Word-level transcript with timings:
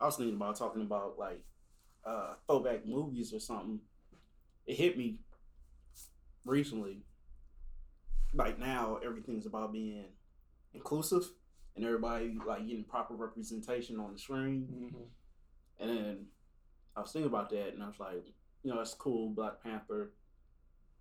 I 0.00 0.06
was 0.06 0.16
thinking 0.16 0.36
about 0.36 0.56
talking 0.56 0.82
about 0.82 1.18
like 1.18 1.42
uh 2.04 2.34
throwback 2.46 2.86
movies 2.86 3.32
or 3.32 3.40
something. 3.40 3.80
It 4.66 4.76
hit 4.76 4.98
me 4.98 5.18
recently. 6.44 7.02
Like 8.34 8.58
now, 8.58 8.98
everything's 9.04 9.46
about 9.46 9.72
being 9.72 10.04
inclusive 10.74 11.24
and 11.74 11.84
everybody 11.84 12.36
like 12.46 12.66
getting 12.66 12.84
proper 12.84 13.14
representation 13.14 14.00
on 14.00 14.12
the 14.12 14.18
screen. 14.18 14.68
Mm-hmm. 14.72 15.02
And 15.78 15.90
then 15.90 16.26
I 16.96 17.00
was 17.00 17.12
thinking 17.12 17.30
about 17.30 17.50
that, 17.50 17.74
and 17.74 17.82
I 17.82 17.86
was 17.86 18.00
like, 18.00 18.24
you 18.62 18.70
know, 18.70 18.78
that's 18.78 18.94
cool. 18.94 19.30
Black 19.30 19.62
Panther, 19.62 20.12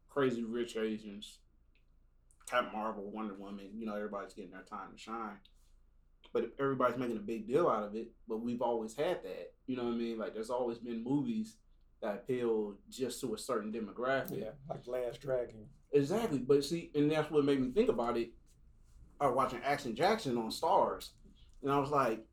Crazy 0.10 0.44
Rich 0.44 0.76
Asians, 0.76 1.40
Captain 2.50 2.74
Marvel, 2.74 3.10
Wonder 3.10 3.36
Woman. 3.36 3.70
You 3.76 3.86
know, 3.86 3.96
everybody's 3.96 4.34
getting 4.34 4.52
their 4.52 4.62
time 4.62 4.92
to 4.92 4.98
shine. 4.98 5.38
But 6.36 6.52
everybody's 6.60 6.98
making 6.98 7.16
a 7.16 7.22
big 7.22 7.48
deal 7.48 7.70
out 7.70 7.84
of 7.84 7.96
it. 7.96 8.12
But 8.28 8.42
we've 8.42 8.62
always 8.62 8.94
had 8.94 9.24
that. 9.24 9.54
You 9.68 9.78
know 9.78 9.86
what 9.86 9.94
I 9.94 9.96
mean? 9.96 10.18
Like, 10.18 10.34
there's 10.34 10.50
always 10.50 10.78
been 10.78 11.02
movies 11.02 11.56
that 12.02 12.16
appeal 12.16 12.76
just 12.90 13.22
to 13.22 13.34
a 13.34 13.38
certain 13.38 13.72
demographic. 13.72 14.42
Yeah, 14.42 14.50
like 14.70 14.86
Last 14.86 15.22
Dragon. 15.22 15.66
Exactly. 15.94 16.40
But 16.40 16.66
see, 16.66 16.92
and 16.94 17.10
that's 17.10 17.32
what 17.32 17.46
made 17.46 17.62
me 17.62 17.72
think 17.72 17.88
about 17.88 18.18
it. 18.18 18.32
I 19.22 19.28
was 19.28 19.36
watching 19.38 19.62
Action 19.64 19.96
Jackson 19.96 20.38
on 20.38 20.50
Starz, 20.50 21.12
and 21.64 21.72
I 21.72 21.80
was 21.80 21.90
like, 21.90 22.26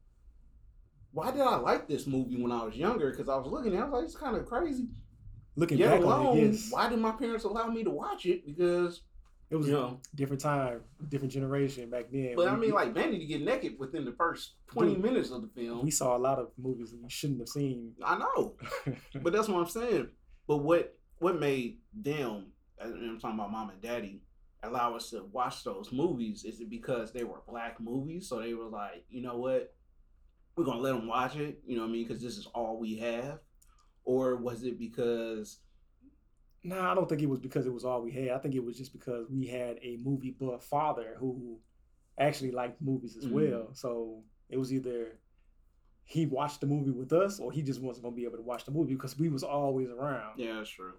why 1.12 1.30
did 1.30 1.42
I 1.42 1.54
like 1.58 1.86
this 1.86 2.08
movie 2.08 2.42
when 2.42 2.50
I 2.50 2.64
was 2.64 2.74
younger? 2.74 3.12
Because 3.12 3.28
I 3.28 3.36
was 3.36 3.46
looking 3.46 3.72
at 3.72 3.78
it, 3.78 3.82
I 3.82 3.84
was 3.84 3.92
like, 3.92 4.04
it's 4.04 4.16
kind 4.16 4.36
of 4.36 4.46
crazy. 4.46 4.88
Looking 5.54 5.78
Yet 5.78 5.90
back 5.90 6.00
alone, 6.00 6.26
on 6.26 6.38
it, 6.38 6.52
yes, 6.54 6.72
why 6.72 6.88
did 6.88 6.98
my 6.98 7.12
parents 7.12 7.44
allow 7.44 7.68
me 7.68 7.84
to 7.84 7.90
watch 7.90 8.26
it? 8.26 8.44
Because, 8.44 9.02
it 9.52 9.56
was 9.56 9.68
you 9.68 9.76
a 9.76 9.80
know, 9.80 10.00
different 10.14 10.40
time, 10.42 10.80
different 11.08 11.32
generation 11.32 11.90
back 11.90 12.06
then. 12.10 12.34
but 12.36 12.48
I 12.48 12.52
mean, 12.52 12.60
we- 12.60 12.72
like, 12.72 12.94
Vanity 12.94 13.18
to 13.20 13.26
get 13.26 13.42
naked 13.42 13.78
within 13.78 14.04
the 14.04 14.12
first 14.12 14.54
20 14.72 14.94
Dude, 14.94 15.02
minutes 15.04 15.30
of 15.30 15.42
the 15.42 15.48
film. 15.48 15.84
we 15.84 15.90
saw 15.90 16.16
a 16.16 16.18
lot 16.18 16.38
of 16.38 16.48
movies 16.56 16.90
that 16.92 17.02
we 17.02 17.10
shouldn't 17.10 17.40
have 17.40 17.48
seen. 17.48 17.92
I 18.02 18.18
know. 18.18 18.56
But 19.22 19.32
that's 19.32 19.48
what 19.48 19.60
I'm 19.60 19.68
saying. 19.68 20.08
But 20.48 20.58
what 20.58 20.96
what 21.18 21.38
made 21.38 21.78
them, 21.94 22.46
and 22.80 22.94
I'm 23.10 23.20
talking 23.20 23.38
about 23.38 23.52
mom 23.52 23.70
and 23.70 23.80
daddy, 23.80 24.22
allow 24.64 24.96
us 24.96 25.10
to 25.10 25.24
watch 25.30 25.62
those 25.64 25.92
movies? 25.92 26.44
Is 26.44 26.60
it 26.60 26.68
because 26.70 27.12
they 27.12 27.22
were 27.24 27.42
black 27.48 27.78
movies? 27.80 28.28
So 28.28 28.40
they 28.40 28.54
were 28.54 28.68
like, 28.68 29.04
you 29.10 29.22
know 29.22 29.36
what, 29.38 29.72
we're 30.56 30.64
gonna 30.64 30.80
let 30.80 30.94
them 30.94 31.06
watch 31.06 31.36
it. 31.36 31.60
You 31.66 31.76
know 31.76 31.82
what 31.82 31.90
I 31.90 31.92
mean? 31.92 32.06
Because 32.08 32.22
this 32.22 32.36
is 32.38 32.46
all 32.54 32.78
we 32.80 32.96
have. 32.98 33.38
Or 34.04 34.34
was 34.36 34.64
it 34.64 34.78
because 34.80 35.58
No, 36.64 36.80
I 36.80 36.94
don't 36.94 37.08
think 37.08 37.22
it 37.22 37.28
was 37.28 37.40
because 37.40 37.66
it 37.66 37.72
was 37.72 37.84
all 37.84 38.02
we 38.02 38.12
had. 38.12 38.28
I 38.30 38.38
think 38.38 38.54
it 38.54 38.64
was 38.64 38.76
just 38.76 38.92
because 38.92 39.28
we 39.28 39.46
had 39.46 39.78
a 39.82 39.96
movie 40.02 40.30
buff 40.30 40.64
father 40.64 41.16
who 41.18 41.58
actually 42.18 42.52
liked 42.52 42.80
movies 42.80 43.16
as 43.16 43.26
Mhm. 43.26 43.32
well. 43.32 43.74
So 43.74 44.22
it 44.48 44.58
was 44.58 44.72
either 44.72 45.18
he 46.04 46.26
watched 46.26 46.60
the 46.60 46.66
movie 46.66 46.90
with 46.90 47.12
us 47.12 47.40
or 47.40 47.50
he 47.50 47.62
just 47.62 47.80
wasn't 47.80 48.04
gonna 48.04 48.14
be 48.16 48.24
able 48.24 48.36
to 48.36 48.42
watch 48.42 48.64
the 48.64 48.70
movie 48.70 48.94
because 48.94 49.18
we 49.18 49.28
was 49.28 49.42
always 49.42 49.88
around. 49.88 50.38
Yeah, 50.38 50.54
that's 50.54 50.70
true. 50.70 50.94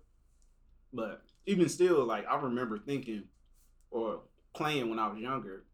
But 0.91 1.23
even 1.45 1.69
still, 1.69 2.03
like 2.05 2.25
I 2.27 2.35
remember 2.41 2.77
thinking 2.77 3.29
or 3.91 4.23
playing 4.53 4.89
when 4.89 4.99
I 4.99 5.07
was 5.07 5.19
younger, 5.21 5.65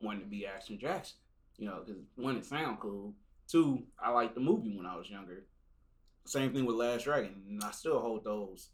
wanting 0.00 0.22
to 0.22 0.26
be 0.28 0.46
Action 0.46 0.78
Jackson. 0.78 1.18
You 1.58 1.66
know, 1.66 1.82
because 1.84 2.02
one, 2.16 2.36
it 2.36 2.44
sound 2.44 2.80
cool. 2.80 3.14
Two, 3.48 3.86
I 3.98 4.10
liked 4.10 4.34
the 4.34 4.40
movie 4.40 4.76
when 4.76 4.86
I 4.86 4.96
was 4.96 5.08
younger. 5.10 5.46
Same 6.26 6.52
thing 6.52 6.64
with 6.66 6.76
Last 6.76 7.04
Dragon, 7.04 7.44
and 7.48 7.62
I 7.64 7.70
still 7.70 7.98
hold 8.00 8.24
those. 8.24 8.70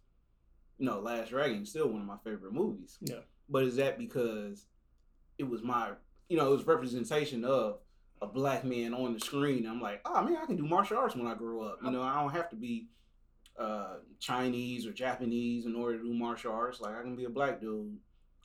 You 0.83 0.89
know, 0.89 0.99
Last 0.99 1.29
Dragon 1.31 1.63
is 1.63 1.71
still 1.71 1.87
one 1.87 2.01
of 2.01 2.07
my 2.09 2.17
favorite 2.25 2.53
movies. 2.53 2.99
Yeah. 3.03 3.21
But 3.49 3.63
is 3.63 3.77
that 3.77 4.01
because 4.01 4.67
it 5.39 5.45
was 5.45 5.63
my, 5.63 5.91
you 6.29 6.37
know, 6.37 6.49
it 6.49 6.57
was 6.57 6.67
representation 6.67 7.45
of 7.45 7.79
a 8.21 8.27
black 8.27 8.65
man 8.65 8.93
on 8.93 9.15
the 9.15 9.21
screen? 9.21 9.65
I'm 9.65 9.81
like, 9.81 10.01
oh 10.05 10.25
man, 10.25 10.39
I 10.43 10.45
can 10.45 10.57
do 10.57 10.65
martial 10.67 10.99
arts 10.99 11.15
when 11.15 11.29
I 11.29 11.35
grow 11.37 11.61
up. 11.63 11.79
You 11.85 11.93
know, 11.93 12.03
I 12.03 12.21
don't 12.21 12.33
have 12.33 12.51
to 12.51 12.57
be 12.57 12.89
uh, 13.57 13.99
Chinese 14.19 14.85
or 14.85 14.91
Japanese 14.91 15.67
in 15.67 15.77
order 15.77 15.99
to 15.99 16.03
do 16.05 16.13
martial 16.13 16.53
arts. 16.53 16.81
Like 16.81 16.97
I 16.99 17.03
can 17.03 17.15
be 17.15 17.27
a 17.27 17.31
black 17.31 17.61
dude 17.61 17.97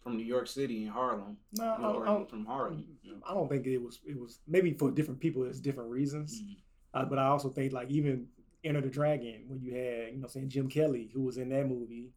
from 0.03 0.15
New 0.15 0.23
York 0.23 0.45
City 0.45 0.83
in 0.83 0.89
Harlem, 0.89 1.37
No, 1.53 1.75
you 1.75 1.81
know, 1.81 2.01
I 2.03 2.05
don't, 2.05 2.29
from 2.29 2.45
Harlem. 2.45 2.85
you 3.01 3.13
know. 3.13 3.17
I 3.27 3.33
don't 3.33 3.49
think 3.49 3.65
it 3.65 3.79
was. 3.81 3.99
It 4.07 4.15
was 4.19 4.41
maybe 4.47 4.73
for 4.73 4.91
different 4.91 5.19
people. 5.19 5.43
It's 5.45 5.59
different 5.59 5.89
reasons. 5.89 6.39
Mhm. 6.39 6.55
Uh, 6.93 7.05
but 7.05 7.17
I 7.17 7.25
also 7.25 7.49
think 7.49 7.73
like 7.73 7.89
even 7.89 8.27
Enter 8.63 8.81
the 8.81 8.89
Dragon, 8.89 9.45
when 9.47 9.59
you 9.59 9.73
had 9.73 10.13
you 10.13 10.19
know 10.19 10.27
saying 10.27 10.49
Jim 10.49 10.67
Kelly 10.69 11.09
who 11.15 11.23
was 11.23 11.37
in 11.37 11.49
that 11.49 11.67
movie, 11.67 12.11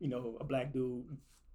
you 0.00 0.08
know 0.08 0.36
a 0.40 0.44
black 0.44 0.72
dude 0.72 1.04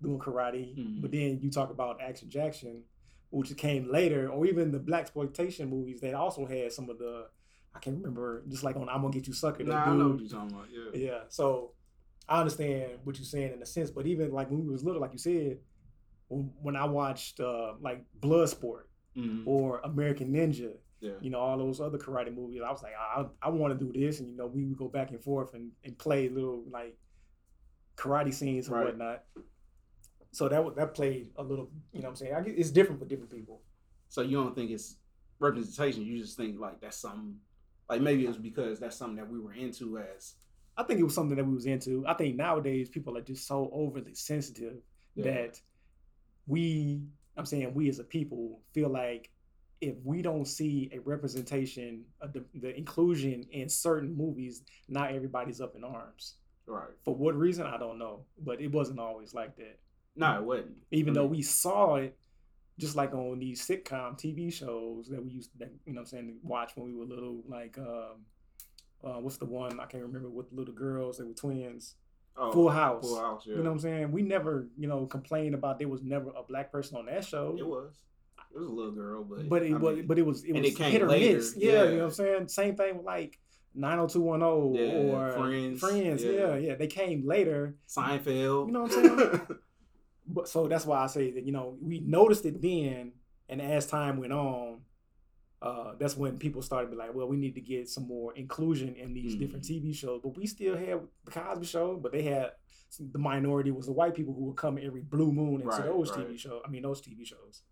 doing 0.02 0.20
karate. 0.20 0.76
Mhm. 0.78 1.02
But 1.02 1.12
then 1.12 1.40
you 1.42 1.52
talk 1.52 1.70
about 1.70 2.02
Action 2.02 2.30
Jackson, 2.30 2.84
which 3.30 3.56
came 3.58 3.92
later, 3.92 4.30
or 4.30 4.46
even 4.46 4.72
the 4.72 4.80
black 4.80 5.02
exploitation 5.02 5.70
movies 5.70 6.02
that 6.02 6.14
also 6.14 6.46
had 6.46 6.72
some 6.72 6.90
of 6.90 6.98
the 6.98 7.28
I 7.74 7.80
can't 7.80 7.98
remember 7.98 8.44
just 8.50 8.64
like 8.64 8.76
on 8.76 8.90
I'm 8.90 9.02
gonna 9.02 9.14
get 9.14 9.28
you 9.28 9.34
sucker. 9.34 9.64
Nah, 9.64 9.86
I 9.86 9.96
know 9.96 10.10
what 10.10 10.20
you're 10.20 10.30
talking 10.30 10.52
about. 10.56 10.68
Yeah. 10.72 11.00
yeah. 11.00 11.20
So 11.30 11.72
I 12.28 12.40
understand 12.42 13.00
what 13.04 13.18
you're 13.18 13.26
saying 13.26 13.54
in 13.54 13.62
a 13.62 13.66
sense, 13.66 13.90
but 13.92 14.06
even 14.08 14.32
like 14.32 14.50
when 14.50 14.62
we 14.66 14.70
was 14.70 14.84
little, 14.84 15.02
like 15.02 15.14
you 15.14 15.20
said, 15.20 15.60
when, 16.30 16.76
I 16.78 16.86
watched 16.86 17.40
uh, 17.40 17.74
like 17.82 18.06
Bloodsport 18.20 18.84
Mhm. 19.18 19.44
or 19.46 19.80
American 19.84 20.32
Ninja, 20.34 20.74
Yeah. 21.02 21.12
you 21.20 21.30
know, 21.30 21.40
all 21.40 21.58
those 21.58 21.82
other 21.82 21.98
karate 21.98 22.34
movies, 22.34 22.62
I 22.66 22.72
was 22.72 22.82
like, 22.84 22.94
I, 22.98 23.26
I 23.42 23.50
want 23.50 23.78
to 23.78 23.86
do 23.86 23.92
this, 23.92 24.20
and 24.22 24.30
you 24.30 24.38
know, 24.38 24.48
we 24.48 24.64
would 24.64 24.78
go 24.78 24.88
back 24.88 25.12
and 25.12 25.22
forth 25.22 25.54
and, 25.54 25.72
and 25.84 25.98
play 25.98 26.30
little 26.30 26.64
like 26.70 26.98
karate 28.02 28.34
scenes 28.34 28.68
and 28.68 28.76
Right. 28.76 28.86
whatnot. 28.88 29.24
So 30.32 30.48
that 30.50 30.76
that 30.76 30.94
played 30.94 31.30
a 31.36 31.44
little, 31.44 31.70
you 31.92 32.00
know, 32.00 32.06
what 32.10 32.10
I'm 32.12 32.16
saying 32.16 32.44
get, 32.46 32.58
it's 32.58 32.72
different 32.72 33.00
for 33.00 33.06
different 33.06 33.32
people. 33.32 33.62
So 34.10 34.22
you 34.22 34.38
don't 34.38 34.56
think 34.56 34.72
it's 34.72 34.98
representation? 35.40 36.04
You 36.04 36.18
just 36.20 36.38
think 36.38 36.60
like 36.60 36.82
that's 36.82 36.98
something. 36.98 37.36
Like 37.90 38.02
maybe 38.02 38.26
it's 38.26 38.38
because 38.38 38.80
that's 38.80 38.96
something 38.96 39.18
that 39.18 39.30
we 39.30 39.40
were 39.40 39.54
into 39.54 39.98
as. 40.00 40.36
I 40.78 40.84
think 40.84 41.00
it 41.00 41.04
was 41.04 41.14
something 41.14 41.36
that 41.36 41.46
we 41.46 41.54
was 41.54 41.66
into. 41.66 42.06
I 42.08 42.14
think 42.14 42.38
nowadays 42.38 42.88
people 42.90 43.18
are 43.18 43.22
just 43.22 43.46
so 43.46 43.70
overly 43.74 44.14
sensitive 44.16 44.78
Yeah. 45.16 45.26
that 45.26 45.62
we 46.48 47.02
i'm 47.38 47.46
saying 47.46 47.74
we 47.74 47.88
as 47.90 48.00
a 48.00 48.04
people 48.04 48.62
feel 48.74 48.90
like 48.90 49.30
if 49.80 49.96
we 50.04 50.22
don't 50.22 50.46
see 50.48 50.90
a 50.94 51.00
representation 51.00 52.04
of 52.20 52.34
the, 52.34 52.44
the 52.56 52.76
inclusion 52.76 53.46
in 53.52 53.70
certain 53.70 54.16
movies 54.16 54.64
not 54.90 55.12
everybody's 55.14 55.62
up 55.62 55.76
in 55.76 55.84
arms 55.84 56.36
Right. 56.68 56.90
for 57.04 57.16
what 57.16 57.36
reason 57.36 57.66
i 57.66 57.78
don't 57.78 57.98
know 57.98 58.22
but 58.40 58.62
it 58.62 58.72
wasn't 58.72 59.00
always 59.00 59.34
like 59.34 59.56
that 59.58 59.80
No, 60.16 60.38
it 60.38 60.44
wasn't. 60.44 60.78
even 60.92 61.14
though 61.14 61.26
we 61.26 61.42
saw 61.42 61.96
it 61.96 62.18
just 62.80 62.96
like 62.96 63.14
on 63.14 63.40
these 63.40 63.66
sitcom 63.66 64.18
tv 64.18 64.52
shows 64.54 65.08
that 65.10 65.24
we 65.24 65.32
used 65.32 65.52
to 65.60 65.66
you 65.86 65.94
know 65.94 66.00
what 66.00 66.00
i'm 66.02 66.06
saying 66.06 66.38
watch 66.44 66.72
when 66.76 66.88
we 66.88 66.94
were 66.98 67.06
little 67.06 67.44
like 67.48 67.78
um 67.78 68.26
uh, 69.04 69.20
what's 69.20 69.38
the 69.38 69.46
one 69.46 69.80
I 69.80 69.86
can't 69.86 70.04
remember 70.04 70.30
with 70.30 70.52
the 70.52 70.56
little 70.56 70.76
girls 70.76 71.18
that 71.18 71.26
were 71.28 71.34
twins. 71.34 71.96
Oh, 72.38 72.52
Full 72.52 72.70
House. 72.70 73.04
Full 73.04 73.20
House. 73.20 73.44
Yeah. 73.48 73.56
You 73.56 73.64
know 73.64 73.72
what 73.72 73.78
I'm 73.78 73.80
saying? 73.80 74.12
We 74.12 74.22
never, 74.22 74.68
you 74.78 74.88
know, 74.88 75.08
complained 75.08 75.56
about 75.56 75.80
there 75.80 75.88
was 75.88 76.04
never 76.04 76.30
a 76.38 76.44
black 76.44 76.72
person 76.72 76.98
on 76.98 77.08
that 77.08 77.26
show. 77.26 77.56
it 77.58 77.66
was. 77.66 77.96
It 78.54 78.60
was 78.60 78.68
a 78.68 78.72
little 78.72 78.92
girl, 78.92 79.24
but 79.24 79.50
but 79.50 79.64
it 79.64 79.74
I 79.74 79.78
was, 79.78 79.96
mean, 79.98 80.06
but 80.06 80.20
it 80.20 80.22
was, 80.26 80.44
it 80.44 80.54
was 80.54 80.64
it 80.68 80.76
came 80.76 80.92
hit 80.92 81.02
or 81.02 81.08
later, 81.08 81.38
miss. 81.38 81.56
Yeah, 81.58 81.72
yeah. 81.72 81.84
you 81.86 81.90
know 81.94 81.98
what 81.98 82.04
I'm 82.06 82.12
saying. 82.12 82.48
Same 82.50 82.76
thing 82.76 82.98
with 82.98 83.06
like 83.08 83.40
90210 83.74 84.76
Yeah, 84.76 84.94
or 85.16 85.32
Friends, 85.34 85.80
Friends. 85.80 86.24
yeah. 86.24 86.32
Yeah, 86.32 86.56
yeah, 86.56 86.76
they 86.76 86.88
came 86.88 87.26
later. 87.28 87.76
Seinfeld. 87.88 88.68
You 88.68 88.72
know 88.74 88.84
what 88.84 88.94
I'm 88.98 89.18
saying? 89.18 89.42
But 90.28 90.48
so 90.48 90.68
that's 90.68 90.86
why 90.86 91.04
I 91.04 91.08
say 91.08 91.32
that 91.32 91.46
you 91.46 91.52
know 91.52 91.78
we 91.82 92.00
noticed 92.00 92.46
it 92.46 92.62
then, 92.62 93.12
and 93.50 93.62
as 93.62 93.86
time 93.88 94.18
went 94.18 94.32
on, 94.32 94.78
uh, 95.62 95.94
that's 96.00 96.16
when 96.16 96.38
people 96.38 96.62
started 96.62 96.86
to 96.88 96.92
be 96.92 96.98
like, 96.98 97.14
well, 97.14 97.28
we 97.28 97.36
need 97.38 97.56
to 97.56 97.62
get 97.62 97.90
some 97.90 98.08
more 98.08 98.34
inclusion 98.36 98.96
in 98.96 99.14
these 99.14 99.36
different 99.36 99.66
Mm-hmm. 99.66 99.88
TV 99.88 99.94
shows. 99.96 100.22
But 100.24 100.38
we 100.38 100.46
still 100.48 100.78
had 100.78 101.00
the 101.26 101.32
Cosby 101.32 101.66
Show, 101.66 101.98
but 101.98 102.12
they 102.14 102.22
had 102.22 102.52
the 103.12 103.20
minority 103.20 103.72
was 103.72 103.88
the 103.88 103.92
white 103.92 104.16
people 104.16 104.34
who 104.34 104.46
would 104.46 104.58
come 104.58 104.78
every 104.82 105.02
blue 105.02 105.32
moon 105.34 105.56
into 105.56 105.68
Right, 105.68 105.84
those 105.86 106.12
right. 106.16 106.28
TV 106.30 106.40
shows. 106.40 106.62
I 106.66 106.70
mean, 106.70 106.84
those 106.84 107.02
TV 107.02 107.26
shows. 107.26 107.64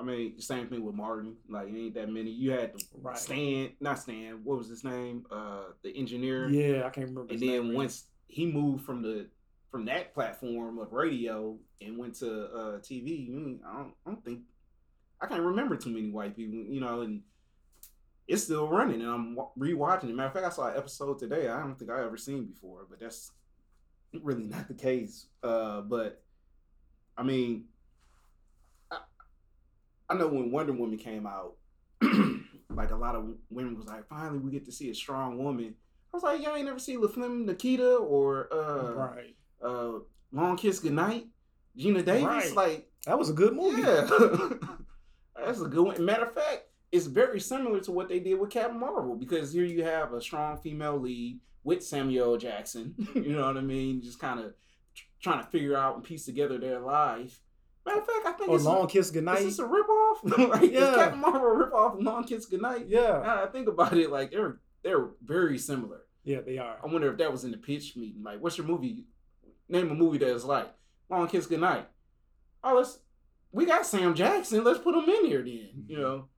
I 0.00 0.02
mean, 0.02 0.40
same 0.40 0.68
thing 0.68 0.82
with 0.82 0.94
Martin. 0.94 1.36
Like, 1.48 1.68
it 1.68 1.76
ain't 1.76 1.94
that 1.94 2.08
many. 2.08 2.30
You 2.30 2.52
had 2.52 2.78
to 2.78 2.84
Right. 3.02 3.18
Stan, 3.18 3.72
not 3.80 3.98
Stan. 3.98 4.40
What 4.42 4.56
was 4.58 4.68
his 4.68 4.82
name? 4.82 5.26
Uh, 5.30 5.64
the 5.82 5.94
engineer. 5.94 6.48
Yeah, 6.48 6.86
I 6.86 6.90
can't 6.90 7.08
remember. 7.08 7.32
And 7.32 7.40
his 7.40 7.40
then 7.40 7.74
once 7.74 8.06
he 8.26 8.46
moved 8.50 8.84
from 8.84 9.02
the 9.02 9.28
from 9.70 9.84
that 9.84 10.14
platform 10.14 10.78
of 10.78 10.92
radio 10.92 11.56
and 11.80 11.98
went 11.98 12.14
to 12.16 12.44
uh, 12.46 12.78
TV, 12.78 13.28
I 13.64 13.72
don't, 13.76 13.94
I 14.06 14.10
don't 14.10 14.24
think 14.24 14.40
I 15.20 15.26
can't 15.26 15.42
remember 15.42 15.76
too 15.76 15.90
many 15.90 16.10
white 16.10 16.34
people. 16.34 16.54
You 16.54 16.80
know, 16.80 17.02
and 17.02 17.22
it's 18.26 18.44
still 18.44 18.68
running, 18.68 19.02
and 19.02 19.10
I'm 19.10 19.36
rewatching 19.58 20.04
it. 20.04 20.14
Matter 20.14 20.28
of 20.28 20.32
fact, 20.32 20.46
I 20.46 20.50
saw 20.50 20.68
an 20.68 20.78
episode 20.78 21.18
today. 21.18 21.48
I 21.48 21.60
don't 21.60 21.78
think 21.78 21.90
I 21.90 22.02
ever 22.02 22.16
seen 22.16 22.46
before, 22.46 22.86
but 22.88 23.00
that's 23.00 23.32
really 24.22 24.44
not 24.44 24.66
the 24.66 24.74
case. 24.74 25.26
Uh, 25.42 25.82
but 25.82 26.22
I 27.18 27.22
mean, 27.22 27.66
I 30.10 30.14
know 30.14 30.26
when 30.26 30.50
Wonder 30.50 30.72
Woman 30.72 30.98
came 30.98 31.26
out, 31.26 31.54
like 32.02 32.90
a 32.90 32.96
lot 32.96 33.14
of 33.14 33.28
women 33.48 33.76
was 33.76 33.86
like, 33.86 34.08
finally 34.08 34.38
we 34.38 34.50
get 34.50 34.64
to 34.66 34.72
see 34.72 34.90
a 34.90 34.94
strong 34.94 35.42
woman. 35.42 35.74
I 36.12 36.16
was 36.16 36.24
like, 36.24 36.42
y'all 36.42 36.56
ain't 36.56 36.66
never 36.66 36.80
seen 36.80 37.00
La 37.00 37.08
Femme 37.08 37.46
Nikita 37.46 37.94
or 37.94 38.52
uh, 38.52 38.92
right. 38.92 39.36
uh, 39.62 40.00
Long 40.32 40.56
Kiss 40.56 40.80
Goodnight, 40.80 41.26
Geena 41.78 42.04
Davis. 42.04 42.24
Right. 42.24 42.54
Like, 42.54 42.90
That 43.06 43.18
was 43.18 43.30
a 43.30 43.32
good 43.32 43.54
movie. 43.54 43.82
yeah, 43.82 44.08
that's 45.44 45.60
a 45.60 45.68
good 45.68 45.84
one. 45.84 46.04
Matter 46.04 46.24
of 46.24 46.34
fact, 46.34 46.64
it's 46.90 47.06
very 47.06 47.38
similar 47.38 47.80
to 47.80 47.92
what 47.92 48.08
they 48.08 48.18
did 48.18 48.34
with 48.34 48.50
Captain 48.50 48.80
Marvel 48.80 49.14
because 49.14 49.52
here 49.52 49.64
you 49.64 49.84
have 49.84 50.12
a 50.12 50.20
strong 50.20 50.56
female 50.56 50.98
lead 50.98 51.38
with 51.62 51.84
Samuel 51.84 52.36
Jackson. 52.36 52.94
you 53.14 53.32
know 53.36 53.46
what 53.46 53.56
I 53.56 53.60
mean? 53.60 54.02
Just 54.02 54.18
kind 54.18 54.40
of 54.40 54.54
trying 55.20 55.44
to 55.44 55.50
figure 55.50 55.76
out 55.76 55.94
and 55.94 56.04
piece 56.04 56.24
together 56.24 56.58
their 56.58 56.80
life. 56.80 57.40
Matter 57.86 58.00
of 58.00 58.06
fact, 58.06 58.26
I 58.26 58.32
think 58.32 58.50
Or 58.50 58.56
it's 58.56 58.64
Long 58.64 58.84
a, 58.84 58.88
Kiss 58.88 59.10
Goodnight. 59.10 59.38
is 59.38 59.56
this 59.56 59.58
a 59.58 59.68
ripoff? 59.68 60.50
like, 60.50 60.70
Yeah. 60.70 60.90
is 60.90 60.96
Captain 60.96 61.18
Marvel 61.20 61.40
a 61.40 61.66
ripoff 61.66 61.94
of 61.96 62.02
Long 62.02 62.24
Kiss 62.24 62.46
Goodnight? 62.46 62.86
yeah, 62.88 63.20
Now 63.24 63.44
I 63.44 63.46
think 63.46 63.68
about 63.68 63.92
it, 63.96 64.10
like 64.10 64.30
they're 64.30 64.58
they're 64.82 65.08
very 65.24 65.58
similar. 65.58 66.00
yeah, 66.24 66.40
they 66.40 66.58
are. 66.58 66.76
I 66.82 66.86
wonder 66.86 67.10
if 67.10 67.18
that 67.18 67.30
was 67.32 67.44
in 67.44 67.50
the 67.50 67.56
pitch 67.58 67.96
meeting. 67.96 68.22
Like, 68.22 68.40
what's 68.42 68.56
your 68.58 68.66
movie? 68.66 69.04
Name 69.68 69.90
a 69.90 69.94
movie 69.94 70.18
that 70.18 70.28
is 70.34 70.44
like 70.44 70.68
Long 71.08 71.26
Kiss 71.28 71.46
Goodnight. 71.46 71.88
Oh, 72.62 72.76
let's 72.76 72.98
we 73.52 73.64
got 73.66 73.86
Sam 73.86 74.14
Jackson. 74.14 74.62
Let's 74.62 74.78
put 74.78 74.94
him 74.94 75.08
in 75.08 75.26
here 75.26 75.42
then. 75.42 75.84
You 75.88 75.98
know, 75.98 76.28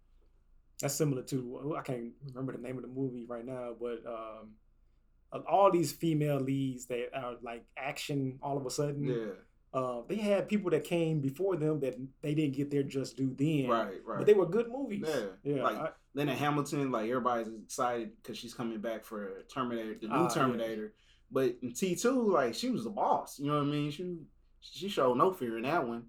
That's 0.80 0.94
similar 0.94 1.22
to 1.24 1.74
I 1.78 1.82
can't 1.82 2.12
remember 2.28 2.52
the 2.52 2.58
name 2.62 2.76
of 2.76 2.82
the 2.82 2.88
movie 2.88 3.26
right 3.28 3.44
now, 3.44 3.74
but 3.80 4.02
um, 4.06 5.44
all 5.48 5.70
these 5.70 5.92
female 5.92 6.38
leads 6.40 6.86
that 6.86 7.08
are 7.14 7.34
like 7.42 7.64
action 7.76 8.38
all 8.42 8.56
of 8.56 8.64
a 8.66 8.70
sudden. 8.70 9.04
yeah, 9.04 9.32
Uh, 9.74 10.02
they 10.06 10.16
had 10.16 10.48
people 10.48 10.70
that 10.70 10.84
came 10.84 11.20
before 11.20 11.56
them 11.56 11.80
that 11.80 11.96
they 12.20 12.34
didn't 12.34 12.54
get 12.54 12.70
their 12.70 12.82
just 12.82 13.16
due 13.16 13.34
then. 13.38 13.70
right, 13.70 14.00
right. 14.04 14.18
But 14.18 14.26
they 14.26 14.34
were 14.34 14.44
good 14.46 14.70
movies. 14.70 15.04
Yeah, 15.08 15.26
Yeah. 15.42 15.62
like- 15.62 15.76
I- 15.76 15.92
Linda 16.14 16.34
Hamilton, 16.34 16.90
like 16.90 17.08
everybody's 17.08 17.48
excited 17.48 18.10
because 18.16 18.36
she's 18.36 18.52
coming 18.52 18.80
back 18.82 19.02
for 19.02 19.42
Terminator, 19.44 19.94
the 19.98 20.08
new 20.08 20.14
yeah. 20.24 20.28
Terminator. 20.28 20.92
But 21.30 21.56
in 21.62 21.72
T 21.72 21.94
two, 21.96 22.30
like 22.30 22.54
she 22.54 22.68
was 22.68 22.84
the 22.84 22.90
boss. 22.90 23.38
You 23.38 23.46
know 23.46 23.54
what 23.58 23.68
I 23.68 23.70
mean? 23.70 23.90
She 23.90 24.18
she 24.60 24.88
showed 24.90 25.16
no 25.16 25.32
fear 25.32 25.56
in 25.56 25.62
that 25.62 25.88
one. 25.88 26.04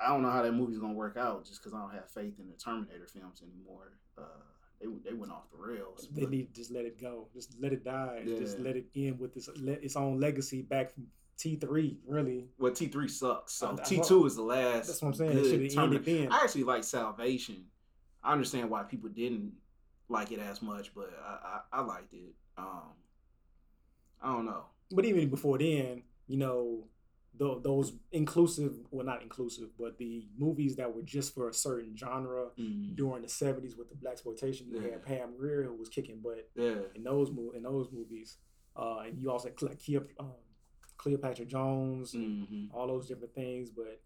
I 0.00 0.08
don't 0.08 0.22
know 0.22 0.30
how 0.30 0.42
that 0.42 0.52
movie's 0.52 0.78
gonna 0.78 0.94
work 0.94 1.16
out, 1.16 1.44
just 1.44 1.60
because 1.62 1.74
I 1.74 1.80
don't 1.80 1.94
have 1.94 2.10
faith 2.10 2.40
in 2.40 2.48
the 2.48 2.56
Terminator 2.56 3.06
films 3.06 3.40
anymore. 3.40 3.92
Uh, 4.16 4.22
they 4.80 4.86
they 5.08 5.14
went 5.14 5.30
off 5.30 5.48
the 5.52 5.58
rails. 5.58 6.08
they 6.12 6.22
but- 6.22 6.30
need 6.32 6.52
to 6.52 6.60
just 6.60 6.72
let 6.72 6.84
it 6.84 7.00
go. 7.00 7.28
Just 7.32 7.54
let 7.60 7.72
it 7.72 7.84
die. 7.84 8.24
Just 8.26 8.58
let 8.58 8.74
it 8.76 8.86
end 8.96 9.20
with 9.20 9.36
its 9.36 9.48
let 9.60 9.84
its 9.84 9.94
own 9.94 10.18
legacy 10.18 10.62
back 10.62 10.90
from 10.92 11.06
T 11.38 11.56
three. 11.56 11.98
Really, 12.06 12.48
Well, 12.58 12.72
T 12.72 12.88
three 12.88 13.08
sucks. 13.08 13.52
So 13.54 13.76
T 13.84 14.00
two 14.04 14.26
is 14.26 14.36
the 14.36 14.42
last. 14.42 14.86
that's 14.88 15.00
what 15.02 15.08
I'm 15.08 15.14
saying. 15.14 15.32
It 15.38 15.74
good 15.74 15.78
ended 15.78 16.04
then. 16.04 16.32
I 16.32 16.42
actually 16.42 16.64
like 16.64 16.84
Salvation. 16.84 17.64
I 18.22 18.32
understand 18.32 18.68
why 18.70 18.82
people 18.82 19.08
didn't 19.08 19.52
like 20.08 20.32
it 20.32 20.40
as 20.40 20.60
much, 20.62 20.94
but 20.94 21.10
I 21.24 21.60
I, 21.72 21.78
I 21.78 21.80
liked 21.82 22.12
it. 22.12 22.34
Um, 22.56 22.92
I 24.20 24.32
don't 24.32 24.46
know. 24.46 24.64
But 24.90 25.04
even 25.04 25.28
before 25.28 25.58
then, 25.58 26.02
you 26.26 26.38
know, 26.38 26.88
tho- 27.36 27.60
those 27.60 27.92
inclusive, 28.10 28.74
well, 28.90 29.06
not 29.06 29.22
inclusive, 29.22 29.68
but 29.78 29.96
the 29.98 30.26
movies 30.36 30.74
that 30.76 30.92
were 30.92 31.02
just 31.02 31.34
for 31.34 31.48
a 31.48 31.54
certain 31.54 31.96
genre 31.96 32.46
Mm, 32.58 32.96
during 32.96 33.22
the 33.22 33.28
'70s 33.28 33.76
with 33.78 33.90
the 33.90 33.94
black 33.94 34.14
exploitation, 34.14 34.68
you 34.70 34.80
Yeah. 34.80 34.90
had 34.92 35.04
Pam 35.04 35.36
Grier 35.36 35.62
who 35.64 35.74
was 35.74 35.88
kicking 35.88 36.18
butt 36.20 36.48
yeah, 36.56 36.80
in 36.96 37.04
those 37.04 37.28
in 37.54 37.62
those 37.62 37.92
movies, 37.92 38.38
uh, 38.74 39.00
and 39.06 39.20
you 39.20 39.30
also 39.30 39.48
had 39.50 39.62
like 39.62 39.80
Cleo- 39.84 40.06
um, 40.18 40.32
Cleopatra 40.98 41.46
Jones, 41.46 42.12
and 42.14 42.46
hmm 42.46 42.64
all 42.74 42.86
those 42.86 43.08
different 43.08 43.34
things. 43.34 43.70
But 43.70 44.00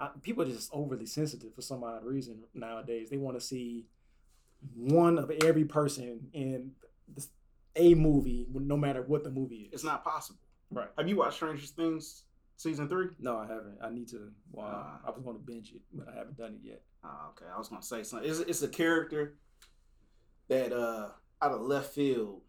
I, 0.00 0.10
people 0.22 0.42
are 0.42 0.46
just 0.46 0.70
overly 0.72 1.06
sensitive 1.06 1.54
for 1.54 1.62
some 1.62 1.84
odd 1.84 2.04
reason 2.04 2.42
nowadays. 2.54 3.10
They 3.10 3.16
want 3.16 3.38
to 3.38 3.44
see 3.44 3.86
one 4.74 5.18
of 5.18 5.30
every 5.44 5.64
person 5.64 6.28
in 6.32 6.72
this, 7.06 7.28
a 7.76 7.94
movie, 7.94 8.46
no 8.52 8.76
matter 8.76 9.02
what 9.02 9.22
the 9.22 9.30
movie 9.30 9.68
is. 9.68 9.74
it's 9.74 9.84
not 9.84 10.02
possible. 10.02 10.40
right. 10.72 10.88
Have 10.96 11.08
you 11.08 11.16
watched 11.16 11.36
Stranger 11.36 11.64
Things 11.66 12.24
season 12.56 12.88
three? 12.88 13.06
No, 13.20 13.36
I 13.38 13.46
haven't. 13.46 13.78
I 13.82 13.90
need 13.90 14.08
to. 14.08 14.32
Well, 14.50 14.66
Ah. 14.68 15.00
I 15.06 15.10
was 15.10 15.22
going 15.22 15.36
to 15.36 15.42
binge 15.42 15.72
it, 15.72 15.82
but 15.92 16.08
I 16.08 16.16
haven't 16.16 16.36
done 16.36 16.54
it 16.62 16.66
yet. 16.66 16.82
Oh, 17.04 17.30
okay, 17.30 17.44
I 17.54 17.56
was 17.56 17.68
gonna 17.68 17.80
say 17.82 18.02
something. 18.02 18.28
It's, 18.28 18.40
it's 18.40 18.62
a 18.62 18.68
character 18.68 19.36
that 20.48 20.72
uh 20.72 21.10
out 21.40 21.52
of 21.52 21.60
left 21.60 21.92
field, 21.94 22.42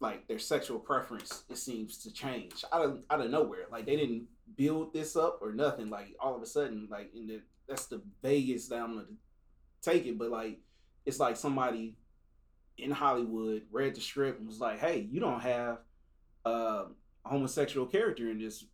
like 0.00 0.26
their 0.28 0.38
sexual 0.38 0.78
preference, 0.78 1.44
it 1.48 1.56
seems 1.58 1.98
to 1.98 2.12
change 2.12 2.64
out 2.72 2.84
of 2.84 3.02
out 3.10 3.20
of 3.20 3.30
nowhere. 3.30 3.66
Like 3.70 3.86
they 3.86 3.96
didn't 3.96 4.24
build 4.56 4.92
this 4.92 5.16
up 5.16 5.38
or 5.42 5.52
nothing. 5.52 5.88
Like 5.90 6.14
all 6.20 6.34
of 6.36 6.42
a 6.42 6.46
sudden, 6.46 6.88
like 6.90 7.10
in 7.14 7.26
the 7.26 7.40
that's 7.68 7.86
the 7.86 8.02
vaguest 8.22 8.70
that 8.70 8.80
I'm 8.80 8.94
gonna 8.94 9.06
take 9.82 10.06
it. 10.06 10.18
But 10.18 10.30
like 10.30 10.58
it's 11.04 11.18
like 11.20 11.36
somebody 11.36 11.96
in 12.78 12.90
Hollywood 12.90 13.62
read 13.70 13.94
the 13.94 14.00
script 14.00 14.38
and 14.38 14.46
was 14.46 14.60
like, 14.60 14.78
"Hey, 14.78 15.08
you 15.10 15.18
don't 15.20 15.40
have 15.40 15.78
uh, 16.44 16.84
a 17.24 17.28
homosexual 17.28 17.86
character 17.86 18.30
in 18.30 18.38
this 18.38 18.64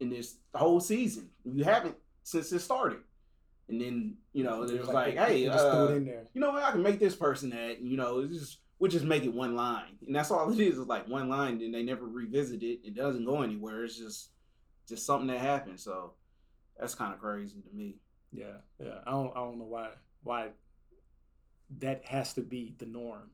in 0.00 0.10
this 0.10 0.36
whole 0.54 0.80
season. 0.80 1.30
You 1.44 1.64
haven't 1.64 1.96
since 2.24 2.50
it 2.52 2.60
started." 2.60 3.00
And 3.68 3.80
then 3.80 4.16
you 4.32 4.42
know 4.42 4.64
it 4.64 4.80
was 4.80 4.88
like, 4.88 5.14
they- 5.14 5.20
"Hey, 5.20 5.44
they 5.44 5.52
just 5.52 5.64
threw 5.64 5.80
uh, 5.80 5.86
it 5.86 5.96
in 5.98 6.04
there. 6.06 6.26
you 6.34 6.40
know 6.40 6.50
what? 6.50 6.64
I 6.64 6.72
can 6.72 6.82
make 6.82 6.98
this 6.98 7.14
person 7.14 7.50
that. 7.50 7.80
You 7.80 7.96
know, 7.96 8.18
it's 8.18 8.36
just 8.36 8.58
we'll 8.80 8.90
just 8.90 9.04
make 9.04 9.22
it 9.22 9.32
one 9.32 9.54
line, 9.54 9.98
and 10.04 10.16
that's 10.16 10.32
all 10.32 10.50
it 10.50 10.58
is. 10.58 10.78
Is 10.78 10.86
like 10.86 11.06
one 11.06 11.28
line, 11.28 11.60
and 11.62 11.72
they 11.72 11.84
never 11.84 12.06
revisit 12.06 12.62
it. 12.64 12.80
It 12.82 12.96
doesn't 12.96 13.24
go 13.24 13.42
anywhere. 13.42 13.84
It's 13.84 13.96
just 13.96 14.30
just 14.88 15.06
something 15.06 15.28
that 15.28 15.38
happened. 15.38 15.78
So 15.78 16.14
that's 16.78 16.96
kind 16.96 17.14
of 17.14 17.20
crazy 17.20 17.60
to 17.60 17.76
me. 17.76 17.96
Yeah, 18.32 18.58
yeah. 18.82 18.98
I 19.06 19.12
don't. 19.12 19.30
I 19.36 19.40
don't 19.40 19.58
know 19.58 19.66
why. 19.66 19.90
Why 20.24 20.48
that 21.78 22.04
has 22.04 22.34
to 22.34 22.40
be 22.40 22.74
the 22.78 22.86
norm 22.86 23.30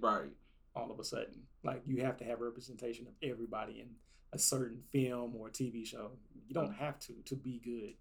Right. 0.00 0.30
all 0.74 0.90
of 0.90 0.98
a 0.98 1.04
sudden. 1.04 1.42
Like 1.62 1.82
you 1.86 2.02
have 2.02 2.16
to 2.18 2.24
have 2.24 2.40
representation 2.40 3.06
of 3.06 3.12
everybody 3.22 3.80
in 3.80 3.88
a 4.32 4.38
certain 4.38 4.82
film 4.90 5.34
or 5.36 5.50
TV 5.50 5.86
show. 5.86 6.12
You 6.46 6.54
don't 6.54 6.72
mm. 6.72 6.78
have 6.78 6.98
to 7.00 7.12
to 7.26 7.36
be 7.36 7.60
good. 7.62 7.94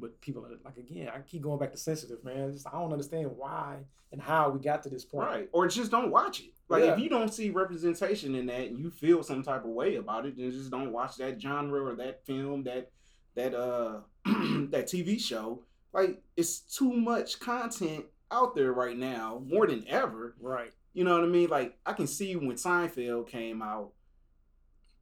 But 0.00 0.20
people 0.20 0.44
are 0.44 0.50
like 0.64 0.76
again. 0.76 1.08
I 1.14 1.20
keep 1.20 1.42
going 1.42 1.58
back 1.58 1.72
to 1.72 1.78
sensitive, 1.78 2.24
man. 2.24 2.52
Just, 2.52 2.66
I 2.66 2.72
don't 2.72 2.92
understand 2.92 3.30
why 3.36 3.76
and 4.12 4.20
how 4.20 4.50
we 4.50 4.58
got 4.58 4.82
to 4.82 4.88
this 4.88 5.04
point. 5.04 5.28
Right. 5.28 5.48
Or 5.52 5.68
just 5.68 5.90
don't 5.90 6.10
watch 6.10 6.40
it. 6.40 6.50
Like 6.68 6.82
Yeah. 6.84 6.94
if 6.94 6.98
you 7.00 7.08
don't 7.08 7.32
see 7.32 7.50
representation 7.50 8.34
in 8.34 8.46
that 8.46 8.62
and 8.62 8.78
you 8.78 8.90
feel 8.90 9.22
some 9.22 9.42
type 9.42 9.64
of 9.64 9.70
way 9.70 9.96
about 9.96 10.26
it, 10.26 10.36
then 10.36 10.50
just 10.50 10.70
don't 10.70 10.92
watch 10.92 11.16
that 11.16 11.40
genre 11.40 11.82
or 11.84 11.94
that 11.96 12.24
film, 12.26 12.64
that 12.64 12.90
that 13.34 13.54
uh 13.54 14.00
that 14.24 14.86
TV 14.86 15.20
show. 15.20 15.62
Like 15.92 16.22
it's 16.36 16.60
too 16.60 16.92
much 16.92 17.38
content 17.40 18.04
out 18.32 18.54
there 18.54 18.72
right 18.72 18.96
now, 18.96 19.42
more 19.46 19.66
than 19.66 19.84
ever. 19.88 20.34
Right. 20.40 20.72
You 20.92 21.04
know 21.04 21.14
what 21.14 21.24
I 21.24 21.28
mean? 21.28 21.48
Like 21.48 21.78
I 21.86 21.92
can 21.92 22.06
see 22.06 22.34
when 22.36 22.56
Seinfeld 22.56 23.28
came 23.28 23.62
out, 23.62 23.92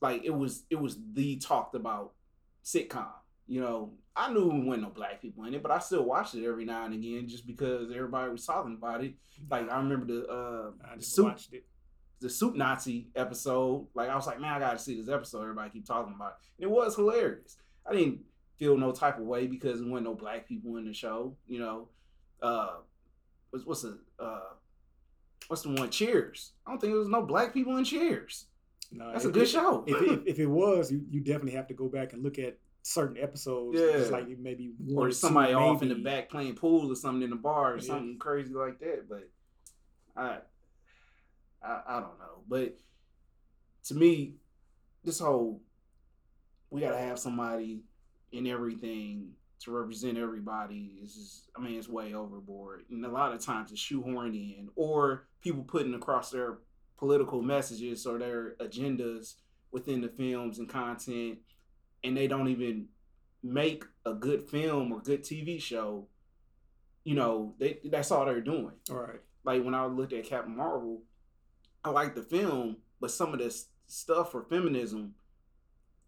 like 0.01 0.25
it 0.25 0.35
was 0.35 0.65
it 0.71 0.77
was 0.77 0.99
the 1.15 1.37
talked 1.37 1.75
about 1.75 2.13
sitcom. 2.65 3.07
You 3.49 3.61
know, 3.63 3.93
I 4.15 4.31
knew 4.33 4.49
there 4.51 4.61
wasn't 4.61 4.83
no 4.83 4.91
black 4.91 5.23
people 5.23 5.45
in 5.45 5.55
it, 5.55 5.63
but 5.63 5.71
I 5.73 5.79
still 5.79 6.05
watched 6.05 6.35
it 6.35 6.47
every 6.47 6.65
now 6.65 6.85
and 6.85 6.93
again 6.95 7.27
just 7.29 7.47
because 7.47 7.91
everybody 7.91 8.31
was 8.31 8.45
talking 8.45 8.75
about 8.75 9.03
it. 9.03 9.15
Like 9.51 9.71
I 9.71 9.79
remember 9.79 10.07
the 10.07 10.27
uh 10.29 10.71
I 10.87 10.95
the 10.95 11.01
just 11.01 11.15
soup 11.15 11.25
watched 11.27 11.53
it. 11.55 11.65
the 12.21 12.29
soup 12.29 12.55
Nazi 12.55 13.09
episode. 13.17 13.87
Like 13.95 14.11
I 14.11 14.17
was 14.17 14.27
like, 14.27 14.41
man, 14.41 14.53
I 14.53 14.59
gotta 14.59 14.79
see 14.79 15.01
this 15.01 15.09
episode. 15.09 15.43
Everybody 15.43 15.71
keep 15.71 15.87
talking 15.87 16.13
about 16.15 16.33
it. 16.59 16.63
And 16.63 16.71
it 16.71 16.75
was 16.75 16.95
hilarious. 16.97 17.57
I 17.89 17.95
didn't 17.95 18.21
feel 18.59 18.77
no 18.77 18.93
type 18.93 19.19
of 19.19 19.25
way 19.25 19.47
because 19.47 19.81
there 19.81 19.89
wasn't 19.89 20.07
no 20.09 20.15
black 20.15 20.47
people 20.47 20.77
in 20.77 20.85
the 20.85 20.93
show. 20.93 21.35
You 21.47 21.61
know, 21.61 21.89
uh, 22.43 22.77
what's 23.51 23.65
what's 23.65 23.83
the 23.83 23.99
uh, 24.19 24.41
what's 25.47 25.63
the 25.63 25.71
one? 25.71 25.89
Cheers. 25.91 26.53
I 26.67 26.71
don't 26.71 26.81
think 26.81 26.93
there 26.93 26.99
was 26.99 27.09
no 27.09 27.23
black 27.23 27.55
people 27.55 27.77
in 27.79 27.85
Cheers. 27.85 28.47
No, 28.91 29.13
That's 29.13 29.25
a 29.27 29.31
good 29.31 29.43
it- 29.45 29.49
show. 29.49 29.85
If, 29.87 30.03
if, 30.03 30.21
if 30.27 30.39
it 30.39 30.47
was, 30.47 30.91
you, 30.91 31.03
you 31.11 31.21
definitely 31.21 31.53
have 31.53 31.69
to 31.69 31.75
go 31.75 31.89
back 31.89 32.13
and 32.15 32.23
look 32.23 32.39
at 32.39 32.59
certain 32.83 33.17
episodes. 33.23 33.79
Yeah. 33.81 33.93
Just 33.93 34.13
like 34.13 34.29
maybe 34.39 34.73
or 34.95 35.09
two, 35.09 35.13
somebody 35.13 35.55
off 35.55 35.83
in 35.83 35.89
the 35.89 35.95
back 35.97 36.29
playing 36.31 36.55
pool 36.55 36.91
or 36.91 36.95
something 36.95 37.23
in 37.23 37.31
the 37.31 37.37
bar 37.37 37.75
or 37.75 37.77
Yeah. 37.77 37.83
something 37.87 38.19
crazy 38.19 38.55
like 38.55 38.79
that. 38.81 39.09
But 39.09 39.29
I, 40.17 40.39
I, 41.63 41.81
I 41.87 41.95
don't 42.01 42.19
know. 42.19 42.43
But 42.49 42.79
to 43.85 43.95
me, 43.95 44.35
this 45.05 45.21
whole 45.21 45.61
we 46.71 46.81
gotta 46.83 46.99
have 46.99 47.19
somebody 47.19 47.81
in 48.33 48.47
everything 48.47 49.31
to 49.61 49.71
represent 49.73 50.19
everybody 50.19 50.99
is 51.03 51.15
just, 51.15 51.49
I 51.57 51.61
mean, 51.61 51.79
it's 51.79 51.89
way 51.89 52.15
overboard. 52.15 52.85
And 52.91 53.05
a 53.05 53.09
lot 53.09 53.33
of 53.33 53.41
times 53.41 53.73
it's 53.73 53.81
shoehorned 53.81 54.35
in, 54.35 54.69
or 54.77 55.27
people 55.41 55.63
putting 55.65 55.95
across 55.95 56.31
their 56.31 56.59
political 56.99 57.43
messages 57.43 58.07
or 58.07 58.19
their 58.19 58.55
agendas 58.61 59.35
within 59.73 60.01
the 60.01 60.09
films 60.09 60.59
and 60.59 60.69
content, 60.69 61.39
and 62.05 62.17
they 62.17 62.27
don't 62.27 62.49
even 62.49 62.87
make 63.43 63.85
a 64.05 64.15
good 64.15 64.43
film 64.43 64.93
or 64.93 65.01
good 65.01 65.23
TV 65.23 65.61
show. 65.61 66.07
You 67.05 67.15
know, 67.15 67.55
they 67.59 67.79
that's 67.85 68.11
all 68.11 68.25
they're 68.27 68.41
doing. 68.41 68.73
All 68.91 68.97
right. 68.99 69.21
Like 69.45 69.65
when 69.65 69.75
I 69.75 69.87
looked 69.87 70.13
at 70.13 70.25
Captain 70.25 70.57
Marvel, 70.57 71.03
I 71.85 71.91
liked 71.91 72.17
the 72.17 72.23
film, 72.23 72.79
but 73.01 73.11
some 73.11 73.33
of 73.33 73.39
this 73.39 73.67
stuff 73.87 74.33
for 74.33 74.43
feminism 74.43 75.15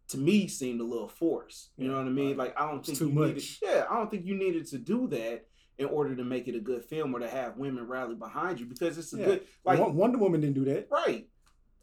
to 0.09 0.18
me 0.18 0.49
seemed 0.49 0.80
a 0.80 0.85
little 0.85 1.09
forced. 1.09 1.70
You 1.78 1.88
know 1.88 1.97
what 1.99 2.06
I 2.06 2.11
mean? 2.11 2.37
Like 2.37 2.59
I 2.61 2.66
don't 2.68 2.78
It's 2.80 2.88
think 2.88 2.99
too 2.99 3.09
you 3.09 3.12
much. 3.14 3.28
needed 3.28 3.44
yeah, 3.62 3.87
I 3.90 3.94
don't 3.94 4.11
think 4.11 4.26
you 4.26 4.35
needed 4.37 4.66
to 4.68 4.78
do 4.78 5.06
that 5.09 5.47
in 5.78 5.87
order 5.87 6.14
to 6.14 6.25
make 6.25 6.47
it 6.49 6.54
a 6.54 6.61
good 6.61 6.85
film 6.85 7.14
or 7.14 7.20
to 7.20 7.28
have 7.28 7.56
women 7.56 7.87
rally 7.87 8.14
behind 8.14 8.61
you 8.61 8.66
because 8.66 8.99
it's 8.99 9.14
a 9.14 9.18
Yeah. 9.18 9.25
good 9.25 9.47
like 9.64 9.78
Wonder 9.80 10.18
Woman 10.18 10.40
didn't 10.42 10.56
do 10.56 10.64
that. 10.66 10.88
right 10.90 11.26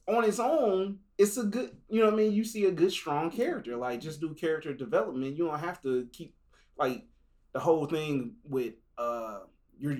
on 0.07 0.23
its 0.25 0.39
own 0.39 0.99
it's 1.17 1.37
a 1.37 1.43
good 1.43 1.71
you 1.89 1.99
know 1.99 2.05
what 2.05 2.13
i 2.13 2.17
mean 2.17 2.31
you 2.31 2.43
see 2.43 2.65
a 2.65 2.71
good 2.71 2.91
strong 2.91 3.31
character 3.31 3.75
like 3.75 3.99
just 3.99 4.21
do 4.21 4.33
character 4.33 4.73
development 4.73 5.35
you 5.35 5.45
don't 5.47 5.59
have 5.59 5.81
to 5.81 6.07
keep 6.13 6.35
like 6.77 7.05
the 7.53 7.59
whole 7.59 7.85
thing 7.85 8.35
with 8.43 8.75
uh 8.97 9.39
you're 9.79 9.97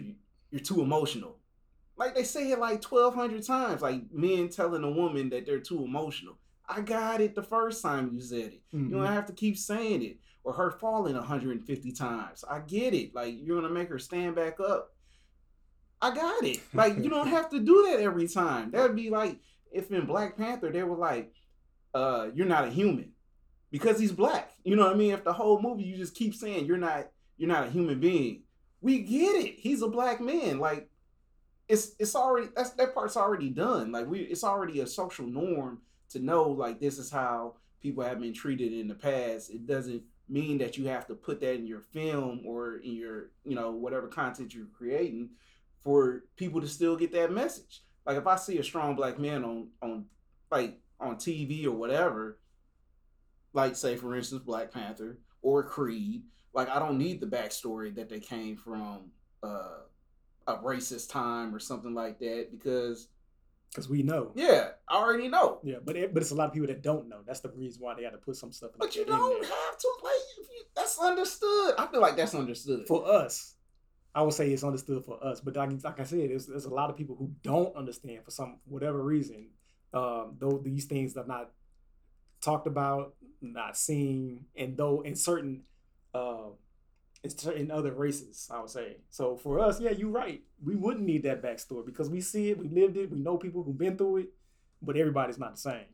you're 0.52 0.62
too 0.62 0.82
emotional. 0.82 1.38
Like 1.98 2.16
they 2.16 2.24
say 2.24 2.52
it 2.52 2.60
like 2.60 2.82
twelve 2.82 3.16
hundred 3.16 3.46
times. 3.46 3.82
Like 3.82 4.12
men 4.12 4.50
telling 4.50 4.84
a 4.84 4.92
woman 4.92 5.30
that 5.30 5.46
they're 5.46 5.60
too 5.60 5.84
emotional. 5.84 6.38
I 6.70 6.82
got 6.82 7.22
it 7.22 7.34
the 7.34 7.44
first 7.44 7.82
time 7.82 8.12
you 8.14 8.22
said 8.22 8.54
it. 8.54 8.62
Mm-hmm. 8.74 8.90
You 8.90 8.96
don't 8.98 9.14
have 9.14 9.26
to 9.28 9.34
keep 9.34 9.58
saying 9.58 10.04
it. 10.04 10.18
Or 10.44 10.54
her 10.54 10.72
falling 10.72 11.16
150 11.16 11.92
times. 11.92 12.46
I 12.50 12.60
get 12.60 12.94
it. 12.94 13.14
Like 13.14 13.36
you're 13.42 13.60
gonna 13.60 13.74
make 13.74 13.90
her 13.90 14.00
stand 14.00 14.36
back 14.36 14.60
up. 14.60 14.94
I 16.02 16.14
got 16.14 16.44
it. 16.44 16.60
Like 16.74 16.98
you 16.98 17.10
don't 17.10 17.28
have 17.38 17.50
to 17.50 17.60
do 17.60 17.88
that 17.90 18.00
every 18.02 18.28
time. 18.28 18.72
That'd 18.72 18.96
be 18.96 19.10
like 19.10 19.40
if 19.72 19.92
in 19.92 20.06
Black 20.06 20.38
Panther 20.38 20.72
they 20.72 20.84
were 20.84 20.98
like, 20.98 21.34
uh, 21.94 22.28
you're 22.34 22.48
not 22.48 22.68
a 22.68 22.72
human. 22.72 23.12
Because 23.72 24.00
he's 24.00 24.12
black. 24.12 24.52
You 24.64 24.76
know 24.76 24.86
what 24.86 24.94
I 24.94 24.98
mean? 24.98 25.12
If 25.12 25.24
the 25.24 25.34
whole 25.34 25.62
movie 25.62 25.84
you 25.84 25.98
just 25.98 26.16
keep 26.16 26.34
saying 26.34 26.66
you're 26.66 26.78
not 26.78 27.08
you're 27.38 27.50
not 27.50 27.68
a 27.68 27.72
human 27.72 28.00
being. 28.00 28.44
We 28.82 29.00
get 29.00 29.36
it. 29.36 29.56
He's 29.58 29.82
a 29.82 29.88
black 29.88 30.22
man. 30.22 30.60
Like 30.60 30.90
it's 31.68 31.92
it's 32.00 32.16
already 32.16 32.48
that's 32.56 32.72
that 32.72 32.94
part's 32.94 33.18
already 33.18 33.50
done. 33.50 33.92
Like 33.92 34.08
we 34.08 34.20
it's 34.20 34.44
already 34.44 34.80
a 34.80 34.88
social 34.88 35.28
norm 35.28 35.82
to 36.10 36.20
know 36.20 36.44
like 36.44 36.80
this 36.80 36.98
is 36.98 37.12
how 37.12 37.56
people 37.82 38.04
have 38.04 38.22
been 38.22 38.34
treated 38.34 38.74
in 38.74 38.88
the 38.88 38.96
past. 38.96 39.50
It 39.50 39.68
doesn't 39.68 40.04
mean 40.30 40.58
that 40.60 40.78
you 40.78 40.88
have 40.88 41.08
to 41.08 41.16
put 41.16 41.40
that 41.42 41.56
in 41.56 41.68
your 41.68 41.82
film 41.82 42.42
or 42.46 42.78
in 42.78 42.94
your 42.94 43.32
you 43.44 43.56
know 43.56 43.72
whatever 43.72 44.08
content 44.08 44.54
you're 44.54 44.68
creating 44.78 45.30
for 45.84 46.24
people 46.36 46.62
to 46.62 46.68
still 46.68 46.96
get 46.96 47.12
that 47.12 47.32
message. 47.32 47.82
Like 48.08 48.18
if 48.18 48.26
I 48.26 48.38
see 48.38 48.58
a 48.58 48.64
strong 48.64 48.96
black 48.96 49.20
man 49.20 49.44
on 49.44 49.68
on 49.82 50.06
like 50.50 50.80
on 50.98 51.18
TV 51.18 51.66
or 51.66 51.72
whatever, 51.72 52.40
like 53.52 53.76
say 53.76 53.98
for 53.98 54.16
instance 54.16 54.44
Black 54.44 54.72
Panther 54.72 55.20
or 55.42 55.64
Creed, 55.64 56.24
like 56.54 56.70
I 56.70 56.80
don't 56.80 56.98
need 56.98 57.20
the 57.20 57.28
backstory 57.28 57.94
that 57.96 58.08
they 58.08 58.22
came 58.22 58.56
from 58.56 59.12
uh, 59.44 59.82
a 60.48 60.56
racist 60.60 61.12
time 61.12 61.54
or 61.54 61.60
something 61.60 61.94
like 61.94 62.18
that 62.20 62.48
because 62.50 63.10
because 63.70 63.90
we 63.90 64.04
know. 64.04 64.32
Yeah, 64.36 64.70
I 64.88 64.96
already 64.96 65.28
know. 65.28 65.60
Yeah, 65.62 65.78
but 65.84 65.98
it, 65.98 66.14
but 66.14 66.24
it's 66.24 66.32
a 66.32 66.36
lot 66.36 66.48
of 66.48 66.54
people 66.54 66.68
that 66.68 66.82
don't 66.82 67.10
know. 67.10 67.20
That's 67.28 67.42
the 67.42 67.50
reason 67.50 67.84
why 67.84 67.94
they 67.94 68.04
got 68.04 68.12
to 68.12 68.18
put 68.18 68.38
some 68.38 68.54
stuff. 68.54 68.72
But 68.78 68.96
you 68.96 69.04
don't 69.04 69.44
have 69.44 69.78
to. 69.78 69.90
Like, 70.02 70.14
that's 70.76 70.98
understood. 70.98 71.76
I 71.78 71.88
feel 71.88 72.00
like 72.00 72.16
that's 72.16 72.34
understood 72.34 72.88
for 72.88 73.06
us. 73.06 73.57
I 74.16 74.22
would 74.22 74.34
say 74.34 74.50
it's 74.50 74.64
understood 74.64 75.06
for 75.06 75.24
us, 75.24 75.42
but 75.42 75.56
like, 75.56 75.70
like 75.84 76.00
I 76.00 76.04
said, 76.04 76.30
there's, 76.30 76.48
there's 76.48 76.66
a 76.66 76.74
lot 76.74 76.90
of 76.90 76.98
people 76.98 77.16
who 77.16 77.32
don't 77.44 77.76
understand 77.76 78.24
for 78.24 78.32
some 78.32 78.60
whatever 78.66 79.02
reason. 79.04 79.50
Um, 79.94 80.36
though 80.40 80.60
these 80.64 80.86
things 80.86 81.16
are 81.16 81.26
not 81.26 81.52
talked 82.42 82.68
about, 82.68 83.14
not 83.42 83.78
seen, 83.78 84.46
and 84.56 84.76
though 84.76 85.02
in 85.02 85.16
certain 85.16 85.64
uh, 86.14 86.50
in 87.56 87.72
other 87.72 87.92
races, 87.94 88.50
I 88.54 88.60
would 88.60 88.70
say. 88.70 88.98
So 89.10 89.36
for 89.36 89.60
us, 89.60 89.80
yeah, 89.80 89.92
you're 89.92 90.10
right. 90.10 90.42
We 90.64 90.76
wouldn't 90.76 91.06
need 91.06 91.24
that 91.24 91.42
backstory 91.42 91.86
because 91.86 92.10
we 92.10 92.22
see 92.22 92.52
it, 92.52 92.58
we 92.58 92.70
lived 92.70 92.98
it, 92.98 93.12
we 93.12 93.20
know 93.20 93.38
people 93.38 93.64
who've 93.64 93.78
been 93.78 93.98
through 93.98 94.18
it, 94.18 94.28
but 94.82 94.98
everybody's 94.98 95.40
not 95.40 95.56
the 95.56 95.62
same. 95.62 95.86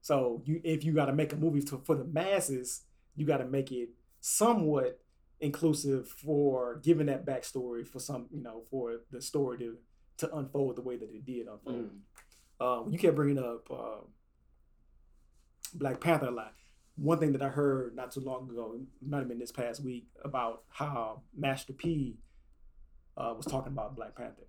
So 0.00 0.42
you, 0.44 0.60
if 0.62 0.84
you 0.84 0.92
got 0.92 1.06
to 1.06 1.12
make 1.12 1.32
a 1.32 1.36
movie 1.36 1.62
to, 1.62 1.82
for 1.84 1.96
the 1.96 2.04
masses, 2.04 2.82
you 3.16 3.26
got 3.26 3.38
to 3.38 3.46
make 3.46 3.72
it 3.72 3.90
somewhat 4.20 5.00
inclusive 5.40 6.08
for 6.08 6.80
giving 6.82 7.06
that 7.06 7.26
backstory 7.26 7.86
for 7.86 7.98
some, 7.98 8.26
you 8.30 8.42
know, 8.42 8.62
for 8.70 9.00
the 9.10 9.20
story 9.20 9.58
to 9.58 9.76
to 10.18 10.34
unfold 10.34 10.76
the 10.76 10.82
way 10.82 10.96
that 10.96 11.10
it 11.10 11.26
did 11.26 11.46
unfold. 11.46 11.90
Mm. 11.90 11.98
Uh, 12.58 12.88
you 12.88 12.98
kept 12.98 13.16
bringing 13.16 13.38
up 13.38 13.70
uh, 13.70 14.00
Black 15.74 16.00
Panther 16.00 16.26
a 16.26 16.30
lot 16.30 16.54
one 16.96 17.18
thing 17.18 17.32
that 17.32 17.42
I 17.42 17.48
heard 17.48 17.94
not 17.94 18.10
too 18.10 18.20
long 18.20 18.48
ago, 18.50 18.80
not 19.06 19.22
even 19.22 19.38
this 19.38 19.52
past 19.52 19.84
week, 19.84 20.08
about 20.24 20.62
how 20.68 21.22
Master 21.36 21.72
P 21.72 22.18
uh, 23.16 23.34
was 23.36 23.46
talking 23.46 23.72
about 23.72 23.94
Black 23.94 24.16
Panther, 24.16 24.48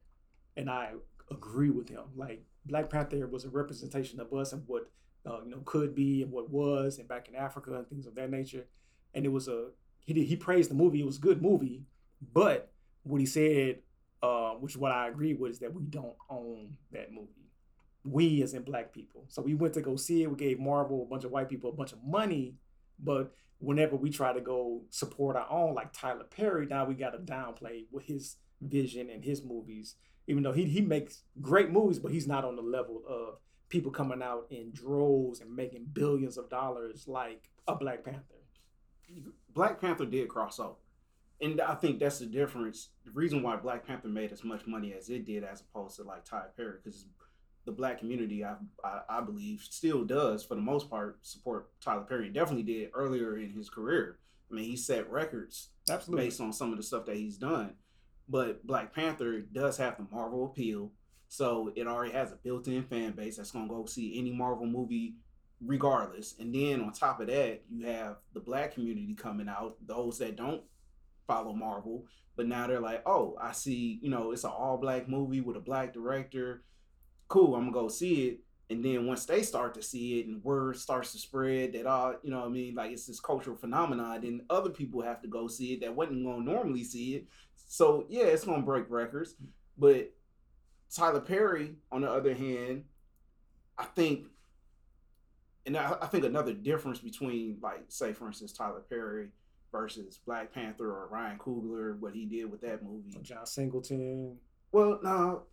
and 0.56 0.70
I 0.70 0.94
agree 1.30 1.70
with 1.70 1.90
him. 1.90 2.04
Like 2.16 2.44
Black 2.66 2.90
Panther 2.90 3.28
was 3.28 3.44
a 3.44 3.50
representation 3.50 4.20
of 4.20 4.34
us 4.34 4.54
and 4.54 4.64
what 4.66 4.90
uh, 5.26 5.44
you 5.44 5.52
know 5.52 5.62
could 5.66 5.94
be 5.94 6.24
and 6.24 6.32
what 6.32 6.50
was, 6.50 7.00
and 7.00 7.08
back 7.08 7.28
in 7.28 7.36
Africa 7.36 7.76
and 7.76 7.88
things 7.88 8.08
of 8.08 8.16
that 8.16 8.32
nature. 8.32 8.66
And 9.14 9.26
it 9.26 9.30
was 9.30 9.48
a 9.48 9.70
he 10.08 10.14
did, 10.14 10.26
he 10.26 10.36
praised 10.36 10.72
the 10.72 10.76
movie. 10.76 11.02
It 11.02 11.06
was 11.06 11.18
a 11.18 11.22
good 11.22 11.44
movie, 11.44 11.84
but 12.34 12.72
what 13.04 13.20
he 13.20 13.28
said, 13.28 13.82
uh, 14.24 14.54
which 14.54 14.72
is 14.74 14.78
what 14.80 14.92
I 14.92 15.08
agree 15.08 15.36
with, 15.36 15.52
is 15.52 15.60
that 15.60 15.74
we 15.74 15.84
don't 15.84 16.16
own 16.30 16.78
that 16.92 17.12
movie 17.12 17.48
we 18.10 18.42
as 18.42 18.54
in 18.54 18.64
black 18.64 18.94
people. 18.94 19.26
So 19.28 19.42
we 19.42 19.54
went 19.54 19.74
to 19.76 19.82
go 19.82 19.96
see 19.96 20.24
it. 20.24 20.30
We 20.30 20.38
gave 20.38 20.60
Marvel, 20.60 21.04
a 21.04 21.06
bunch 21.06 21.24
of 21.24 21.32
white 21.32 21.50
people, 21.50 21.70
a 21.70 21.74
bunch 21.74 21.94
of 21.94 22.04
money. 22.04 22.56
But 23.00 23.34
whenever 23.60 23.96
we 23.96 24.10
try 24.10 24.34
to 24.34 24.42
go 24.42 24.84
support 24.90 25.36
our 25.36 25.50
own, 25.50 25.76
like 25.76 25.94
Tyler 25.94 26.24
Perry, 26.24 26.66
now 26.66 26.86
we 26.86 26.96
got 26.96 27.12
to 27.12 27.20
downplay 27.20 27.86
with 27.92 28.06
his 28.06 28.38
vision 28.62 29.10
and 29.10 29.24
his 29.24 29.44
movies. 29.44 29.96
Even 30.28 30.44
though 30.44 30.52
he 30.52 30.66
he 30.66 30.82
makes 30.82 31.24
great 31.42 31.72
movies, 31.72 32.00
but 32.00 32.12
he's 32.12 32.28
not 32.28 32.44
on 32.44 32.56
the 32.56 32.62
level 32.62 33.02
of 33.08 33.40
people 33.70 33.92
coming 33.92 34.22
out 34.22 34.48
in 34.50 34.72
droves 34.72 35.42
and 35.42 35.56
making 35.56 35.86
billions 35.94 36.38
of 36.38 36.50
dollars 36.50 37.08
like 37.08 37.50
a 37.68 37.76
Black 37.76 38.04
Panther. 38.04 38.37
Black 39.54 39.80
Panther 39.82 40.06
did 40.06 40.28
cross 40.28 40.60
over. 40.60 40.76
And 41.40 41.62
I 41.62 41.76
think 41.76 42.00
that's 42.00 42.20
the 42.20 42.26
difference. 42.26 42.90
The 43.06 43.12
reason 43.12 43.44
why 43.44 43.56
Black 43.58 43.86
Panther 43.86 44.08
made 44.08 44.32
as 44.32 44.44
much 44.44 44.66
money 44.66 44.94
as 44.94 45.10
it 45.10 45.26
did, 45.26 45.44
as 45.44 45.62
opposed 45.62 45.96
to 45.98 46.04
like 46.04 46.26
Tyler 46.26 46.52
Perry, 46.56 46.78
because 46.84 47.06
the 47.66 47.72
black 47.72 48.00
community, 48.00 48.44
I, 48.44 48.56
I, 48.84 49.02
I 49.10 49.22
believe, 49.22 49.62
still 49.62 50.04
does 50.04 50.44
for 50.44 50.56
the 50.56 50.62
most 50.62 50.90
part 50.90 51.20
support 51.22 51.70
Tyler 51.80 52.04
Perry. 52.04 52.30
Definitely 52.30 52.64
did 52.64 52.90
earlier 52.94 53.38
in 53.38 53.52
his 53.52 53.70
career. 53.70 54.18
I 54.50 54.56
mean, 54.56 54.66
he 54.66 54.78
set 54.78 55.12
records 55.12 55.70
Absolutely. 55.90 56.26
based 56.26 56.42
on 56.42 56.54
some 56.54 56.72
of 56.72 56.78
the 56.78 56.84
stuff 56.84 57.06
that 57.06 57.18
he's 57.18 57.38
done. 57.38 57.74
But 58.30 58.66
Black 58.66 58.94
Panther 58.94 59.42
does 59.42 59.78
have 59.78 59.98
the 59.98 60.08
Marvel 60.12 60.46
appeal, 60.46 60.92
so 61.28 61.72
it 61.76 61.88
already 61.88 62.14
has 62.14 62.32
a 62.32 62.36
built-in 62.36 62.84
fan 62.84 63.12
base 63.12 63.38
that's 63.38 63.52
gonna 63.52 63.68
go 63.68 63.86
see 63.86 64.18
any 64.18 64.32
Marvel 64.32 64.66
movie 64.66 65.16
regardless. 65.66 66.36
And 66.40 66.54
then 66.54 66.82
on 66.82 66.92
top 66.94 67.20
of 67.20 67.28
that, 67.28 67.62
you 67.70 67.86
have 67.88 68.18
the 68.34 68.40
black 68.40 68.74
community 68.74 69.16
coming 69.16 69.50
out, 69.50 69.76
those 69.86 70.20
that 70.20 70.36
don't 70.36 70.62
follow 71.28 71.54
Marvel, 71.54 72.06
but 72.36 72.48
now 72.48 72.68
they're 72.68 72.80
like, 72.80 73.04
oh, 73.06 73.36
I 73.42 73.52
see, 73.52 74.00
you 74.02 74.10
know, 74.10 74.32
it's 74.32 74.44
an 74.44 74.52
all 74.52 74.78
black 74.78 75.10
movie 75.10 75.42
with 75.42 75.58
a 75.58 75.62
black 75.62 75.94
director 75.94 76.64
cool, 77.28 77.56
I'm 77.56 77.72
gonna 77.72 77.72
go 77.72 77.88
see 77.88 78.28
it. 78.28 78.40
And 78.70 78.84
then 78.84 79.08
once 79.08 79.26
they 79.26 79.44
start 79.44 79.74
to 79.76 79.82
see 79.82 80.20
it 80.20 80.28
and 80.28 80.44
word 80.44 80.76
starts 80.76 81.14
to 81.14 81.18
spread 81.20 81.74
that 81.74 81.86
all, 81.86 82.16
you 82.22 82.32
know 82.32 82.44
I 82.44 82.50
mean, 82.50 82.76
like 82.76 82.92
it's 82.92 83.06
this 83.06 83.20
cultural 83.20 83.56
phenomenon, 83.56 84.22
then 84.22 84.42
other 84.50 84.70
people 84.70 85.02
have 85.02 85.22
to 85.22 85.28
go 85.28 85.48
see 85.48 85.74
it 85.74 85.82
that 85.82 85.96
wasn't 85.96 86.26
gonna 86.26 86.44
normally 86.44 86.84
see 86.84 87.16
it. 87.16 87.28
So 87.56 88.06
yeah, 88.10 88.26
it's 88.26 88.46
gonna 88.46 88.64
break 88.64 88.86
records. 88.90 89.36
But 89.78 90.12
Tyler 90.94 91.22
Perry, 91.22 91.76
on 91.92 92.02
the 92.02 92.12
other 92.12 92.34
hand, 92.34 92.86
I 93.78 93.86
think 93.86 94.28
and 95.68 95.78
I, 95.78 95.96
I 96.02 96.08
think 96.08 96.24
another 96.24 96.54
difference 96.54 97.00
between 97.00 97.58
like 97.62 97.84
say 97.90 98.14
for 98.14 98.26
instance 98.26 98.54
Tyler 98.54 98.82
Perry 98.90 99.28
versus 99.72 100.20
Black 100.26 100.54
Panther 100.54 100.90
or 100.90 101.08
Ryan 101.12 101.38
Coogler, 101.38 102.00
what 102.00 102.14
he 102.14 102.26
did 102.26 102.50
with 102.50 102.62
that 102.62 102.84
movie. 102.84 103.16
John 103.22 103.46
Singleton. 103.46 104.38
Well, 104.72 105.00
no, 105.04 105.44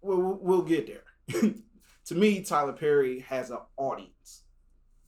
we'll, 0.00 0.38
we'll 0.40 0.62
get 0.62 0.86
there. 0.86 1.52
to 2.06 2.14
me, 2.14 2.42
Tyler 2.42 2.72
Perry 2.72 3.20
has 3.20 3.50
an 3.50 3.58
audience. 3.76 4.42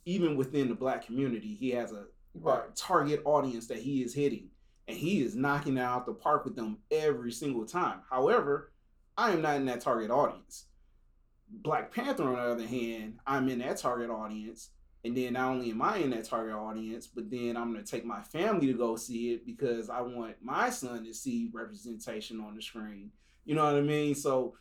Even 0.05 0.37
within 0.37 0.69
the 0.69 0.75
black 0.75 1.05
community, 1.05 1.55
he 1.55 1.71
has 1.71 1.93
a, 1.93 2.05
right. 2.35 2.63
a 2.69 2.75
target 2.75 3.23
audience 3.25 3.67
that 3.67 3.79
he 3.79 4.03
is 4.03 4.15
hitting, 4.15 4.49
and 4.87 4.97
he 4.97 5.23
is 5.23 5.35
knocking 5.35 5.79
out 5.79 6.07
the 6.07 6.13
park 6.13 6.45
with 6.45 6.55
them 6.55 6.79
every 6.91 7.33
single 7.33 7.67
time. 7.67 8.01
However, 8.09 8.73
I 9.17 9.33
am 9.33 9.43
not 9.43 9.57
in 9.57 9.67
that 9.67 9.81
target 9.81 10.11
audience. 10.11 10.67
Black 11.49 11.93
Panther, 11.93 12.25
on 12.25 12.35
the 12.35 12.41
other 12.41 12.67
hand, 12.67 13.19
I'm 13.27 13.49
in 13.49 13.61
that 13.61 13.79
target 13.79 14.11
audience. 14.11 14.71
And 15.05 15.17
then 15.17 15.35
not 15.35 15.51
only 15.51 15.71
am 15.71 15.83
I 15.83 15.99
in 15.99 16.11
that 16.11 16.25
target 16.25 16.55
audience, 16.55 17.07
but 17.07 17.31
then 17.31 17.57
I'm 17.57 17.73
gonna 17.73 17.85
take 17.85 18.05
my 18.05 18.23
family 18.23 18.67
to 18.67 18.73
go 18.73 18.97
see 18.97 19.33
it 19.33 19.47
because 19.47 19.89
I 19.89 20.01
want 20.01 20.37
my 20.43 20.69
son 20.69 21.05
to 21.05 21.15
see 21.15 21.49
representation 21.53 22.41
on 22.41 22.57
the 22.57 22.63
screen. 22.63 23.13
You 23.45 23.55
know 23.55 23.65
what 23.65 23.77
I 23.77 23.83
mean? 23.83 24.17
So, 24.17 24.55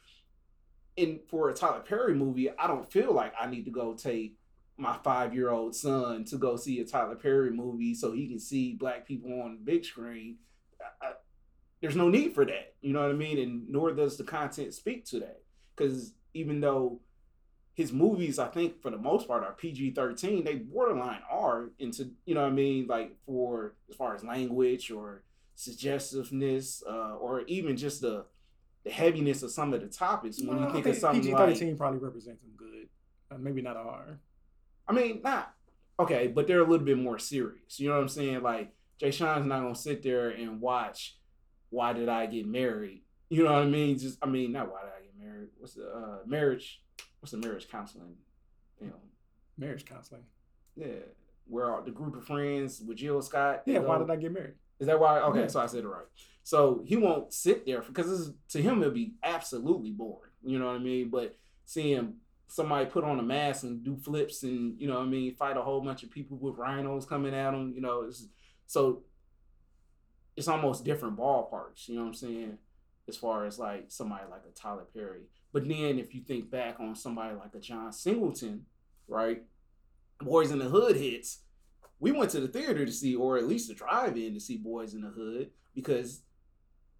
in 0.95 1.19
for 1.27 1.49
a 1.49 1.53
Tyler 1.53 1.79
Perry 1.79 2.13
movie, 2.13 2.51
I 2.51 2.67
don't 2.67 2.89
feel 2.89 3.11
like 3.11 3.33
I 3.39 3.47
need 3.47 3.65
to 3.65 3.71
go 3.71 3.95
take 3.95 4.37
my 4.77 4.97
five 5.03 5.33
year 5.33 5.49
old 5.49 5.75
son 5.75 6.25
to 6.25 6.37
go 6.37 6.55
see 6.55 6.79
a 6.79 6.85
Tyler 6.85 7.15
Perry 7.15 7.49
movie 7.51 7.95
so 7.95 8.11
he 8.11 8.27
can 8.27 8.39
see 8.39 8.73
black 8.73 9.07
people 9.07 9.41
on 9.41 9.55
the 9.55 9.71
big 9.71 9.83
screen. 9.83 10.37
I, 10.79 11.07
I, 11.07 11.11
there's 11.81 11.95
no 11.95 12.09
need 12.09 12.35
for 12.35 12.45
that. 12.45 12.75
You 12.81 12.93
know 12.93 13.01
what 13.01 13.09
I 13.09 13.13
mean? 13.13 13.39
And 13.39 13.69
nor 13.69 13.91
does 13.93 14.17
the 14.17 14.23
content 14.23 14.73
speak 14.73 15.05
to 15.05 15.19
that. 15.21 15.41
Because 15.75 16.13
even 16.35 16.59
though 16.61 16.99
his 17.73 17.91
movies, 17.91 18.37
I 18.37 18.47
think 18.47 18.81
for 18.81 18.91
the 18.91 18.97
most 18.97 19.27
part, 19.27 19.43
are 19.43 19.53
PG 19.53 19.91
13, 19.91 20.43
they 20.43 20.55
borderline 20.55 21.21
are 21.29 21.71
into, 21.79 22.11
you 22.25 22.35
know 22.35 22.43
what 22.43 22.51
I 22.51 22.53
mean? 22.53 22.87
Like 22.87 23.15
for 23.25 23.73
as 23.89 23.95
far 23.95 24.13
as 24.13 24.23
language 24.23 24.91
or 24.91 25.23
suggestiveness 25.55 26.83
uh, 26.87 27.15
or 27.15 27.41
even 27.47 27.77
just 27.77 28.01
the 28.01 28.25
the 28.83 28.91
heaviness 28.91 29.41
of 29.41 29.49
some 29.49 29.73
of 29.73 29.81
the 29.81 29.87
topics 29.87 30.39
when 30.39 30.59
you 30.59 30.69
think, 30.71 30.85
of 30.85 30.95
something 30.95 31.23
PG 31.23 31.33
thirteen 31.35 31.69
like, 31.69 31.77
probably 31.77 31.99
represents 31.99 32.43
them 32.43 32.51
good, 32.55 32.87
uh, 33.31 33.37
maybe 33.39 33.61
not 33.61 33.75
R. 33.75 34.19
I 34.87 34.93
mean, 34.93 35.21
not 35.23 35.55
okay, 35.99 36.27
but 36.27 36.45
they're 36.45 36.59
a 36.59 36.67
little 36.67 36.85
bit 36.85 36.97
more 36.97 37.17
serious. 37.17 37.79
You 37.79 37.89
know 37.89 37.95
what 37.95 38.01
I'm 38.01 38.09
saying? 38.09 38.43
Like 38.43 38.73
Jay 38.99 39.09
Sean's 39.09 39.47
not 39.47 39.61
gonna 39.61 39.75
sit 39.75 40.03
there 40.03 40.29
and 40.29 40.61
watch 40.61 41.17
why 41.71 41.93
did 41.93 42.09
I 42.09 42.27
get 42.27 42.45
married? 42.45 43.01
You 43.29 43.43
know 43.43 43.53
what 43.53 43.63
I 43.63 43.65
mean? 43.65 43.97
Just 43.97 44.19
I 44.21 44.27
mean, 44.27 44.51
not 44.51 44.71
why 44.71 44.81
did 44.81 44.91
What's 45.57 45.75
the 45.75 45.87
uh, 45.89 46.17
marriage? 46.25 46.81
What's 47.19 47.31
the 47.31 47.37
marriage 47.37 47.69
counseling? 47.69 48.15
You 48.81 48.87
know, 48.87 48.99
marriage 49.57 49.85
counseling. 49.85 50.23
Yeah, 50.75 50.87
where 51.47 51.81
the 51.83 51.91
group 51.91 52.15
of 52.15 52.25
friends 52.25 52.81
with 52.85 52.97
Jill 52.97 53.21
Scott? 53.21 53.63
Yeah, 53.65 53.79
why 53.79 53.97
did 53.97 54.09
I 54.09 54.15
get 54.15 54.33
married? 54.33 54.55
Is 54.79 54.87
that 54.87 54.99
why? 54.99 55.19
Okay, 55.19 55.41
yeah. 55.41 55.47
so 55.47 55.61
I 55.61 55.67
said 55.67 55.83
it 55.83 55.87
right. 55.87 56.05
So 56.43 56.83
he 56.85 56.95
won't 56.95 57.33
sit 57.33 57.65
there 57.65 57.81
because 57.81 58.33
to 58.49 58.61
him 58.61 58.81
it'll 58.81 58.93
be 58.93 59.13
absolutely 59.23 59.91
boring. 59.91 60.31
You 60.43 60.59
know 60.59 60.67
what 60.67 60.75
I 60.75 60.79
mean? 60.79 61.09
But 61.09 61.37
seeing 61.65 62.15
somebody 62.47 62.85
put 62.85 63.03
on 63.03 63.19
a 63.19 63.23
mask 63.23 63.63
and 63.63 63.83
do 63.83 63.95
flips 63.95 64.43
and 64.43 64.79
you 64.79 64.87
know 64.87 64.95
what 64.95 65.07
I 65.07 65.09
mean 65.09 65.35
fight 65.35 65.57
a 65.57 65.61
whole 65.61 65.81
bunch 65.81 66.03
of 66.03 66.11
people 66.11 66.37
with 66.37 66.57
rhinos 66.57 67.05
coming 67.05 67.33
at 67.33 67.51
them, 67.51 67.73
you 67.75 67.81
know, 67.81 68.03
it's, 68.03 68.27
so 68.67 69.03
it's 70.35 70.47
almost 70.47 70.85
different 70.85 71.17
ballparks. 71.17 71.87
You 71.87 71.95
know 71.95 72.01
what 72.01 72.07
I'm 72.09 72.13
saying? 72.13 72.57
As 73.07 73.17
far 73.17 73.45
as 73.45 73.59
like 73.59 73.85
somebody 73.89 74.23
like 74.29 74.41
a 74.49 74.59
Tyler 74.59 74.85
Perry, 74.93 75.25
but 75.53 75.67
then 75.67 75.99
if 75.99 76.15
you 76.15 76.21
think 76.21 76.49
back 76.49 76.79
on 76.79 76.95
somebody 76.95 77.35
like 77.35 77.53
a 77.53 77.59
John 77.59 77.93
Singleton, 77.93 78.65
right? 79.07 79.43
Boys 80.19 80.51
in 80.51 80.59
the 80.59 80.65
Hood 80.65 80.95
hits. 80.95 81.39
We 81.99 82.11
went 82.11 82.31
to 82.31 82.39
the 82.39 82.47
theater 82.47 82.85
to 82.85 82.91
see, 82.91 83.15
or 83.15 83.37
at 83.37 83.47
least 83.47 83.67
the 83.67 83.73
drive-in 83.73 84.33
to 84.33 84.39
see 84.39 84.57
Boys 84.57 84.93
in 84.93 85.01
the 85.01 85.09
Hood 85.09 85.51
because 85.73 86.21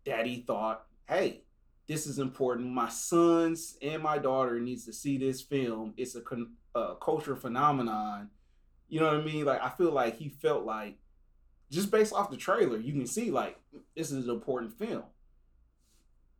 Daddy 0.05 0.43
thought, 0.45 0.85
hey, 1.09 1.41
this 1.87 2.07
is 2.07 2.19
important. 2.19 2.67
My 2.67 2.89
sons 2.89 3.77
and 3.81 4.01
my 4.01 4.17
daughter 4.17 4.59
needs 4.59 4.85
to 4.85 4.93
see 4.93 5.17
this 5.17 5.41
film. 5.41 5.93
It's 5.97 6.15
a, 6.15 6.21
a 6.79 6.95
culture 6.95 7.35
phenomenon. 7.35 8.29
You 8.87 8.99
know 8.99 9.07
what 9.07 9.21
I 9.21 9.23
mean? 9.23 9.45
Like 9.45 9.61
I 9.61 9.69
feel 9.69 9.91
like 9.91 10.17
he 10.17 10.29
felt 10.29 10.65
like 10.65 10.97
just 11.71 11.91
based 11.91 12.13
off 12.13 12.31
the 12.31 12.37
trailer, 12.37 12.77
you 12.77 12.93
can 12.93 13.07
see 13.07 13.31
like 13.31 13.59
this 13.95 14.11
is 14.11 14.25
an 14.25 14.33
important 14.33 14.77
film. 14.77 15.03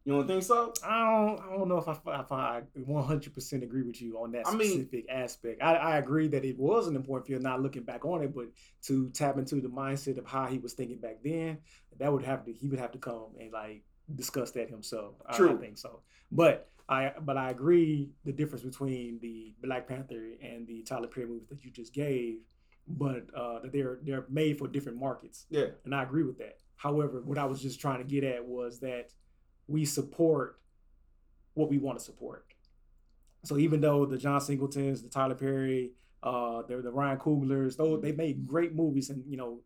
You 0.06 0.14
don't 0.14 0.28
think 0.28 0.44
so? 0.44 0.72
I 0.84 1.00
don't. 1.00 1.40
I 1.40 1.58
don't 1.58 1.68
know 1.68 1.78
if 1.78 1.88
I, 1.88 1.94
if 1.94 2.32
I 2.32 2.62
100% 2.78 3.64
agree 3.64 3.82
with 3.82 4.00
you 4.00 4.20
on 4.20 4.32
that 4.34 4.46
specific 4.46 5.06
I 5.10 5.14
mean, 5.14 5.24
aspect. 5.24 5.64
I, 5.64 5.76
I 5.76 5.98
agree 5.98 6.28
that 6.28 6.46
it 6.46 6.60
was 6.60 6.88
an 6.88 6.96
important 6.96 7.28
film. 7.28 7.42
Not 7.42 7.62
looking 7.62 7.84
back 7.84 8.06
on 8.06 8.22
it, 8.22 8.36
but 8.36 8.46
to 8.84 9.10
tap 9.10 9.40
into 9.40 9.56
the 9.56 9.68
mindset 9.68 10.20
of 10.20 10.28
how 10.28 10.46
he 10.46 10.60
was 10.60 10.74
thinking 10.74 11.00
back 11.00 11.18
then, 11.24 11.58
that 11.98 12.14
would 12.14 12.24
have 12.24 12.46
to. 12.46 12.54
He 12.54 12.68
would 12.68 12.78
have 12.78 12.92
to 12.92 13.00
come 13.00 13.30
and 13.40 13.52
like 13.52 13.84
discuss 14.14 14.52
that 14.52 14.70
himself. 14.70 15.16
True. 15.34 15.50
I, 15.50 15.54
I 15.54 15.58
think 15.58 15.80
so. 15.80 16.02
But 16.32 16.70
I 16.88 17.14
but 17.20 17.36
I 17.36 17.50
agree 17.50 18.12
the 18.26 18.32
difference 18.32 18.64
between 18.64 19.18
the 19.24 19.56
Black 19.64 19.88
Panther 19.88 20.34
and 20.40 20.68
the 20.68 20.84
Tyler 20.84 21.08
Perry 21.08 21.26
movies 21.26 21.50
that 21.50 21.66
you 21.66 21.72
just 21.72 21.94
gave, 21.94 22.42
but 22.88 23.26
uh, 23.36 23.60
that 23.62 23.72
they're 23.72 23.98
they're 24.04 24.26
made 24.30 24.60
for 24.60 24.68
different 24.68 25.00
markets. 25.00 25.48
Yeah. 25.50 25.68
And 25.84 25.96
I 25.96 26.04
agree 26.04 26.24
with 26.24 26.38
that. 26.38 26.60
However, 26.76 27.22
what 27.26 27.40
I 27.40 27.46
was 27.46 27.60
just 27.60 27.80
trying 27.80 27.98
to 27.98 28.04
get 28.04 28.24
at 28.24 28.46
was 28.46 28.80
that 28.82 29.10
we 29.68 29.86
support 29.86 30.60
what 31.54 31.70
we 31.70 31.78
want 31.78 31.98
to 31.98 32.04
support. 32.04 32.46
So 33.44 33.58
even 33.58 33.82
though 33.82 34.06
the 34.06 34.18
John 34.18 34.42
Singletons, 34.42 35.02
the 35.02 35.10
Tyler 35.10 35.36
Perry, 35.36 35.92
uh, 36.24 36.64
the, 36.64 36.78
the 36.78 36.92
Ryan 36.92 37.18
Cooglers, 37.18 37.78
those 37.78 38.02
they 38.02 38.12
made 38.12 38.48
great 38.48 38.74
movies, 38.74 39.10
and 39.10 39.24
you 39.28 39.38
know, 39.38 39.60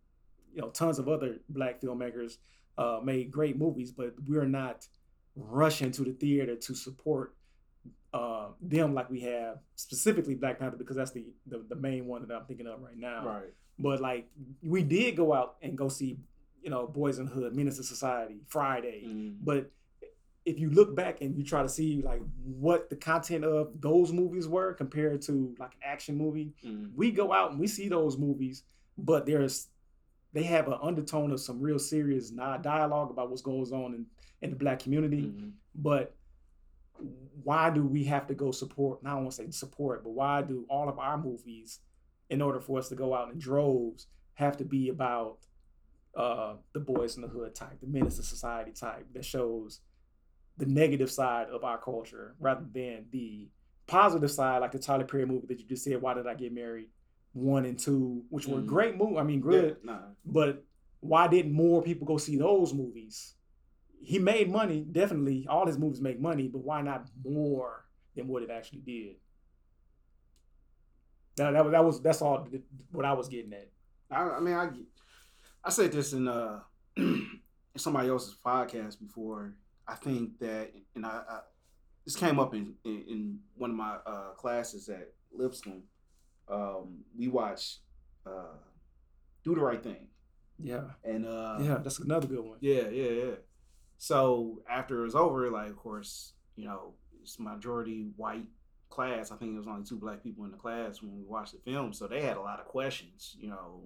you 0.54 0.62
know, 0.62 0.70
tons 0.70 1.00
of 1.00 1.08
other 1.08 1.38
black 1.48 1.82
filmmakers 1.82 2.38
uh, 2.78 3.00
made 3.04 3.32
great 3.32 3.58
movies, 3.58 3.92
but 3.92 4.14
we're 4.28 4.46
not 4.46 4.88
rushing 5.36 5.92
to 5.92 6.04
the 6.04 6.12
theater 6.12 6.56
to 6.56 6.76
support 6.76 7.36
uh, 8.14 8.48
them 8.62 8.94
like 8.94 9.10
we 9.10 9.22
have 9.22 9.60
specifically 9.76 10.36
Black 10.36 10.60
Panther 10.60 10.78
because 10.78 10.96
that's 10.96 11.12
the, 11.12 11.26
the 11.46 11.64
the 11.70 11.76
main 11.76 12.08
one 12.08 12.28
that 12.28 12.34
I'm 12.34 12.46
thinking 12.46 12.68
of 12.68 12.82
right 12.82 12.98
now. 12.98 13.26
Right. 13.26 13.54
But 13.78 14.02
like 14.02 14.28
we 14.62 14.84
did 14.84 15.16
go 15.16 15.34
out 15.34 15.56
and 15.62 15.78
go 15.78 15.88
see, 15.88 16.18
you 16.62 16.70
know, 16.70 16.88
Boys 16.88 17.20
in 17.20 17.28
Hood, 17.28 17.56
Menace 17.56 17.78
to 17.78 17.84
Society, 17.84 18.42
Friday, 18.48 19.04
mm. 19.08 19.36
but 19.42 19.72
if 20.46 20.60
you 20.60 20.70
look 20.70 20.96
back 20.96 21.22
and 21.22 21.38
you 21.38 21.44
try 21.44 21.62
to 21.62 21.70
see 21.70 22.02
like 22.04 22.22
what 22.44 22.90
the 22.90 22.96
content 22.96 23.44
of 23.44 23.80
those 23.82 24.12
movies 24.12 24.48
were 24.48 24.74
compared 24.74 25.22
to 25.24 25.56
like 25.60 25.74
an 25.74 25.82
action 25.84 26.18
movie, 26.18 26.54
mm. 26.66 26.90
we 26.96 27.12
go 27.12 27.34
out 27.34 27.52
and 27.52 27.60
we 27.60 27.68
see 27.68 27.90
those 27.90 28.18
movies, 28.18 28.64
but 28.98 29.26
there's 29.26 29.68
they 30.34 30.44
have 30.44 30.68
an 30.68 30.78
undertone 30.82 31.32
of 31.32 31.40
some 31.40 31.60
real 31.60 31.80
serious 31.80 32.30
dialogue 32.30 33.10
about 33.10 33.32
what 33.32 33.42
goes 33.44 33.72
on 33.72 33.94
in, 33.94 34.06
in 34.42 34.52
the 34.52 34.56
black 34.56 34.80
community. 34.80 35.24
Mm-hmm. 35.24 35.50
But 35.76 36.16
why 37.44 37.70
do 37.70 37.84
we 37.86 38.04
have 38.06 38.28
to 38.28 38.36
go 38.36 38.52
support? 38.52 39.02
Not 39.02 39.14
I 39.14 39.16
want 39.16 39.32
to 39.32 39.36
say 39.36 39.52
support, 39.52 40.04
but 40.04 40.12
why 40.12 40.42
do 40.42 40.66
all 40.70 40.88
of 40.88 41.00
our 41.00 41.18
movies, 41.18 41.80
in 42.30 42.42
order 42.42 42.60
for 42.60 42.78
us 42.78 42.90
to 42.90 42.96
go 42.96 43.16
out 43.16 43.32
in 43.32 43.40
droves, 43.40 44.08
have 44.36 44.58
to 44.58 44.66
be 44.66 44.90
about 44.90 45.38
uh, 46.16 46.54
the 46.74 46.80
boys 46.80 47.16
in 47.16 47.22
the 47.22 47.28
hood 47.28 47.56
type, 47.56 47.80
the 47.82 47.88
menace 47.88 48.20
of 48.20 48.26
society 48.26 48.72
type 48.72 49.08
that 49.14 49.26
shows 49.26 49.80
the 50.60 50.66
negative 50.66 51.10
side 51.10 51.48
of 51.48 51.64
our 51.64 51.78
culture 51.78 52.36
rather 52.40 52.66
than 52.74 53.06
the 53.12 53.48
positive 53.88 54.30
side, 54.30 54.60
like 54.60 54.72
the 54.72 54.80
Tyler 54.80 55.06
Perry 55.06 55.26
movie 55.26 55.48
that 55.48 55.60
you 55.60 55.66
just 55.66 55.84
said, 55.84 56.02
Why 56.02 56.14
Did 56.14 56.28
I 56.28 56.36
Get 56.36 56.54
Married? 56.54 56.90
One 57.34 57.66
and 57.66 57.80
two, 57.80 58.24
which 58.30 58.46
were 58.46 58.60
mm. 58.60 58.66
great 58.66 58.98
movies. 58.98 59.18
I 59.20 59.24
mean, 59.24 59.40
good. 59.40 59.78
Yeah, 59.84 59.94
nah. 59.94 60.00
But 60.26 60.64
why 61.00 61.28
didn't 61.28 61.54
more 61.54 61.82
people 61.82 62.06
go 62.06 62.18
see 62.18 62.38
those 62.38 62.74
movies? 62.74 63.36
He 64.02 64.20
made 64.20 64.52
money, 64.52 64.86
definitely. 64.92 65.46
All 65.50 65.66
his 65.66 65.78
movies 65.78 66.02
make 66.02 66.20
money, 66.20 66.48
but 66.48 66.60
why 66.60 66.82
not 66.82 67.08
more 67.24 67.86
than 68.16 68.28
what 68.28 68.44
it 68.44 68.50
actually 68.50 68.80
did? 68.80 69.16
That, 71.38 71.52
that, 71.52 71.72
that 71.72 71.86
was 71.86 72.02
that's 72.02 72.22
all 72.22 72.48
what 72.92 73.06
I 73.06 73.14
was 73.14 73.30
getting 73.30 73.54
at. 73.54 73.70
I, 74.12 74.24
I 74.24 74.40
mean, 74.40 74.56
I 74.56 74.70
I 75.64 75.70
said 75.70 75.92
this 75.92 76.14
in 76.14 76.28
uh 76.28 76.60
somebody 77.78 78.10
else's 78.10 78.36
podcast 78.44 79.00
before 79.00 79.54
I 79.90 79.96
think 79.96 80.40
that, 80.40 80.72
and 80.96 81.06
I, 81.06 81.22
I 81.28 81.40
this 82.06 82.16
came 82.16 82.40
up 82.40 82.54
in, 82.54 82.76
in, 82.86 83.04
in 83.08 83.40
one 83.56 83.72
of 83.72 83.76
my 83.76 83.98
uh, 84.06 84.32
classes 84.38 84.90
at 84.90 85.12
Lipscomb. 85.32 85.84
Um, 86.48 87.00
we 87.18 87.28
watched 87.28 87.80
uh, 88.26 88.58
Do 89.44 89.56
the 89.56 89.62
Right 89.62 89.82
Thing. 89.84 90.08
Yeah. 90.58 90.86
And 91.04 91.26
uh, 91.26 91.58
yeah, 91.62 91.80
that's 91.84 92.00
another 92.00 92.28
good 92.28 92.40
one. 92.44 92.58
Yeah, 92.62 92.90
yeah, 92.90 93.10
yeah. 93.10 93.36
So 93.98 94.62
after 94.70 95.02
it 95.02 95.04
was 95.06 95.16
over, 95.16 95.50
like 95.50 95.70
of 95.70 95.78
course, 95.78 96.34
you 96.56 96.66
know, 96.66 96.94
it's 97.22 97.40
majority 97.40 98.08
white 98.16 98.46
class. 98.90 99.32
I 99.32 99.36
think 99.36 99.54
it 99.54 99.58
was 99.58 99.68
only 99.68 99.84
two 99.84 99.98
black 99.98 100.24
people 100.24 100.46
in 100.46 100.52
the 100.52 100.58
class 100.58 101.02
when 101.02 101.16
we 101.16 101.24
watched 101.24 101.54
the 101.54 101.72
film, 101.72 101.94
so 101.94 102.08
they 102.08 102.22
had 102.22 102.38
a 102.38 102.42
lot 102.42 102.60
of 102.60 102.66
questions, 102.66 103.36
you 103.40 103.50
know. 103.50 103.84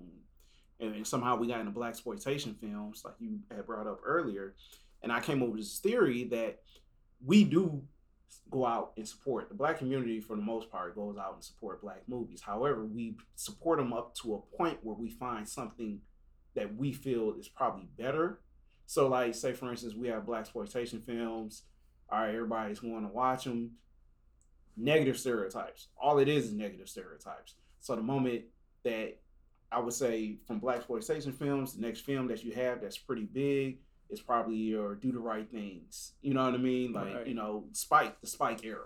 And, 0.79 0.95
and 0.95 1.07
somehow 1.07 1.35
we 1.37 1.47
got 1.47 1.59
into 1.59 1.71
black 1.71 1.91
exploitation 1.91 2.55
films, 2.59 3.03
like 3.05 3.15
you 3.19 3.39
had 3.49 3.65
brought 3.65 3.87
up 3.87 3.99
earlier. 4.05 4.55
And 5.03 5.11
I 5.11 5.19
came 5.19 5.43
up 5.43 5.49
with 5.49 5.59
this 5.59 5.79
theory 5.79 6.23
that 6.25 6.59
we 7.23 7.43
do 7.43 7.83
go 8.49 8.65
out 8.65 8.93
and 8.97 9.07
support 9.07 9.49
the 9.49 9.55
black 9.55 9.77
community 9.77 10.19
for 10.19 10.35
the 10.35 10.41
most 10.41 10.69
part 10.71 10.95
goes 10.95 11.17
out 11.17 11.33
and 11.35 11.43
support 11.43 11.81
black 11.81 12.01
movies. 12.07 12.41
However, 12.41 12.85
we 12.85 13.17
support 13.35 13.79
them 13.79 13.93
up 13.93 14.15
to 14.15 14.35
a 14.35 14.57
point 14.57 14.79
where 14.81 14.95
we 14.95 15.09
find 15.09 15.47
something 15.47 15.99
that 16.55 16.75
we 16.75 16.93
feel 16.93 17.33
is 17.37 17.47
probably 17.47 17.87
better. 17.97 18.41
So, 18.85 19.07
like, 19.07 19.35
say 19.35 19.53
for 19.53 19.71
instance, 19.71 19.95
we 19.95 20.07
have 20.09 20.25
black 20.25 20.41
exploitation 20.41 21.01
films. 21.01 21.63
All 22.09 22.19
right, 22.19 22.33
everybody's 22.33 22.79
going 22.79 23.01
to 23.01 23.13
watch 23.13 23.45
them. 23.45 23.71
Negative 24.77 25.17
stereotypes. 25.17 25.87
All 25.99 26.19
it 26.19 26.27
is 26.27 26.45
is 26.45 26.53
negative 26.53 26.89
stereotypes. 26.89 27.55
So 27.79 27.95
the 27.95 28.01
moment 28.01 28.43
that 28.83 29.19
I 29.71 29.79
would 29.79 29.93
say 29.93 30.37
from 30.45 30.59
black 30.59 30.77
exploitation 30.77 31.31
films, 31.31 31.73
the 31.73 31.81
next 31.81 32.01
film 32.01 32.27
that 32.27 32.43
you 32.43 32.51
have 32.53 32.81
that's 32.81 32.97
pretty 32.97 33.25
big 33.25 33.79
is 34.13 34.21
probably 34.21 34.55
your 34.55 34.95
do 34.95 35.11
the 35.11 35.19
right 35.19 35.49
things. 35.49 36.13
You 36.21 36.33
know 36.33 36.45
what 36.45 36.53
I 36.53 36.57
mean? 36.57 36.93
Like, 36.93 37.13
right. 37.13 37.27
you 37.27 37.33
know, 37.33 37.65
Spike, 37.73 38.21
the 38.21 38.27
Spike 38.27 38.63
era. 38.63 38.85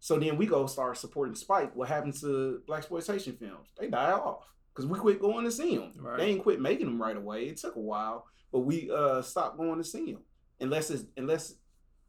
So 0.00 0.18
then 0.18 0.36
we 0.36 0.46
go 0.46 0.66
start 0.66 0.98
supporting 0.98 1.34
Spike. 1.34 1.74
What 1.74 1.88
happens 1.88 2.20
to 2.20 2.62
black 2.66 2.80
exploitation 2.80 3.36
films? 3.36 3.68
They 3.78 3.88
die 3.88 4.12
off 4.12 4.44
because 4.72 4.86
we 4.86 4.98
quit 4.98 5.20
going 5.20 5.44
to 5.44 5.50
see 5.50 5.76
them. 5.76 5.92
Right. 5.98 6.18
They 6.18 6.26
ain't 6.26 6.42
quit 6.42 6.60
making 6.60 6.86
them 6.86 7.00
right 7.00 7.16
away. 7.16 7.46
It 7.46 7.56
took 7.56 7.76
a 7.76 7.80
while, 7.80 8.26
but 8.52 8.60
we 8.60 8.90
uh 8.94 9.22
stopped 9.22 9.56
going 9.56 9.78
to 9.78 9.84
see 9.84 10.12
them 10.12 10.22
unless 10.60 10.90
it's 10.90 11.04
unless 11.16 11.54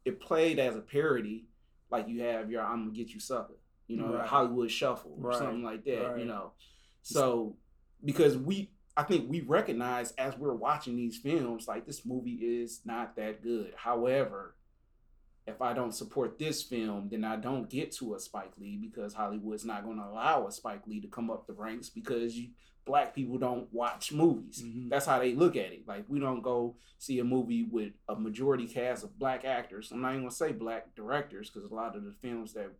it 0.04 0.20
played 0.20 0.58
as 0.58 0.76
a 0.76 0.80
parody, 0.80 1.46
like 1.90 2.08
you 2.08 2.22
have 2.22 2.50
your 2.50 2.62
"I'm 2.62 2.86
gonna 2.86 2.96
get 2.96 3.10
you 3.10 3.20
sucker," 3.20 3.58
you 3.86 3.96
know, 3.96 4.14
right. 4.14 4.26
Hollywood 4.26 4.70
Shuffle 4.70 5.16
or 5.20 5.30
right. 5.30 5.38
something 5.38 5.62
like 5.62 5.84
that. 5.84 6.18
You 6.18 6.24
know, 6.24 6.52
so 7.02 7.56
because 8.04 8.36
we 8.36 8.70
I 8.96 9.02
think 9.02 9.28
we 9.28 9.42
recognize 9.42 10.12
as 10.12 10.36
we're 10.38 10.54
watching 10.54 10.96
these 10.96 11.18
films, 11.18 11.68
like 11.68 11.86
this 11.86 12.06
movie 12.06 12.62
is 12.62 12.80
not 12.84 13.16
that 13.16 13.42
good. 13.42 13.74
However, 13.76 14.54
if 15.46 15.60
I 15.60 15.74
don't 15.74 15.94
support 15.94 16.38
this 16.38 16.62
film, 16.62 17.08
then 17.10 17.22
I 17.22 17.36
don't 17.36 17.68
get 17.68 17.92
to 17.96 18.14
a 18.14 18.20
Spike 18.20 18.52
Lee 18.58 18.76
because 18.76 19.14
Hollywood's 19.14 19.64
not 19.64 19.84
going 19.84 19.98
to 19.98 20.04
allow 20.04 20.46
a 20.46 20.52
Spike 20.52 20.86
Lee 20.86 21.00
to 21.00 21.08
come 21.08 21.30
up 21.30 21.46
the 21.46 21.52
ranks 21.52 21.88
because 21.90 22.34
you, 22.34 22.48
black 22.86 23.14
people 23.14 23.38
don't 23.38 23.72
watch 23.72 24.12
movies. 24.12 24.62
Mm-hmm. 24.64 24.88
That's 24.88 25.06
how 25.06 25.18
they 25.18 25.34
look 25.34 25.56
at 25.56 25.72
it. 25.72 25.86
Like 25.86 26.04
we 26.08 26.18
don't 26.18 26.42
go 26.42 26.76
see 26.98 27.18
a 27.18 27.24
movie 27.24 27.64
with 27.64 27.92
a 28.08 28.16
majority 28.16 28.66
cast 28.66 29.04
of 29.04 29.18
black 29.18 29.44
actors. 29.44 29.92
I'm 29.92 30.00
not 30.00 30.10
even 30.10 30.22
going 30.22 30.30
to 30.30 30.36
say 30.36 30.52
black 30.52 30.94
directors 30.96 31.50
because 31.50 31.70
a 31.70 31.74
lot 31.74 31.96
of 31.96 32.04
the 32.04 32.14
films 32.22 32.54
that 32.54 32.72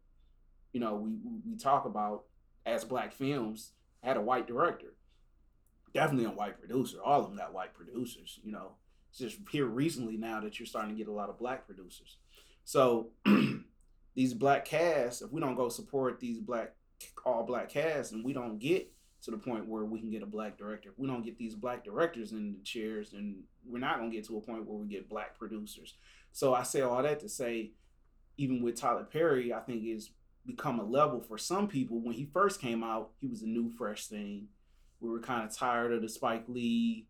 you 0.72 0.80
know 0.80 0.94
we 0.94 1.12
we 1.48 1.56
talk 1.56 1.84
about 1.84 2.24
as 2.64 2.84
black 2.84 3.12
films 3.12 3.72
had 4.02 4.16
a 4.16 4.20
white 4.20 4.46
director 4.46 4.95
definitely 5.96 6.26
a 6.26 6.30
white 6.30 6.58
producer. 6.58 6.98
All 7.02 7.20
of 7.20 7.28
them 7.28 7.38
got 7.38 7.54
white 7.54 7.74
producers, 7.74 8.38
you 8.44 8.52
know. 8.52 8.72
It's 9.10 9.18
just 9.18 9.38
here 9.50 9.64
recently 9.64 10.16
now 10.16 10.40
that 10.40 10.58
you're 10.58 10.66
starting 10.66 10.90
to 10.90 10.96
get 10.96 11.08
a 11.08 11.12
lot 11.12 11.30
of 11.30 11.38
black 11.38 11.66
producers. 11.66 12.18
So 12.64 13.10
these 14.14 14.34
black 14.34 14.66
casts, 14.66 15.22
if 15.22 15.32
we 15.32 15.40
don't 15.40 15.54
go 15.54 15.68
support 15.68 16.20
these 16.20 16.38
black 16.38 16.74
all 17.24 17.44
black 17.44 17.68
casts, 17.68 18.12
and 18.12 18.24
we 18.24 18.32
don't 18.32 18.58
get 18.58 18.92
to 19.22 19.30
the 19.30 19.38
point 19.38 19.66
where 19.66 19.84
we 19.84 19.98
can 19.98 20.10
get 20.10 20.22
a 20.22 20.26
black 20.26 20.58
director, 20.58 20.90
if 20.90 20.98
we 20.98 21.06
don't 21.06 21.24
get 21.24 21.38
these 21.38 21.54
black 21.54 21.82
directors 21.82 22.32
in 22.32 22.52
the 22.52 22.62
chairs, 22.62 23.10
then 23.10 23.42
we're 23.64 23.78
not 23.78 23.98
gonna 23.98 24.10
get 24.10 24.26
to 24.26 24.36
a 24.36 24.40
point 24.40 24.66
where 24.66 24.78
we 24.78 24.86
get 24.86 25.08
black 25.08 25.38
producers. 25.38 25.94
So 26.32 26.54
I 26.54 26.62
say 26.62 26.82
all 26.82 27.02
that 27.02 27.20
to 27.20 27.28
say, 27.28 27.72
even 28.36 28.62
with 28.62 28.76
Tyler 28.76 29.04
Perry, 29.04 29.52
I 29.52 29.60
think 29.60 29.84
is 29.84 30.10
become 30.46 30.78
a 30.78 30.84
level 30.84 31.20
for 31.20 31.38
some 31.38 31.68
people. 31.68 32.00
When 32.00 32.14
he 32.14 32.24
first 32.24 32.60
came 32.60 32.84
out, 32.84 33.10
he 33.20 33.26
was 33.26 33.42
a 33.42 33.46
new 33.46 33.70
fresh 33.70 34.06
thing. 34.06 34.48
We 35.00 35.10
were 35.10 35.20
kind 35.20 35.48
of 35.48 35.54
tired 35.54 35.92
of 35.92 36.02
the 36.02 36.08
Spike 36.08 36.44
Lee 36.48 37.06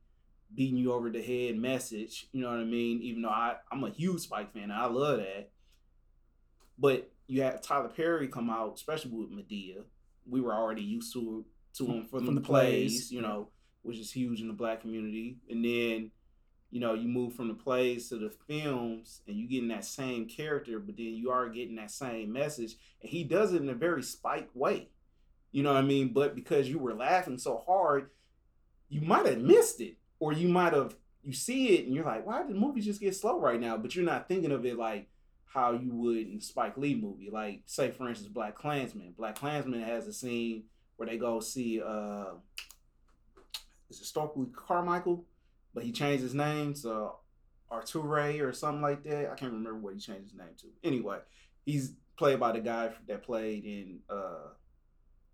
beating 0.55 0.77
you 0.77 0.93
over 0.93 1.11
the 1.11 1.23
head 1.23 1.57
message. 1.57 2.29
You 2.33 2.43
know 2.43 2.51
what 2.51 2.61
I 2.61 2.65
mean? 2.65 3.01
Even 3.03 3.23
though 3.23 3.29
I, 3.29 3.57
I'm 3.71 3.85
a 3.85 3.91
huge 3.91 4.23
Spike 4.23 4.53
fan, 4.53 4.71
I 4.71 4.87
love 4.87 5.19
that. 5.19 5.51
But 6.79 7.11
you 7.27 7.43
have 7.43 7.63
Tyler 7.63 7.89
Perry 7.89 8.29
come 8.29 8.51
out, 8.51 8.75
especially 8.75 9.13
with 9.13 9.31
Madea. 9.31 9.85
We 10.29 10.41
were 10.41 10.55
already 10.55 10.83
used 10.83 11.13
to 11.15 11.45
to 11.79 11.87
him 11.87 12.07
from, 12.07 12.25
from 12.25 12.35
the, 12.35 12.41
the 12.41 12.47
plays, 12.47 12.93
plays, 12.93 13.13
you 13.13 13.21
know, 13.21 13.49
which 13.83 13.99
is 13.99 14.11
huge 14.11 14.41
in 14.41 14.49
the 14.49 14.55
black 14.55 14.81
community. 14.81 15.39
And 15.51 15.65
then, 15.65 16.11
you 16.71 16.81
know, 16.81 16.95
you 16.95 17.09
move 17.09 17.35
from 17.35 17.49
the 17.49 17.55
plays 17.55 18.09
to 18.09 18.19
the 18.19 18.31
films 18.49 19.21
and 19.27 19.37
you 19.37 19.49
getting 19.49 19.69
that 19.69 19.85
same 19.85 20.27
character, 20.27 20.79
but 20.79 20.97
then 20.97 21.07
you 21.07 21.31
are 21.31 21.49
getting 21.49 21.77
that 21.77 21.91
same 21.91 22.33
message. 22.33 22.77
And 23.03 23.11
he 23.11 23.25
does 23.25 23.53
it 23.53 23.63
in 23.63 23.69
a 23.69 23.75
very 23.75 24.03
spike 24.03 24.49
way. 24.55 24.89
You 25.53 25.63
know 25.63 25.73
what 25.73 25.79
I 25.79 25.87
mean? 25.87 26.13
But 26.13 26.35
because 26.35 26.69
you 26.69 26.79
were 26.79 26.95
laughing 26.95 27.39
so 27.39 27.63
hard, 27.67 28.11
you 28.89 29.01
might 29.01 29.27
have 29.27 29.41
missed 29.41 29.81
it. 29.81 29.97
Or 30.19 30.33
you 30.33 30.49
might 30.49 30.73
have 30.73 30.95
you 31.23 31.33
see 31.33 31.75
it 31.75 31.87
and 31.87 31.95
you're 31.95 32.05
like, 32.05 32.25
why 32.25 32.39
did 32.39 32.51
the 32.51 32.55
movie 32.55 32.81
just 32.81 33.01
get 33.01 33.15
slow 33.15 33.41
right 33.41 33.61
now? 33.61 33.77
But 33.77 33.95
you're 33.95 34.05
not 34.05 34.29
thinking 34.29 34.53
of 34.53 34.65
it 34.65 34.79
like 34.79 35.09
how 35.45 35.73
you 35.73 35.91
would 35.93 36.29
in 36.29 36.41
Spike 36.41 36.77
Lee 36.77 36.95
movie. 36.95 37.31
Like, 37.31 37.63
say 37.67 37.91
for 37.91 38.09
instance, 38.09 38.33
Black 38.33 38.55
Klansman. 38.55 39.15
Black 39.17 39.35
Klansman 39.35 39.83
has 39.83 40.07
a 40.07 40.13
scene 40.13 40.65
where 40.97 41.09
they 41.09 41.19
go 41.19 41.41
see 41.41 41.83
uh 41.83 42.35
is 43.91 44.01
it 44.01 44.05
Stokely 44.05 44.47
Carmichael, 44.55 45.25
but 45.75 45.85
he 45.85 45.93
changed 45.93 46.23
his 46.23 46.35
name 46.35 46.75
to 46.75 47.11
Arturo 47.71 48.39
or 48.41 48.53
something 48.53 48.83
like 48.83 49.03
that. 49.05 49.31
I 49.31 49.35
can't 49.35 49.53
remember 49.53 49.79
what 49.79 49.95
he 49.95 50.01
changed 50.01 50.31
his 50.31 50.35
name 50.39 50.55
to. 50.61 50.67
Anyway, 50.85 51.19
he's 51.65 51.93
played 52.17 52.41
by 52.41 52.53
the 52.53 52.61
guy 52.61 52.91
that 53.09 53.23
played 53.23 53.65
in 53.65 53.99
uh 54.09 54.51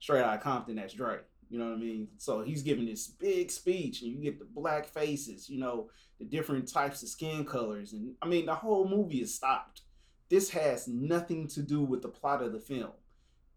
Straight 0.02 0.22
Outta 0.22 0.38
Compton. 0.38 0.74
That's 0.74 0.94
Dre. 0.94 1.18
You 1.48 1.60
know 1.60 1.66
what 1.66 1.74
I 1.74 1.78
mean? 1.78 2.08
So 2.18 2.42
he's 2.42 2.62
giving 2.62 2.86
this 2.86 3.06
big 3.06 3.52
speech, 3.52 4.02
and 4.02 4.10
you 4.10 4.18
get 4.18 4.40
the 4.40 4.44
black 4.44 4.84
faces, 4.84 5.48
you 5.48 5.60
know, 5.60 5.90
the 6.18 6.24
different 6.24 6.66
types 6.66 7.04
of 7.04 7.08
skin 7.08 7.44
colors, 7.44 7.92
and 7.92 8.14
I 8.20 8.26
mean, 8.26 8.46
the 8.46 8.54
whole 8.54 8.88
movie 8.88 9.20
is 9.20 9.32
stopped. 9.32 9.82
This 10.28 10.50
has 10.50 10.88
nothing 10.88 11.46
to 11.48 11.62
do 11.62 11.82
with 11.82 12.02
the 12.02 12.08
plot 12.08 12.42
of 12.42 12.52
the 12.52 12.58
film. 12.58 12.90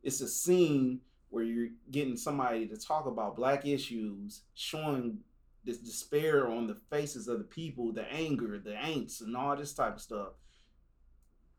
It's 0.03 0.21
a 0.21 0.27
scene 0.27 0.99
where 1.29 1.43
you're 1.43 1.69
getting 1.89 2.17
somebody 2.17 2.67
to 2.67 2.77
talk 2.77 3.08
about 3.08 3.36
black 3.36 3.65
issues, 3.65 4.41
showing 4.53 5.19
this 5.63 5.77
despair 5.77 6.47
on 6.47 6.67
the 6.67 6.77
faces 6.91 7.27
of 7.27 7.39
the 7.39 7.43
people, 7.45 7.91
the 7.91 8.05
anger, 8.13 8.60
the 8.60 8.71
angst, 8.71 9.21
and 9.21 9.36
all 9.36 9.55
this 9.55 9.73
type 9.73 9.95
of 9.95 10.01
stuff. 10.01 10.34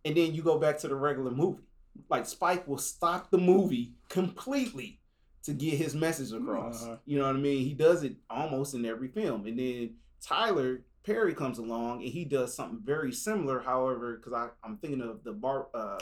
And 0.04 0.16
then 0.16 0.32
you 0.32 0.42
go 0.42 0.58
back 0.58 0.78
to 0.78 0.88
the 0.88 0.94
regular 0.94 1.32
movie. 1.32 1.65
Like 2.08 2.26
Spike 2.26 2.66
will 2.66 2.78
stop 2.78 3.30
the 3.30 3.38
movie 3.38 3.94
completely 4.08 5.00
to 5.44 5.52
get 5.52 5.74
his 5.74 5.94
message 5.94 6.32
across. 6.32 6.82
Uh-huh. 6.82 6.96
You 7.04 7.18
know 7.18 7.26
what 7.26 7.36
I 7.36 7.38
mean? 7.38 7.64
He 7.64 7.74
does 7.74 8.02
it 8.02 8.16
almost 8.28 8.74
in 8.74 8.84
every 8.84 9.08
film. 9.08 9.46
And 9.46 9.58
then 9.58 9.94
Tyler 10.20 10.82
Perry 11.04 11.34
comes 11.34 11.58
along 11.58 12.02
and 12.02 12.10
he 12.10 12.24
does 12.24 12.54
something 12.54 12.80
very 12.84 13.12
similar. 13.12 13.60
However, 13.60 14.16
because 14.16 14.50
I'm 14.64 14.76
thinking 14.78 15.02
of 15.02 15.22
the 15.22 15.32
bar, 15.32 15.68
uh, 15.72 16.00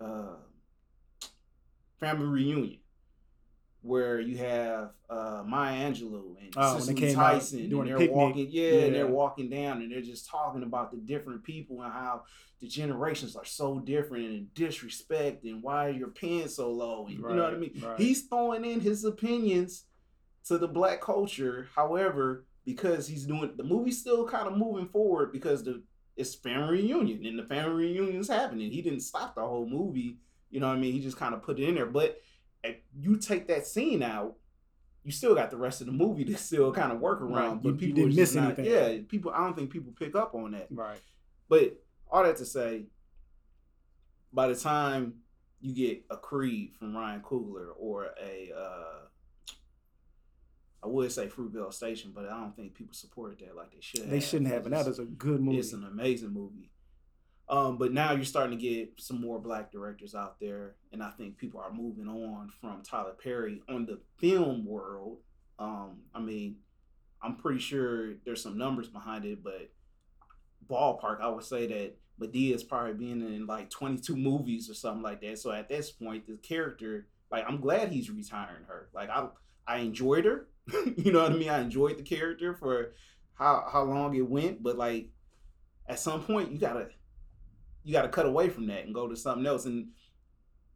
uh, 0.00 0.36
family 2.00 2.26
reunion, 2.26 2.78
where 3.86 4.20
you 4.20 4.36
have 4.38 4.90
uh, 5.08 5.42
Maya 5.46 5.90
Angelou 5.90 6.36
and 6.40 6.52
oh, 6.56 6.78
Cicely 6.78 7.14
Tyson, 7.14 7.60
and 7.60 7.86
they're 7.86 8.10
walking, 8.10 8.48
yeah, 8.50 8.70
yeah, 8.70 8.78
and 8.84 8.94
they're 8.94 9.06
walking 9.06 9.48
down, 9.48 9.82
and 9.82 9.90
they're 9.90 10.00
just 10.00 10.28
talking 10.28 10.62
about 10.62 10.90
the 10.90 10.96
different 10.98 11.44
people 11.44 11.82
and 11.82 11.92
how 11.92 12.22
the 12.60 12.66
generations 12.66 13.36
are 13.36 13.44
so 13.44 13.78
different 13.78 14.24
and 14.24 14.54
disrespect 14.54 15.44
and 15.44 15.62
why 15.62 15.88
your 15.88 16.08
pants 16.08 16.56
so 16.56 16.70
low, 16.70 17.06
and 17.06 17.20
right, 17.20 17.30
you 17.30 17.36
know 17.36 17.44
what 17.44 17.54
I 17.54 17.58
mean. 17.58 17.82
Right. 17.82 17.98
He's 17.98 18.22
throwing 18.22 18.64
in 18.64 18.80
his 18.80 19.04
opinions 19.04 19.84
to 20.46 20.58
the 20.58 20.68
black 20.68 21.00
culture. 21.00 21.68
However, 21.74 22.44
because 22.64 23.06
he's 23.06 23.24
doing 23.24 23.52
the 23.56 23.64
movie's 23.64 24.00
still 24.00 24.26
kind 24.26 24.48
of 24.48 24.56
moving 24.56 24.88
forward 24.88 25.32
because 25.32 25.64
the 25.64 25.82
it's 26.16 26.34
family 26.34 26.82
reunion 26.82 27.24
and 27.26 27.38
the 27.38 27.44
family 27.44 27.86
reunion 27.86 28.20
is 28.20 28.28
happening. 28.28 28.70
He 28.70 28.82
didn't 28.82 29.00
stop 29.00 29.34
the 29.34 29.42
whole 29.42 29.68
movie, 29.68 30.18
you 30.50 30.60
know 30.60 30.68
what 30.68 30.76
I 30.76 30.80
mean? 30.80 30.92
He 30.92 31.00
just 31.00 31.18
kind 31.18 31.34
of 31.34 31.42
put 31.42 31.60
it 31.60 31.68
in 31.68 31.74
there. 31.74 31.86
But 31.86 32.20
if 32.66 32.76
you 32.94 33.16
take 33.16 33.48
that 33.48 33.66
scene 33.66 34.02
out, 34.02 34.36
you 35.04 35.12
still 35.12 35.34
got 35.34 35.50
the 35.50 35.56
rest 35.56 35.80
of 35.80 35.86
the 35.86 35.92
movie 35.92 36.24
to 36.24 36.36
still 36.36 36.72
kind 36.72 36.92
of 36.92 37.00
work 37.00 37.20
around. 37.20 37.32
Right. 37.32 37.62
But 37.62 37.68
you, 37.68 37.74
people 37.74 37.98
you 37.98 38.04
didn't 38.06 38.16
miss 38.16 38.34
not, 38.34 38.44
anything. 38.44 38.64
Yeah, 38.64 38.98
people. 39.08 39.32
I 39.32 39.38
don't 39.38 39.56
think 39.56 39.70
people 39.70 39.92
pick 39.98 40.16
up 40.16 40.34
on 40.34 40.52
that. 40.52 40.66
Right. 40.70 41.00
But 41.48 41.80
all 42.10 42.24
that 42.24 42.36
to 42.38 42.44
say, 42.44 42.86
by 44.32 44.48
the 44.48 44.56
time 44.56 45.14
you 45.60 45.74
get 45.74 46.04
a 46.10 46.16
Creed 46.16 46.74
from 46.78 46.96
Ryan 46.96 47.20
Coogler 47.20 47.68
or 47.78 48.10
a 48.20 48.52
uh, 48.56 49.06
I 50.82 50.88
would 50.88 51.10
say 51.10 51.26
Fruitvale 51.26 51.72
Station, 51.72 52.12
but 52.14 52.26
I 52.26 52.38
don't 52.38 52.54
think 52.54 52.74
people 52.74 52.94
supported 52.94 53.40
that 53.40 53.56
like 53.56 53.72
they 53.72 53.80
should. 53.80 54.08
They 54.08 54.16
have. 54.16 54.24
shouldn't 54.24 54.52
have. 54.52 54.66
And 54.66 54.74
that 54.74 54.86
is 54.86 54.98
a 54.98 55.04
good 55.04 55.40
movie. 55.40 55.58
It's 55.58 55.72
an 55.72 55.84
amazing 55.84 56.32
movie. 56.32 56.70
Um, 57.48 57.78
but 57.78 57.92
now 57.92 58.12
you're 58.12 58.24
starting 58.24 58.58
to 58.58 58.62
get 58.62 58.92
some 58.98 59.20
more 59.20 59.38
black 59.38 59.70
directors 59.70 60.14
out 60.14 60.40
there, 60.40 60.74
and 60.92 61.02
I 61.02 61.10
think 61.10 61.38
people 61.38 61.60
are 61.60 61.72
moving 61.72 62.08
on 62.08 62.50
from 62.60 62.82
Tyler 62.82 63.14
Perry 63.22 63.62
on 63.68 63.86
the 63.86 64.00
film 64.18 64.66
world. 64.66 65.18
Um, 65.58 66.00
I 66.12 66.20
mean, 66.20 66.56
I'm 67.22 67.36
pretty 67.36 67.60
sure 67.60 68.14
there's 68.24 68.42
some 68.42 68.58
numbers 68.58 68.88
behind 68.88 69.24
it, 69.24 69.44
but 69.44 69.70
ballpark, 70.68 71.20
I 71.20 71.28
would 71.28 71.44
say 71.44 71.66
that 71.68 71.96
Madea 72.20 72.54
is 72.54 72.64
probably 72.64 72.94
being 72.94 73.20
in 73.20 73.46
like 73.46 73.70
22 73.70 74.16
movies 74.16 74.68
or 74.68 74.74
something 74.74 75.02
like 75.02 75.20
that. 75.20 75.38
So 75.38 75.52
at 75.52 75.68
this 75.68 75.90
point, 75.92 76.26
the 76.26 76.38
character, 76.38 77.06
like, 77.30 77.44
I'm 77.46 77.60
glad 77.60 77.92
he's 77.92 78.10
retiring 78.10 78.64
her. 78.66 78.88
Like, 78.92 79.08
I 79.08 79.28
I 79.66 79.78
enjoyed 79.78 80.24
her. 80.24 80.48
you 80.96 81.12
know 81.12 81.22
what 81.22 81.32
I 81.32 81.36
mean? 81.36 81.48
I 81.48 81.60
enjoyed 81.60 81.98
the 81.98 82.02
character 82.02 82.54
for 82.54 82.92
how 83.34 83.68
how 83.70 83.82
long 83.82 84.14
it 84.14 84.28
went, 84.28 84.62
but 84.62 84.76
like 84.76 85.10
at 85.88 85.98
some 85.98 86.22
point 86.22 86.50
you 86.50 86.58
gotta 86.58 86.88
you 87.86 87.92
gotta 87.92 88.08
cut 88.08 88.26
away 88.26 88.50
from 88.50 88.66
that 88.66 88.84
and 88.84 88.92
go 88.92 89.06
to 89.06 89.16
something 89.16 89.46
else. 89.46 89.64
And 89.64 89.90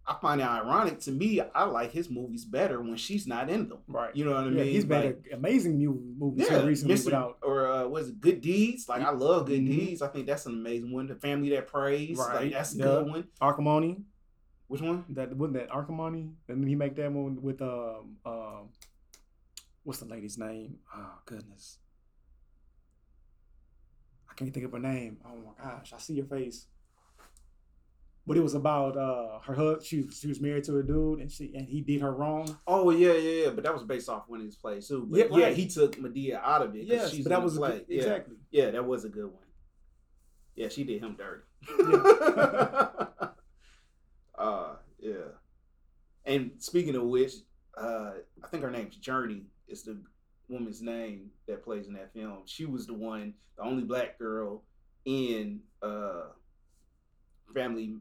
I 0.07 0.15
find 0.23 0.41
it 0.41 0.45
ironic 0.45 1.01
to 1.01 1.11
me. 1.11 1.41
I 1.41 1.65
like 1.65 1.91
his 1.91 2.09
movies 2.09 2.45
better 2.45 2.81
when 2.81 2.97
she's 2.97 3.27
not 3.27 3.51
in 3.51 3.69
them. 3.69 3.79
Right. 3.89 4.15
You 4.15 4.25
know 4.25 4.31
what 4.31 4.45
I 4.45 4.51
yeah, 4.51 4.63
mean? 4.63 4.67
He's 4.67 4.87
made 4.87 5.05
like, 5.05 5.27
amazing 5.33 5.79
movies 6.19 6.47
yeah, 6.49 6.63
recently. 6.63 6.95
Mr. 6.95 7.05
Without... 7.07 7.39
Or 7.43 7.67
uh, 7.67 7.89
was 7.89 8.11
it 8.11 8.21
Good 8.21 8.41
Deeds? 8.41 8.89
Like 8.89 9.03
I 9.03 9.11
love 9.11 9.47
Good 9.47 9.61
mm-hmm. 9.61 9.87
Deeds. 9.87 10.03
I 10.03 10.07
think 10.07 10.29
that's 10.29 10.47
an 10.47 10.55
amazing 10.55 10.93
one. 10.93 11.09
The 11.09 11.17
Family 11.17 11.51
That 11.51 11.67
Prays. 11.67 12.17
Right. 12.17 12.45
Like, 12.45 12.53
that's 12.53 12.77
a 12.77 12.79
good 12.79 13.09
one. 13.09 13.25
Acrimony. 13.43 14.03
Which 14.69 14.83
one? 14.83 15.05
That 15.09 15.37
wasn't 15.37 15.55
that 15.55 15.77
Acrimony. 15.77 16.31
And 16.49 16.67
he 16.67 16.77
make 16.77 16.95
that 16.95 17.11
one 17.11 17.43
with 17.43 17.61
um 17.61 18.19
um 18.25 18.69
what's 19.83 19.99
the 19.99 20.07
lady's 20.07 20.39
name? 20.39 20.79
Oh 20.95 21.15
goodness. 21.27 21.79
I 24.31 24.35
can't 24.35 24.55
think 24.55 24.65
of 24.65 24.73
her 24.73 24.79
name. 24.79 25.19
Oh 25.27 25.35
my 25.35 25.65
gosh, 25.65 25.93
I 25.93 25.99
see 25.99 26.15
your 26.15 26.27
face. 26.27 26.67
But 28.31 28.37
it 28.37 28.45
was 28.45 28.55
about 28.55 28.97
uh 28.97 29.41
her 29.41 29.55
husband. 29.55 29.85
She 29.85 30.03
was, 30.03 30.21
she 30.21 30.29
was 30.29 30.41
married 30.41 30.63
to 30.63 30.79
a 30.79 30.85
dude, 30.85 31.19
and 31.19 31.33
she 31.33 31.53
and 31.53 31.69
he 31.69 31.81
did 31.81 32.01
her 32.01 32.13
wrong. 32.13 32.57
Oh 32.65 32.91
yeah, 32.91 33.15
yeah, 33.15 33.45
yeah. 33.47 33.51
But 33.51 33.65
that 33.65 33.75
was 33.75 33.83
based 33.83 34.09
off 34.09 34.29
one 34.29 34.39
of 34.39 34.47
his 34.47 34.55
plays 34.55 34.87
too. 34.87 35.05
But 35.11 35.33
yeah, 35.33 35.37
yeah, 35.37 35.51
he 35.51 35.67
took 35.67 35.97
Madea 35.97 36.41
out 36.41 36.63
of 36.63 36.77
it. 36.77 36.85
Yes, 36.85 37.13
but 37.19 37.31
that 37.31 37.43
was 37.43 37.59
play. 37.59 37.81
Good, 37.81 37.87
exactly. 37.89 38.37
Yeah. 38.53 38.67
yeah, 38.67 38.71
that 38.71 38.87
was 38.87 39.05
a 39.05 39.09
good 39.09 39.25
one. 39.25 39.43
Yeah, 40.55 40.69
she 40.69 40.85
did 40.85 41.03
him 41.03 41.17
dirty. 41.19 41.43
Yeah. 41.77 43.29
uh, 44.39 44.75
yeah. 45.01 45.15
And 46.25 46.53
speaking 46.59 46.95
of 46.95 47.03
which, 47.03 47.33
uh, 47.77 48.13
I 48.45 48.47
think 48.47 48.63
her 48.63 48.71
name's 48.71 48.97
Jurnee. 48.97 49.47
is 49.67 49.83
the 49.83 50.01
woman's 50.49 50.83
name 50.83 51.31
that 51.49 51.65
plays 51.65 51.89
in 51.89 51.95
that 51.95 52.13
film. 52.13 52.43
She 52.45 52.65
was 52.65 52.87
the 52.87 52.95
one, 52.95 53.35
the 53.57 53.65
only 53.65 53.83
black 53.83 54.21
girl 54.21 54.63
in 55.05 55.63
uh, 55.83 56.27
Family 57.53 57.97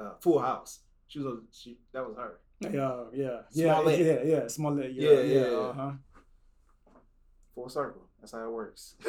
uh, 0.00 0.12
Full 0.20 0.38
House. 0.40 0.80
She 1.08 1.18
was 1.18 1.26
a, 1.26 1.38
she 1.52 1.78
that 1.92 2.06
was 2.06 2.16
her. 2.16 2.40
Yeah, 2.60 2.70
yeah, 3.12 3.40
yeah, 3.52 3.82
yeah, 3.88 4.22
yeah, 4.22 4.46
Smollett. 4.48 4.92
Yeah, 4.92 5.10
yeah, 5.10 5.20
yeah. 5.20 5.40
yeah. 5.40 5.56
Uh-huh. 5.56 5.92
Full 7.54 7.68
circle. 7.68 8.02
That's 8.20 8.32
how 8.32 8.44
it 8.44 8.50
works. 8.50 8.94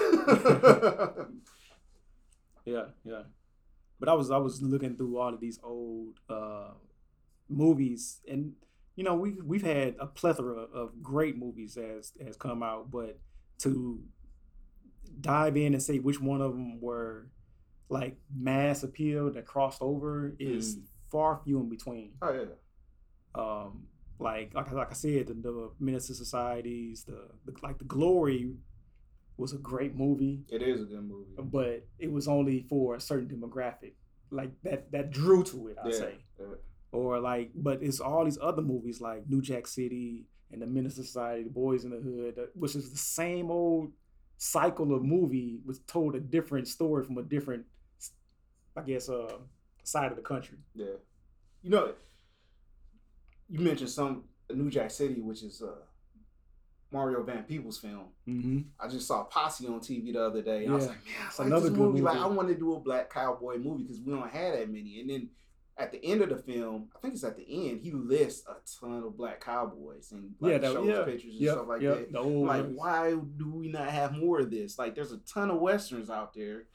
yeah, 2.65 2.86
yeah. 3.04 3.23
But 3.99 4.10
I 4.10 4.13
was 4.13 4.32
I 4.32 4.38
was 4.38 4.62
looking 4.62 4.95
through 4.95 5.17
all 5.17 5.34
of 5.34 5.39
these 5.39 5.60
old 5.63 6.19
uh, 6.30 6.71
movies 7.49 8.21
and 8.27 8.54
you 8.95 9.04
know, 9.04 9.15
we 9.15 9.32
we've 9.43 9.63
had 9.63 9.95
a 9.99 10.06
plethora 10.06 10.63
of 10.73 11.01
great 11.01 11.38
movies 11.38 11.77
as 11.77 12.13
has 12.23 12.36
come 12.36 12.62
out, 12.62 12.91
but 12.91 13.17
to 13.60 13.99
dive 15.19 15.58
in 15.58 15.73
and 15.73 15.82
say 15.82 15.99
which 15.99 16.19
one 16.19 16.41
of 16.41 16.51
them 16.51 16.82
were 16.82 17.27
like 17.99 18.15
mass 18.34 18.84
appeal 18.84 19.32
that 19.34 19.45
crossed 19.45 19.82
over 19.82 20.34
is 20.39 20.77
Mm. 20.77 20.82
far 21.12 21.32
few 21.43 21.60
in 21.60 21.69
between. 21.69 22.10
Oh 22.21 22.34
yeah. 22.34 22.54
Um, 23.41 23.84
like 24.19 24.54
like, 24.54 24.71
like 24.71 24.91
I 24.91 24.93
said, 24.93 25.27
the, 25.27 25.34
the 25.34 25.71
Menace 25.80 26.08
to 26.08 26.15
Societies, 26.15 27.04
the, 27.04 27.19
the 27.45 27.54
like 27.63 27.77
the 27.80 27.86
Glory 27.86 28.54
was 29.38 29.54
a 29.54 29.58
great 29.58 29.95
movie, 29.95 30.43
It 30.49 30.62
is 30.62 30.82
a 30.82 30.86
good 30.86 31.04
movie. 31.04 31.32
but 31.38 31.88
it 31.97 32.12
was 32.12 32.27
only 32.27 32.58
for 32.69 32.95
a 32.95 33.01
certain 33.01 33.27
demographic, 33.36 33.93
like 34.30 34.51
that 34.63 34.91
that 34.91 35.12
drew 35.12 35.43
to 35.45 35.67
it. 35.69 35.77
I 35.84 35.88
yeah. 35.89 35.93
say, 36.04 36.13
yeah. 36.39 36.45
or 36.91 37.19
like, 37.19 37.51
but 37.56 37.82
it's 37.82 37.99
all 37.99 38.23
these 38.25 38.38
other 38.41 38.62
movies 38.62 39.01
like 39.01 39.27
New 39.27 39.41
Jack 39.41 39.65
City 39.67 40.27
and 40.51 40.62
the 40.62 40.67
Menace 40.67 40.95
to 40.95 41.04
Society, 41.04 41.43
the 41.43 41.49
Boys 41.49 41.84
in 41.86 41.91
the 41.91 41.97
Hood, 42.08 42.36
which 42.54 42.75
is 42.75 42.91
the 42.91 42.97
same 42.97 43.49
old 43.49 43.91
cycle 44.38 44.93
of 44.95 45.01
movie, 45.04 45.60
was 45.65 45.80
told 45.88 46.15
a 46.15 46.19
different 46.19 46.67
story 46.67 47.04
from 47.04 47.17
a 47.17 47.23
different, 47.23 47.63
I 48.75 48.81
guess, 48.81 49.10
uh, 49.10 49.38
side 49.84 50.12
of 50.12 50.15
the 50.17 50.23
country. 50.23 50.57
Yeah. 50.75 50.86
You 51.62 51.69
know, 51.69 51.93
you 53.49 53.60
mentioned 53.60 53.89
some 53.89 54.23
New 54.53 54.69
Jack 54.69 54.91
City, 54.91 55.21
which 55.21 55.43
is 55.43 55.62
uh 55.62 55.75
Mario 56.91 57.23
Van 57.23 57.43
Peebles 57.43 57.77
film. 57.77 58.07
Mm-hmm. 58.27 58.60
I 58.79 58.88
just 58.89 59.07
saw 59.07 59.23
Posse 59.23 59.65
on 59.67 59.79
TV 59.79 60.12
the 60.13 60.25
other 60.25 60.41
day. 60.41 60.65
And 60.65 60.73
I 60.73 60.75
was 60.75 60.88
like, 60.88 61.05
man, 61.05 61.13
It's 61.27 61.39
I 61.39 61.43
like 61.43 61.47
another 61.51 61.69
this 61.69 61.77
good 61.77 61.88
movie. 61.88 62.01
Like. 62.01 62.17
I 62.17 62.25
want 62.27 62.49
to 62.49 62.55
do 62.55 62.73
a 62.73 62.79
black 62.79 63.10
cowboy 63.10 63.57
movie 63.57 63.84
because 63.84 64.01
we 64.01 64.12
don't 64.12 64.29
have 64.29 64.53
that 64.57 64.69
many. 64.69 64.99
And 64.99 65.10
then 65.10 65.29
at 65.77 65.93
the 65.93 66.03
end 66.03 66.21
of 66.21 66.27
the 66.29 66.36
film, 66.38 66.89
I 66.93 66.99
think 66.99 67.13
it's 67.13 67.23
at 67.23 67.38
the 67.38 67.69
end, 67.69 67.79
he 67.79 67.91
lists 67.91 68.45
a 68.47 68.55
ton 68.79 69.03
of 69.03 69.15
black 69.15 69.39
cowboys 69.39 70.12
and 70.12 70.34
like, 70.41 70.51
Yeah, 70.51 70.57
that- 70.57 70.73
shows 70.73 70.88
yeah. 70.88 71.03
pictures 71.05 71.31
and 71.31 71.41
Yep, 71.41 71.53
stuff 71.53 71.67
like 71.69 71.81
yep, 71.81 71.93
that. 71.97 72.12
the 72.12 72.19
I'm 72.19 72.25
old 72.25 72.47
like, 72.47 72.63
ones. 72.63 72.75
why 72.77 73.15
do 73.38 73.49
we 73.53 73.69
not 73.69 73.88
have 73.89 74.12
more 74.17 74.39
of 74.41 74.51
this? 74.51 74.77
Like, 74.77 74.93
there's 74.93 75.13
a 75.13 75.17
ton 75.19 75.49
of 75.49 75.62
westerns 75.62 76.10
out 76.10 76.34
there, 76.34 76.65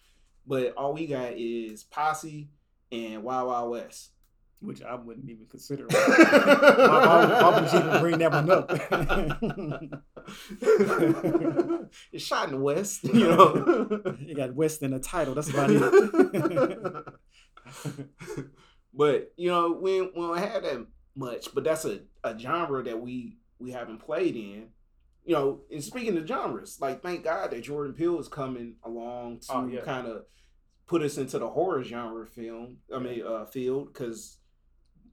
but 0.47 0.75
all 0.77 0.93
we 0.95 1.07
got 1.07 1.33
is 1.37 1.85
Posse 1.85 2.49
and 2.93 3.23
Wild 3.23 3.49
Wild 3.49 3.71
West. 3.71 4.11
which 4.61 4.83
I 4.83 4.95
wouldn't 4.95 5.29
even 5.29 5.47
consider. 5.47 5.87
why, 5.91 5.99
why, 6.87 7.43
why 7.43 7.61
would 7.61 7.73
you 7.73 7.79
even 7.79 8.01
bring 8.01 8.19
that 8.19 8.33
one 8.33 8.51
up? 8.51 8.71
it's 12.13 12.25
shot 12.25 12.49
in 12.49 12.55
the 12.55 12.61
West, 12.61 13.05
you 13.05 13.29
know. 13.29 14.15
you 14.21 14.35
got 14.35 14.55
West 14.55 14.83
in 14.83 14.93
the 14.93 14.99
title. 14.99 15.35
That's 15.35 15.51
about 15.51 15.71
it. 15.71 17.05
but 18.95 19.33
you 19.37 19.51
know, 19.51 19.73
we, 19.73 20.01
we 20.01 20.11
don't 20.15 20.39
have 20.39 20.63
that 20.63 20.87
much. 21.15 21.55
But 21.55 21.65
that's 21.65 21.85
a, 21.85 22.01
a 22.25 22.39
genre 22.39 22.83
that 22.83 23.01
we 23.01 23.39
we 23.59 23.73
haven't 23.73 23.99
played 23.99 24.37
in. 24.37 24.69
You 25.27 25.35
know, 25.35 25.61
and 25.73 25.83
speaking 25.85 26.17
of 26.17 26.27
genres, 26.27 26.79
like 26.81 27.03
thank 27.03 27.25
God 27.25 27.51
that 27.51 27.63
Jordan 27.63 27.93
Peele 27.95 28.19
is 28.21 28.29
coming 28.29 28.77
along 28.85 29.41
to 29.41 29.53
Oh, 29.55 29.67
yeah. 29.67 29.81
kind 29.81 30.07
of 30.07 30.23
put 30.87 31.03
us 31.03 31.19
into 31.19 31.39
the 31.41 31.49
horror 31.49 31.83
genre 31.83 32.27
film. 32.27 32.79
I 32.95 32.99
mean, 33.01 33.23
uh, 33.27 33.45
field 33.47 33.93
because. 33.93 34.39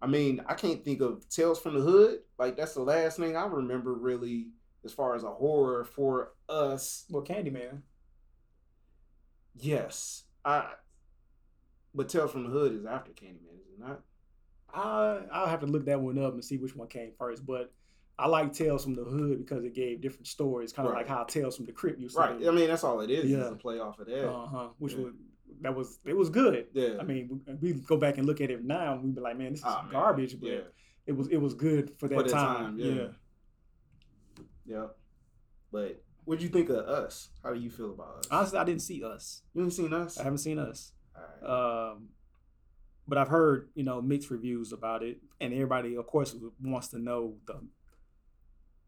I 0.02 0.06
mean, 0.06 0.42
I 0.48 0.54
can't 0.54 0.84
think 0.84 1.00
of 1.00 1.30
Tales 1.30 1.62
from 1.62 1.76
the 1.76 1.80
Hood. 1.82 2.20
Like 2.38 2.58
that's 2.58 2.74
the 2.74 2.82
last 2.82 3.18
thing 3.18 3.38
I 3.38 3.46
remember 3.46 3.94
really 3.94 4.50
as 4.84 4.92
far 4.92 5.16
as 5.16 5.24
a 5.24 5.32
horror 5.32 5.86
for 5.86 6.34
us. 6.50 7.06
well, 7.10 7.24
Candyman. 7.24 7.84
Yes. 9.56 10.24
I 10.44 10.72
but 11.96 12.10
Tales 12.10 12.32
from 12.32 12.44
the 12.44 12.50
Hood 12.50 12.74
is 12.74 12.86
after 12.86 13.12
Candyman, 13.12 13.62
is 13.62 13.70
it 13.74 13.80
not? 13.80 14.02
I 14.74 15.22
I'll 15.32 15.48
have 15.48 15.62
to 15.62 15.68
look 15.68 15.86
that 15.86 16.02
one 16.02 16.18
up 16.18 16.34
and 16.34 16.44
see 16.44 16.58
which 16.58 16.76
one 16.76 16.88
came 16.88 17.12
first. 17.18 17.46
But 17.46 17.72
I 18.18 18.28
like 18.28 18.54
Tales 18.54 18.84
from 18.84 18.94
the 18.94 19.04
Hood 19.04 19.40
because 19.40 19.64
it 19.64 19.74
gave 19.74 20.02
different 20.02 20.28
stories, 20.28 20.72
kind 20.72 20.88
of 20.88 20.94
Right. 20.94 21.00
like 21.00 21.08
how 21.08 21.24
Tales 21.24 21.56
from 21.58 21.66
the 21.66 21.72
Crypt 21.72 22.00
used 22.00 22.16
to. 22.16 22.22
Right. 22.22 22.40
to. 22.40 22.48
I 22.48 22.52
mean 22.52 22.68
that's 22.68 22.84
all 22.84 23.02
it 23.02 23.10
is, 23.10 23.30
Yeah. 23.30 23.46
is 23.46 23.52
a 23.52 23.56
play 23.56 23.80
off 23.80 24.00
of 24.00 24.08
that. 24.08 24.30
uh 24.30 24.46
huh. 24.46 24.70
Which 24.78 24.94
Yeah. 24.94 25.00
was 25.06 25.14
that 25.62 25.76
was 25.76 26.00
it 26.06 26.16
was 26.16 26.30
good. 26.30 26.68
yeah. 26.74 26.98
I 27.00 27.04
mean, 27.04 27.42
we, 27.62 27.74
we 27.74 27.80
go 27.82 27.98
back 27.98 28.18
and 28.18 28.28
look 28.28 28.42
at 28.42 28.50
it 28.52 28.64
now, 28.64 28.94
and 28.94 29.04
we'd 29.04 29.16
be 29.16 29.22
like, 29.22 29.38
man, 29.38 29.52
this 29.52 29.60
is 29.62 29.66
man. 29.66 29.90
garbage. 29.92 30.40
But 30.40 30.50
Yeah. 30.50 30.62
it 31.08 31.14
was 31.14 31.28
it 31.30 31.38
was 31.38 31.54
good 31.56 31.98
for 32.00 32.08
that 32.08 32.16
For 32.16 32.24
that 32.24 32.30
time. 32.32 32.58
time, 32.66 32.78
yeah. 32.80 32.94
yeah. 32.94 33.08
Yeah. 34.66 34.88
But 35.72 36.04
what'd 36.26 36.42
you 36.44 36.50
think 36.50 36.70
of 36.70 36.78
us? 36.78 37.30
How 37.44 37.54
do 37.54 37.60
you 37.60 37.70
feel 37.70 37.92
about 37.92 38.18
us? 38.20 38.26
Honestly, 38.32 38.60
I 38.60 38.64
didn't 38.64 38.82
see 38.84 39.04
us. 39.04 39.42
you 39.54 39.64
ain't 39.64 39.74
seen 39.74 39.94
us? 39.94 40.20
I 40.20 40.24
haven't 40.24 40.38
seen 40.40 40.60
us. 40.60 40.94
All 41.16 41.24
right. 41.24 41.92
Um, 41.94 42.10
but 43.08 43.18
I've 43.18 43.28
heard 43.28 43.70
you 43.76 43.84
know 43.84 44.02
mixed 44.02 44.30
reviews 44.30 44.72
about 44.72 45.04
it, 45.04 45.20
and 45.42 45.54
everybody, 45.54 45.96
of 45.98 46.06
course, 46.08 46.36
wants 46.62 46.90
to 46.90 47.00
know 47.00 47.36
the 47.46 47.60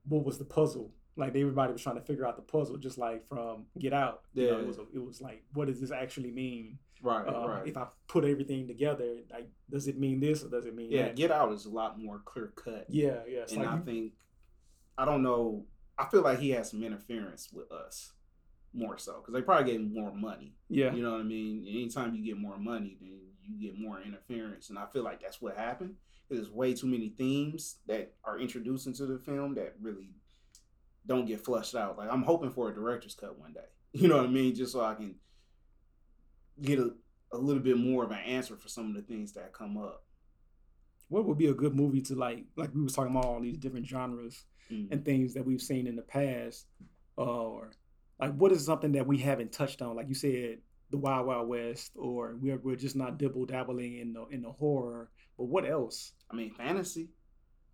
what 0.07 0.23
was 0.25 0.37
the 0.37 0.45
puzzle. 0.45 0.91
Like 1.17 1.29
everybody 1.29 1.71
was 1.71 1.81
trying 1.81 1.95
to 1.95 2.01
figure 2.01 2.25
out 2.27 2.35
the 2.35 2.41
puzzle, 2.41 2.77
just 2.77 2.97
like 2.97 3.25
from 3.27 3.65
Get 3.79 3.93
Out. 3.93 4.23
You 4.33 4.47
know, 4.47 4.57
Yeah. 4.57 4.61
it 4.63 4.67
was 4.67 4.77
a, 4.77 4.81
it 4.93 5.03
was 5.05 5.21
like, 5.21 5.43
what 5.53 5.67
does 5.67 5.79
this 5.79 5.91
actually 5.91 6.31
mean? 6.31 6.77
right, 7.01 7.27
Uh, 7.27 7.47
right. 7.47 7.67
If 7.67 7.77
I 7.77 7.87
put 8.07 8.25
everything 8.25 8.67
together, 8.67 9.17
like, 9.31 9.47
does 9.69 9.87
it 9.87 9.97
mean 9.99 10.19
this 10.19 10.43
or 10.43 10.49
does 10.49 10.65
it 10.65 10.75
mean 10.75 10.91
yeah, 10.91 11.03
that? 11.03 11.15
Get 11.15 11.31
Out 11.31 11.53
is 11.53 11.65
a 11.65 11.69
lot 11.69 11.99
more 11.99 12.19
clear 12.25 12.51
cut. 12.55 12.85
yeah, 12.89 13.19
yeah. 13.27 13.45
And 13.49 13.57
like 13.59 13.67
I 13.67 13.77
you- 13.77 13.83
think 13.83 14.13
I 14.97 15.05
don't 15.05 15.21
know. 15.23 15.65
I 15.97 16.05
feel 16.05 16.21
like 16.21 16.39
he 16.39 16.49
has 16.51 16.69
some 16.71 16.83
interference 16.83 17.51
with 17.53 17.71
us 17.71 18.11
more 18.73 18.97
so 18.97 19.19
because 19.21 19.33
they 19.33 19.41
probably 19.41 19.71
gave 19.71 19.79
him 19.81 19.93
more 19.93 20.13
money. 20.13 20.55
yeah, 20.67 20.93
You 20.93 21.01
know 21.03 21.11
what 21.13 21.21
I 21.21 21.23
mean? 21.23 21.65
Anytime 21.67 22.13
you 22.15 22.23
get 22.25 22.37
more 22.37 22.57
money, 22.57 22.97
then 22.99 23.19
you 23.47 23.59
get 23.71 23.79
more 23.79 24.01
interference, 24.01 24.69
and 24.69 24.77
I 24.79 24.85
feel 24.87 25.03
like 25.03 25.21
that's 25.21 25.41
what 25.41 25.55
happened. 25.55 25.95
There's 26.29 26.49
way 26.49 26.73
too 26.73 26.87
many 26.87 27.09
themes 27.09 27.77
that 27.87 28.13
are 28.23 28.39
introduced 28.39 28.87
into 28.87 29.05
the 29.05 29.19
film 29.19 29.55
that 29.55 29.75
really 29.81 30.09
don't 31.05 31.25
get 31.27 31.43
flushed 31.45 31.75
out. 31.75 31.97
Like 31.97 32.09
I'm 32.11 32.23
hoping 32.23 32.49
for 32.51 32.69
a 32.69 32.73
director's 32.73 33.15
cut 33.15 33.37
one 33.39 33.53
day. 33.53 33.59
You 33.93 34.09
know 34.09 34.17
what 34.17 34.25
I 34.25 34.29
mean? 34.29 34.53
Just 34.53 34.73
so 34.73 34.81
I 34.83 34.93
can 34.95 35.15
get 36.61 36.79
a, 36.79 36.91
a 37.31 37.37
little 37.37 37.61
bit 37.61 37.77
more 37.77 38.03
of 38.03 38.11
an 38.11 38.19
answer 38.19 38.57
for 38.57 38.67
some 38.67 38.89
of 38.89 38.95
the 38.95 39.01
things 39.01 39.31
that 39.33 39.53
come 39.53 39.77
up. 39.77 40.03
what 41.07 41.25
would 41.25 41.37
be 41.37 41.47
a 41.47 41.53
good 41.53 41.75
movie 41.75 42.01
to 42.01 42.15
like? 42.15 42.43
Like 42.57 42.73
we 42.73 42.81
was 42.81 42.93
talking 42.93 43.11
about 43.11 43.25
all 43.25 43.39
these 43.41 43.57
different 43.57 43.87
genres 43.87 44.43
Mm. 44.71 44.91
and 44.91 45.05
things 45.05 45.35
that 45.35 45.45
we've 45.45 45.61
seen 45.61 45.85
in 45.85 45.95
the 45.95 46.01
past, 46.01 46.65
or 47.17 47.69
like 48.19 48.33
what 48.33 48.51
is 48.51 48.65
something 48.65 48.93
that 48.93 49.05
we 49.05 49.19
haven't 49.19 49.51
touched 49.51 49.79
on? 49.83 49.95
Like 49.95 50.09
you 50.09 50.15
said, 50.15 50.57
the 50.89 50.97
Wild 50.97 51.27
Wild 51.27 51.47
West, 51.47 51.91
or 51.95 52.35
we're 52.41 52.57
we're 52.57 52.75
just 52.75 52.95
not 52.95 53.19
dibble 53.19 53.45
dabbling 53.45 53.99
in 53.99 54.11
the 54.13 54.25
in 54.31 54.41
the 54.41 54.51
horror. 54.51 55.11
But 55.37 55.45
what 55.45 55.69
else? 55.69 56.13
I 56.31 56.35
mean, 56.35 56.51
fantasy, 56.53 57.09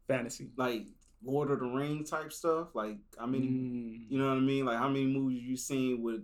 Fantasy. 0.08 0.50
like 0.58 0.88
Lord 1.24 1.52
of 1.52 1.60
the 1.60 1.66
Rings 1.66 2.10
type 2.10 2.34
stuff. 2.34 2.70
Like 2.74 2.98
how 3.18 3.28
many 3.28 3.46
Mm, 3.48 4.06
You 4.10 4.18
know 4.20 4.28
what 4.30 4.38
I 4.38 4.42
mean? 4.42 4.66
Like 4.66 4.78
how 4.80 4.88
many 4.90 5.06
movies 5.06 5.44
you 5.44 5.56
seen 5.56 6.02
with 6.02 6.22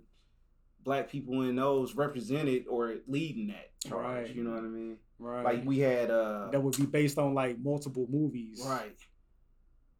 black 0.82 1.08
people 1.10 1.42
in 1.42 1.56
those 1.56 1.94
represented 1.94 2.64
or 2.68 2.96
leading 3.06 3.48
that 3.48 3.70
charge? 3.86 4.04
Right. 4.26 4.34
You 4.34 4.42
know 4.44 4.50
what 4.50 4.64
I 4.64 4.68
mean? 4.68 4.96
right. 5.20 5.44
Like 5.44 5.64
we 5.64 5.78
had 5.78 6.10
uh 6.10 6.50
that 6.50 6.60
would 6.62 6.76
be 6.76 6.86
based 6.86 7.18
on 7.18 7.34
like 7.34 7.58
multiple 7.58 8.06
movies. 8.10 8.62
right. 8.66 8.96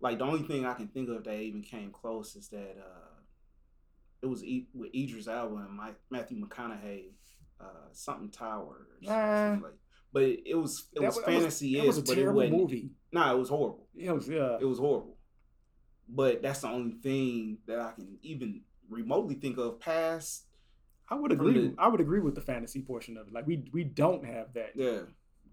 Like 0.00 0.18
the 0.18 0.24
only 0.24 0.42
thing 0.46 0.64
I 0.64 0.74
can 0.74 0.88
think 0.88 1.08
of 1.08 1.24
that 1.24 1.38
even 1.40 1.62
came 1.62 1.90
close 1.90 2.34
is 2.36 2.48
that 2.48 2.76
uh 2.80 3.04
it 4.22 4.26
was 4.26 4.42
e- 4.44 4.68
with 4.74 4.92
Idris 4.94 5.28
Elba 5.28 5.54
and 5.56 5.70
Mike, 5.76 5.94
Matthew 6.10 6.44
McConaughey, 6.44 7.12
uh 7.60 7.88
something 7.92 8.30
Tower 8.30 8.74
or 8.74 8.86
Nah. 9.00 9.46
something 9.54 9.62
like. 9.62 9.78
But 10.12 10.22
it, 10.22 10.40
it 10.46 10.54
was 10.54 10.88
it 10.94 11.00
That 11.00 11.06
was 11.06 11.20
fantasy 11.20 11.76
That 11.78 11.86
was 11.86 11.98
a 11.98 12.02
but 12.02 12.12
it 12.12 12.14
terrible 12.16 12.36
wasn't. 12.40 12.56
movie. 12.56 12.90
Nah, 13.12 13.32
it 13.34 13.38
was 13.38 13.48
horrible. 13.48 13.86
It 13.96 14.10
was 14.12 14.28
yeah. 14.28 14.56
It 14.60 14.64
was 14.64 14.78
horrible. 14.78 15.16
But 16.08 16.42
that's 16.42 16.60
the 16.60 16.68
only 16.68 16.94
thing 17.02 17.58
that 17.66 17.78
I 17.78 17.92
can 17.92 18.18
even 18.22 18.62
remotely 18.88 19.34
think 19.34 19.58
of 19.58 19.78
past 19.80 20.44
I 21.10 21.14
would 21.14 21.32
agree. 21.32 21.68
the- 21.68 21.74
I 21.78 21.88
would 21.88 22.00
agree 22.00 22.20
with 22.20 22.34
the 22.34 22.40
fantasy 22.40 22.82
portion 22.82 23.16
of 23.16 23.28
it. 23.28 23.32
Like 23.32 23.46
we 23.46 23.64
we 23.72 23.84
don't 23.84 24.24
have 24.24 24.54
that 24.54 24.72
yeah. 24.74 25.00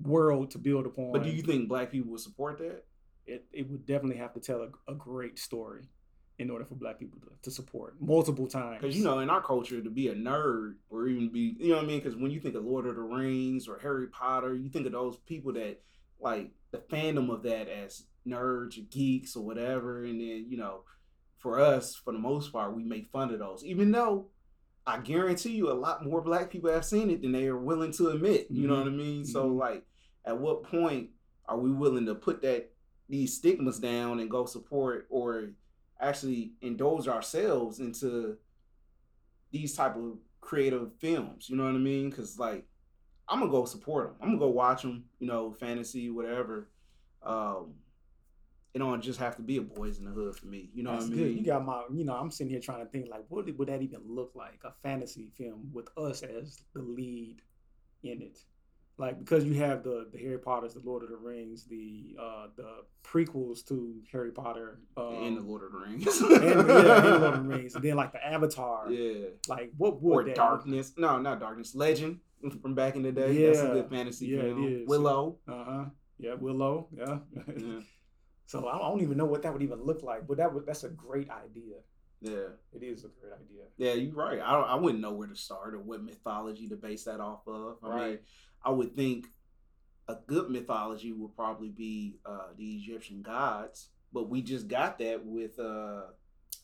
world 0.01 0.51
to 0.51 0.57
build 0.57 0.85
upon. 0.85 1.11
But 1.11 1.23
do 1.23 1.29
you 1.29 1.41
think 1.41 1.69
black 1.69 1.91
people 1.91 2.11
would 2.11 2.21
support 2.21 2.57
that? 2.59 2.83
it, 3.25 3.45
it 3.51 3.69
would 3.69 3.85
definitely 3.85 4.17
have 4.17 4.33
to 4.33 4.39
tell 4.39 4.61
a, 4.61 4.91
a 4.91 4.95
great 4.95 5.39
story 5.39 5.89
in 6.37 6.49
order 6.49 6.65
for 6.65 6.75
black 6.75 6.99
people 6.99 7.19
to, 7.21 7.27
to 7.43 7.51
support 7.51 7.95
multiple 7.99 8.47
times. 8.47 8.81
Because 8.81 8.97
you 8.97 9.03
know, 9.03 9.19
in 9.19 9.29
our 9.29 9.41
culture, 9.41 9.81
to 9.81 9.89
be 9.89 10.09
a 10.09 10.15
nerd 10.15 10.75
or 10.89 11.07
even 11.07 11.29
be, 11.29 11.55
you 11.59 11.69
know 11.69 11.75
what 11.75 11.85
I 11.85 11.87
mean? 11.87 11.99
Because 11.99 12.15
when 12.15 12.31
you 12.31 12.39
think 12.39 12.55
of 12.55 12.65
Lord 12.65 12.85
of 12.87 12.95
the 12.95 13.01
Rings 13.01 13.67
or 13.67 13.79
Harry 13.79 14.07
Potter, 14.07 14.53
you 14.53 14.69
think 14.69 14.85
of 14.85 14.91
those 14.91 15.17
people 15.17 15.53
that 15.53 15.81
like 16.19 16.51
the 16.71 16.79
fandom 16.79 17.29
of 17.29 17.43
that 17.43 17.69
as 17.69 18.03
nerds 18.27 18.77
or 18.77 18.81
geeks 18.89 19.35
or 19.35 19.45
whatever. 19.45 20.03
And 20.03 20.19
then 20.19 20.45
you 20.49 20.57
know, 20.57 20.81
for 21.37 21.59
us, 21.59 21.95
for 21.95 22.11
the 22.11 22.19
most 22.19 22.51
part, 22.51 22.75
we 22.75 22.83
make 22.83 23.07
fun 23.07 23.31
of 23.33 23.39
those, 23.39 23.63
even 23.65 23.91
though. 23.91 24.27
I 24.87 24.99
guarantee 24.99 25.53
you, 25.53 25.71
a 25.71 25.73
lot 25.73 26.05
more 26.05 26.21
black 26.21 26.51
people 26.51 26.71
have 26.71 26.85
seen 26.85 27.09
it 27.09 27.23
than 27.23 27.31
they 27.31 27.47
are 27.47 27.57
willing 27.57 27.91
to 27.93 28.09
admit. 28.09 28.45
You 28.51 28.67
know 28.67 28.75
Mhm. 28.75 28.83
what 28.83 28.87
I 28.87 28.95
mean? 28.95 29.25
So, 29.25 29.49
Mhm. 29.49 29.57
like, 29.57 29.83
at 30.25 30.39
what 30.39 30.61
point 30.61 31.09
are 31.47 31.57
we 31.57 31.71
willing 31.71 32.05
to 32.05 32.13
put 32.13 32.43
that 32.43 32.71
these 33.09 33.35
stigmas 33.35 33.79
down 33.79 34.19
and 34.19 34.29
go 34.29 34.45
support 34.45 35.07
or 35.09 35.49
actually 35.99 36.51
indulge 36.61 37.07
ourselves 37.07 37.79
into 37.79 38.37
these 39.51 39.75
type 39.75 39.95
of 39.95 40.17
creative 40.41 40.91
films 40.99 41.49
you 41.49 41.55
know 41.55 41.63
what 41.63 41.75
i 41.75 41.77
mean 41.77 42.09
because 42.09 42.37
like 42.37 42.65
i'm 43.29 43.39
gonna 43.39 43.51
go 43.51 43.65
support 43.65 44.07
them 44.07 44.15
i'm 44.21 44.27
gonna 44.29 44.39
go 44.39 44.49
watch 44.49 44.81
them 44.81 45.05
you 45.19 45.27
know 45.27 45.51
fantasy 45.51 46.09
whatever 46.09 46.69
um 47.23 47.73
it 48.75 48.79
don't 48.79 49.01
just 49.01 49.19
have 49.19 49.37
to 49.37 49.41
be 49.41 49.55
a 49.55 49.61
boys 49.61 49.99
in 49.99 50.05
the 50.05 50.11
hood 50.11 50.35
for 50.35 50.47
me. 50.47 50.69
You 50.73 50.83
know 50.83 50.91
That's 50.91 51.05
what 51.05 51.13
I 51.13 51.15
good. 51.15 51.27
mean? 51.27 51.37
You 51.37 51.45
got 51.45 51.65
my, 51.65 51.83
you 51.93 52.03
know, 52.03 52.13
I'm 52.13 52.29
sitting 52.29 52.51
here 52.51 52.59
trying 52.59 52.85
to 52.85 52.91
think 52.91 53.07
like, 53.09 53.23
what 53.29 53.45
would 53.57 53.69
that 53.69 53.81
even 53.81 54.01
look 54.05 54.33
like? 54.35 54.59
A 54.65 54.73
fantasy 54.83 55.31
film 55.37 55.69
with 55.71 55.87
us 55.97 56.23
as 56.23 56.61
the 56.73 56.81
lead 56.81 57.37
in 58.03 58.21
it, 58.21 58.37
like 58.97 59.19
because 59.19 59.43
you 59.45 59.55
have 59.55 59.83
the 59.83 60.07
the 60.11 60.17
Harry 60.19 60.37
Potter's, 60.39 60.73
the 60.73 60.81
Lord 60.83 61.03
of 61.03 61.09
the 61.09 61.17
Rings, 61.17 61.65
the 61.65 62.15
uh 62.19 62.47
the 62.55 62.83
prequels 63.03 63.65
to 63.67 64.01
Harry 64.11 64.31
Potter, 64.31 64.79
um, 64.97 65.15
in 65.23 65.35
the 65.35 65.41
Lord 65.41 65.63
of 65.63 65.71
the 65.73 65.77
Rings. 65.79 66.07
and, 66.21 66.31
yeah, 66.31 66.37
and 66.59 66.69
the 66.69 67.19
Lord 67.19 67.23
of 67.23 67.43
the 67.43 67.49
Rings, 67.55 67.75
and 67.75 67.83
then 67.83 67.95
like 67.95 68.11
the 68.13 68.25
Avatar. 68.25 68.89
Yeah. 68.91 69.27
Like, 69.47 69.71
what 69.77 69.95
Or 70.01 70.15
would 70.17 70.25
that 70.27 70.29
look 70.29 70.35
Darkness. 70.37 70.93
No, 70.97 71.19
not 71.19 71.39
Darkness. 71.39 71.75
Legend 71.75 72.19
from 72.61 72.73
back 72.75 72.95
in 72.95 73.01
the 73.03 73.11
day. 73.11 73.33
Yeah, 73.33 73.47
That's 73.47 73.59
a 73.59 73.67
good 73.67 73.89
fantasy 73.89 74.27
Yeah, 74.27 74.41
film. 74.41 74.85
Willow. 74.87 75.37
Uh 75.47 75.63
huh. 75.63 75.85
Yeah, 76.17 76.33
Willow. 76.35 76.87
Yeah. 76.95 77.17
Yeah. 77.57 77.79
so 78.45 78.67
I 78.67 78.77
don't 78.77 79.01
even 79.01 79.17
know 79.17 79.25
what 79.25 79.41
that 79.41 79.51
would 79.53 79.61
even 79.63 79.83
look 79.83 80.03
like, 80.03 80.27
but 80.27 80.37
that 80.37 80.53
would 80.53 80.65
that's 80.65 80.83
a 80.83 80.89
great 80.89 81.29
idea. 81.29 81.77
yeah. 82.21 82.49
It 82.73 82.83
is 82.83 83.03
a 83.03 83.09
great 83.09 83.33
idea. 83.33 83.63
Yeah, 83.77 83.93
you're 83.93 84.13
right. 84.13 84.39
I 84.39 84.51
don't, 84.53 84.69
I 84.69 84.75
wouldn't 84.75 85.01
know 85.01 85.11
where 85.13 85.27
to 85.27 85.35
start 85.35 85.73
or 85.73 85.79
what 85.79 86.01
mythology 86.03 86.67
to 86.69 86.75
base 86.75 87.03
that 87.05 87.19
off 87.19 87.47
of. 87.47 87.77
I 87.83 87.87
mean, 87.89 87.97
Right. 87.97 88.21
I 88.65 88.71
would 88.71 88.95
think 88.95 89.27
a 90.07 90.15
good 90.27 90.49
mythology 90.49 91.11
would 91.13 91.35
probably 91.35 91.69
be 91.69 92.17
uh, 92.25 92.47
the 92.57 92.71
Egyptian 92.77 93.21
gods, 93.21 93.89
but 94.11 94.29
we 94.29 94.41
just 94.41 94.67
got 94.67 94.97
that 94.99 95.25
with 95.25 95.57
uh, 95.59 96.03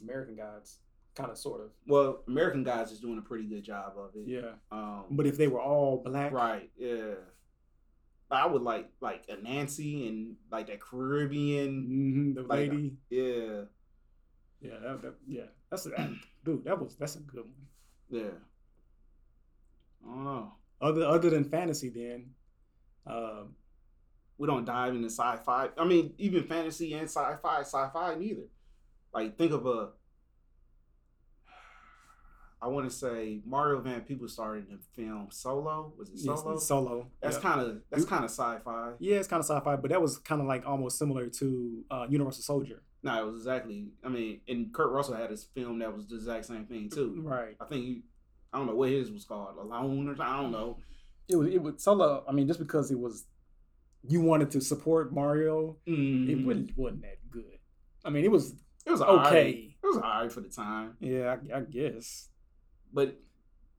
American 0.02 0.36
Gods, 0.36 0.80
kind 1.16 1.30
of, 1.32 1.38
sort 1.38 1.62
of. 1.62 1.70
well, 1.88 2.24
American 2.28 2.64
Gods 2.64 2.92
is 2.92 3.00
doing 3.00 3.18
a 3.18 3.22
pretty 3.22 3.46
good 3.46 3.64
job 3.64 3.94
of 3.98 4.12
it. 4.16 4.28
Yeah. 4.28 4.52
Um, 4.72 5.06
But 5.12 5.28
if 5.28 5.38
they 5.38 5.48
were 5.48 5.62
all 5.62 6.02
black, 6.04 6.32
right, 6.32 6.70
yeah. 6.78 7.14
I 8.30 8.46
would 8.48 8.62
like 8.62 8.90
like 9.02 9.28
Anansi 9.28 10.08
and 10.08 10.36
like 10.52 10.68
that 10.68 10.80
Caribbean, 10.80 11.84
hmm 11.84 12.34
the 12.34 12.42
Like, 12.44 12.70
lady, 12.72 12.94
yeah, 13.10 13.64
yeah, 14.62 14.80
that, 14.82 15.02
that, 15.02 15.14
yeah, 15.28 15.44
that's 15.70 15.86
a, 15.88 15.92
dude. 16.46 16.64
That 16.64 16.80
was 16.80 16.96
that's 16.96 17.16
a 17.18 17.20
good 17.20 17.44
one. 17.44 17.68
yeah. 18.10 18.30
I 20.04 20.14
don't 20.16 20.24
know. 20.26 20.54
Other 20.82 21.06
other 21.06 21.30
than 21.30 21.44
fantasy, 21.44 21.90
then, 21.90 22.32
um, 23.06 23.56
we 24.38 24.48
don't 24.48 24.66
dive 24.66 24.96
into 24.96 25.10
sci-fi. 25.10 25.70
I 25.78 25.86
mean, 25.86 26.14
even 26.18 26.44
fantasy 26.44 26.94
and 26.94 27.04
sci-fi, 27.04 27.62
sci-fi 27.62 28.16
neither. 28.16 28.48
Like 29.14 29.38
think 29.38 29.52
of 29.52 29.66
a 29.66 29.90
I 32.62 32.68
want 32.68 32.90
to 32.90 32.96
say 32.96 33.42
Mario 33.46 33.80
Van 33.82 34.02
Peebles 34.02 34.34
started 34.34 34.68
the 34.70 34.78
film 34.96 35.30
Solo. 35.32 35.94
Was 35.98 36.10
it 36.10 36.18
yes, 36.18 36.42
Solo? 36.42 36.58
solo. 36.60 37.08
that's 37.20 37.38
yeah. 37.38 37.42
kind 37.42 37.62
of 37.62 37.82
that's 37.90 38.06
kind 38.06 38.24
of 38.24 38.30
sci-fi. 38.30 38.92
yeah, 39.00 39.18
it's 39.18 39.28
kind 39.28 39.40
of 39.40 39.46
sci-fi, 39.46 39.76
but 39.78 39.90
that 39.90 40.02
was 40.02 40.20
kind 40.20 40.42
of 40.42 40.48
like 40.48 40.66
almost 40.68 41.00
similar 41.00 41.28
to 41.28 41.84
uh, 41.90 42.06
Universal 42.08 42.44
Soldier. 42.44 42.84
No, 43.04 43.20
it 43.20 43.32
was 43.32 43.42
exactly. 43.42 43.88
I 44.04 44.10
mean, 44.10 44.42
and 44.48 44.72
Kurt 44.72 44.92
Russell 44.92 45.16
had 45.16 45.32
his 45.32 45.44
film 45.44 45.80
that 45.80 45.96
was 45.96 46.08
the 46.08 46.16
exact 46.16 46.46
same 46.46 46.66
thing 46.66 46.92
too. 46.92 47.22
Right. 47.24 47.56
I 47.60 47.66
think 47.66 48.04
I 48.54 48.58
don't 48.58 48.68
know 48.68 48.76
what 48.76 48.90
his 48.90 49.12
was 49.12 49.26
called, 49.26 49.58
Alone 49.58 50.08
or. 50.10 50.22
I 50.22 50.42
don't 50.42 50.52
know. 50.52 50.78
It 51.30 51.36
was 51.36 51.48
it 51.50 51.62
was 51.62 51.82
solo. 51.84 52.24
I 52.28 52.32
mean, 52.32 52.48
just 52.48 52.60
because 52.60 52.92
it 52.92 53.00
was, 53.00 53.26
you 54.08 54.22
wanted 54.22 54.52
to 54.52 54.62
support 54.62 55.14
Mario, 55.14 55.78
it 55.86 55.92
Mhm. 55.92 56.48
really 56.48 56.74
wasn't 56.76 57.02
that 57.04 57.18
good. 57.30 57.60
I 58.04 58.10
mean, 58.10 58.26
it 58.26 58.32
was 58.32 58.56
It 58.86 58.92
was 58.92 59.02
okay. 59.02 59.76
It 59.82 59.86
was 59.88 59.98
alright 59.98 60.32
for 60.32 60.42
the 60.42 60.50
time, 60.50 60.98
Yeah, 61.00 61.38
I, 61.54 61.58
I 61.58 61.62
guess. 61.62 62.30
but 62.94 63.18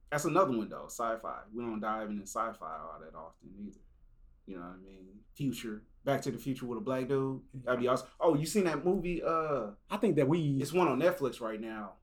that's 0.09 0.25
another 0.25 0.57
one 0.57 0.69
though. 0.69 0.85
Sci-fi. 0.87 1.41
We 1.53 1.61
don't 1.63 1.79
dive 1.79 2.09
into 2.09 2.23
sci-fi 2.23 2.53
all 2.65 2.99
that 3.01 3.15
often 3.15 3.49
either. 3.59 3.79
You 4.47 4.55
know 4.55 4.61
what 4.61 4.75
I 4.75 4.77
mean? 4.77 5.07
Future. 5.35 5.83
Back 6.05 6.21
to 6.23 6.31
the 6.31 6.37
Future 6.37 6.65
with 6.65 6.77
a 6.77 6.81
black 6.81 7.07
dude. 7.07 7.41
That'd 7.63 7.79
be 7.79 7.87
awesome. 7.87 8.07
Oh, 8.19 8.35
you 8.35 8.45
seen 8.45 8.63
that 8.65 8.83
movie? 8.85 9.21
Uh, 9.23 9.71
I 9.89 9.97
think 9.97 10.15
that 10.17 10.27
we 10.27 10.57
it's 10.61 10.73
one 10.73 10.87
on 10.87 10.99
Netflix 10.99 11.39
right 11.41 11.59
now. 11.61 11.93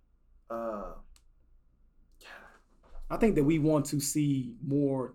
Uh, 0.49 0.93
I 3.11 3.17
think 3.17 3.35
that 3.35 3.45
we 3.45 3.59
want 3.59 3.87
to 3.87 4.01
see 4.01 4.55
more 4.65 5.15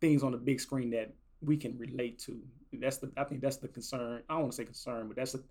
things 0.00 0.22
on 0.22 0.32
the 0.32 0.38
big 0.38 0.60
screen 0.60 0.90
that 0.90 1.14
we 1.40 1.56
can 1.56 1.76
relate 1.78 2.18
to. 2.20 2.38
That's 2.72 2.98
the 2.98 3.10
I 3.16 3.24
think 3.24 3.40
that's 3.40 3.56
the 3.56 3.68
concern. 3.68 4.22
I 4.28 4.34
don't 4.34 4.42
want 4.42 4.52
to 4.52 4.56
say 4.56 4.64
concern, 4.64 5.08
but 5.08 5.16
that's 5.16 5.32
the, 5.32 5.42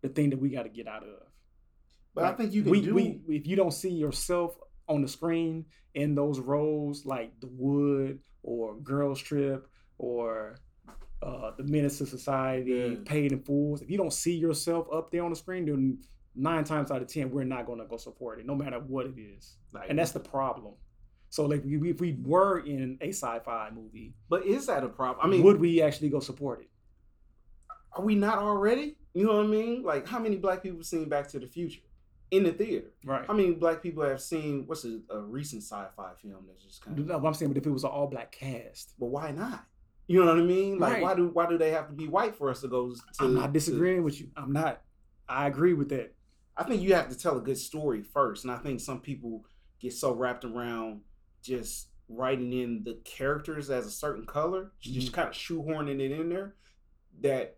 the 0.00 0.08
thing 0.08 0.30
that 0.30 0.38
we 0.38 0.48
got 0.48 0.62
to 0.62 0.70
get 0.70 0.88
out 0.88 1.02
of. 1.02 1.10
but 2.14 2.24
I 2.24 2.32
think 2.32 2.52
you 2.52 2.62
can 2.62 2.72
we, 2.72 2.80
do. 2.80 2.94
we 2.94 3.20
if 3.28 3.46
you 3.46 3.56
don't 3.56 3.72
see 3.72 3.90
yourself 3.90 4.56
on 4.88 5.02
the 5.02 5.08
screen 5.08 5.66
in 5.94 6.14
those 6.14 6.40
roles 6.40 7.04
like 7.04 7.38
The 7.40 7.48
Wood 7.48 8.20
or 8.42 8.74
Girls 8.76 9.20
Trip 9.20 9.68
or 9.98 10.56
uh, 11.22 11.52
The 11.56 11.64
Menace 11.64 11.98
to 11.98 12.06
Society, 12.06 12.70
Yeah. 12.70 12.96
Paid 13.04 13.32
in 13.32 13.42
Full, 13.42 13.76
if 13.76 13.90
you 13.90 13.98
don't 13.98 14.12
see 14.12 14.34
yourself 14.34 14.86
up 14.92 15.10
there 15.12 15.22
on 15.24 15.30
the 15.30 15.36
screen, 15.36 15.66
then 15.66 15.98
nine 16.34 16.64
times 16.64 16.90
out 16.90 17.02
of 17.02 17.08
ten 17.08 17.30
we're 17.30 17.44
not 17.44 17.66
going 17.66 17.78
to 17.78 17.84
go 17.84 17.98
support 17.98 18.40
it, 18.40 18.46
no 18.46 18.54
matter 18.54 18.80
what 18.80 19.06
it 19.06 19.18
is, 19.18 19.56
like, 19.72 19.90
and 19.90 19.98
that's 19.98 20.12
the 20.12 20.20
problem. 20.20 20.74
So 21.32 21.46
like 21.46 21.64
we- 21.64 21.88
if 21.90 21.98
we 21.98 22.18
were 22.26 22.58
in 22.58 22.98
a 23.00 23.08
sci-fi 23.08 23.70
movie, 23.74 24.12
But 24.28 24.44
is 24.44 24.66
that 24.66 24.84
a 24.84 24.88
problem? 24.88 25.24
I 25.26 25.30
mean, 25.30 25.42
would 25.42 25.58
we 25.58 25.80
actually 25.80 26.10
go 26.10 26.20
support 26.20 26.60
it? 26.60 26.68
are 27.94 28.02
we 28.04 28.14
not 28.14 28.36
already? 28.38 28.96
You 29.14 29.24
know 29.26 29.36
what 29.36 29.44
I 29.46 29.48
mean? 29.48 29.82
Like, 29.82 30.06
how 30.06 30.18
many 30.18 30.36
black 30.36 30.62
people 30.62 30.82
seen 30.82 31.08
Back 31.08 31.28
to 31.28 31.38
the 31.38 31.46
Future 31.46 31.80
in 32.30 32.42
the 32.44 32.52
theater? 32.52 32.90
Right. 33.04 33.26
How 33.26 33.32
many 33.34 33.52
black 33.52 33.82
people 33.82 34.02
have 34.02 34.20
seen 34.20 34.64
what's 34.66 34.84
a, 34.86 35.00
a 35.10 35.20
recent 35.20 35.62
sci-fi 35.62 36.12
film 36.22 36.44
that's 36.48 36.62
just 36.64 36.82
kind 36.84 36.98
of? 36.98 37.06
No, 37.06 37.26
I'm 37.26 37.32
saying, 37.34 37.50
but 37.52 37.56
if 37.58 37.66
it 37.66 37.70
was 37.70 37.84
an 37.84 37.90
all-black 37.90 38.30
cast, 38.32 38.94
But 38.98 39.06
why 39.06 39.30
not? 39.32 39.64
You 40.06 40.20
know 40.20 40.26
what 40.34 40.38
I 40.38 40.42
mean? 40.42 40.78
Like, 40.78 40.94
Right. 40.94 41.02
why 41.02 41.14
do 41.14 41.28
why 41.28 41.46
do 41.48 41.56
they 41.56 41.70
have 41.70 41.88
to 41.88 41.94
be 41.94 42.08
white 42.08 42.34
for 42.36 42.50
us 42.50 42.60
to 42.60 42.68
go? 42.68 42.90
To, 42.92 43.00
I'm 43.20 43.34
not 43.34 43.46
to- 43.46 43.52
disagreeing 43.52 44.02
with 44.04 44.20
you. 44.20 44.28
I'm 44.36 44.52
not. 44.52 44.82
I 45.28 45.46
agree 45.46 45.72
with 45.74 45.88
that. 45.90 46.14
I 46.58 46.64
think 46.64 46.82
you 46.82 46.92
have 46.94 47.08
to 47.08 47.16
tell 47.16 47.38
a 47.38 47.40
good 47.42 47.56
story 47.58 48.02
first, 48.02 48.44
and 48.44 48.50
I 48.52 48.58
think 48.58 48.80
some 48.80 49.00
people 49.00 49.44
get 49.80 49.92
so 49.94 50.12
wrapped 50.12 50.44
around 50.44 51.00
just 51.42 51.88
writing 52.08 52.52
in 52.52 52.82
the 52.84 52.98
characters 53.04 53.70
as 53.70 53.86
a 53.86 53.90
certain 53.90 54.26
color, 54.26 54.72
just 54.80 55.12
kind 55.12 55.28
of 55.28 55.34
shoehorning 55.34 56.00
it 56.00 56.12
in 56.12 56.28
there, 56.28 56.54
that 57.20 57.56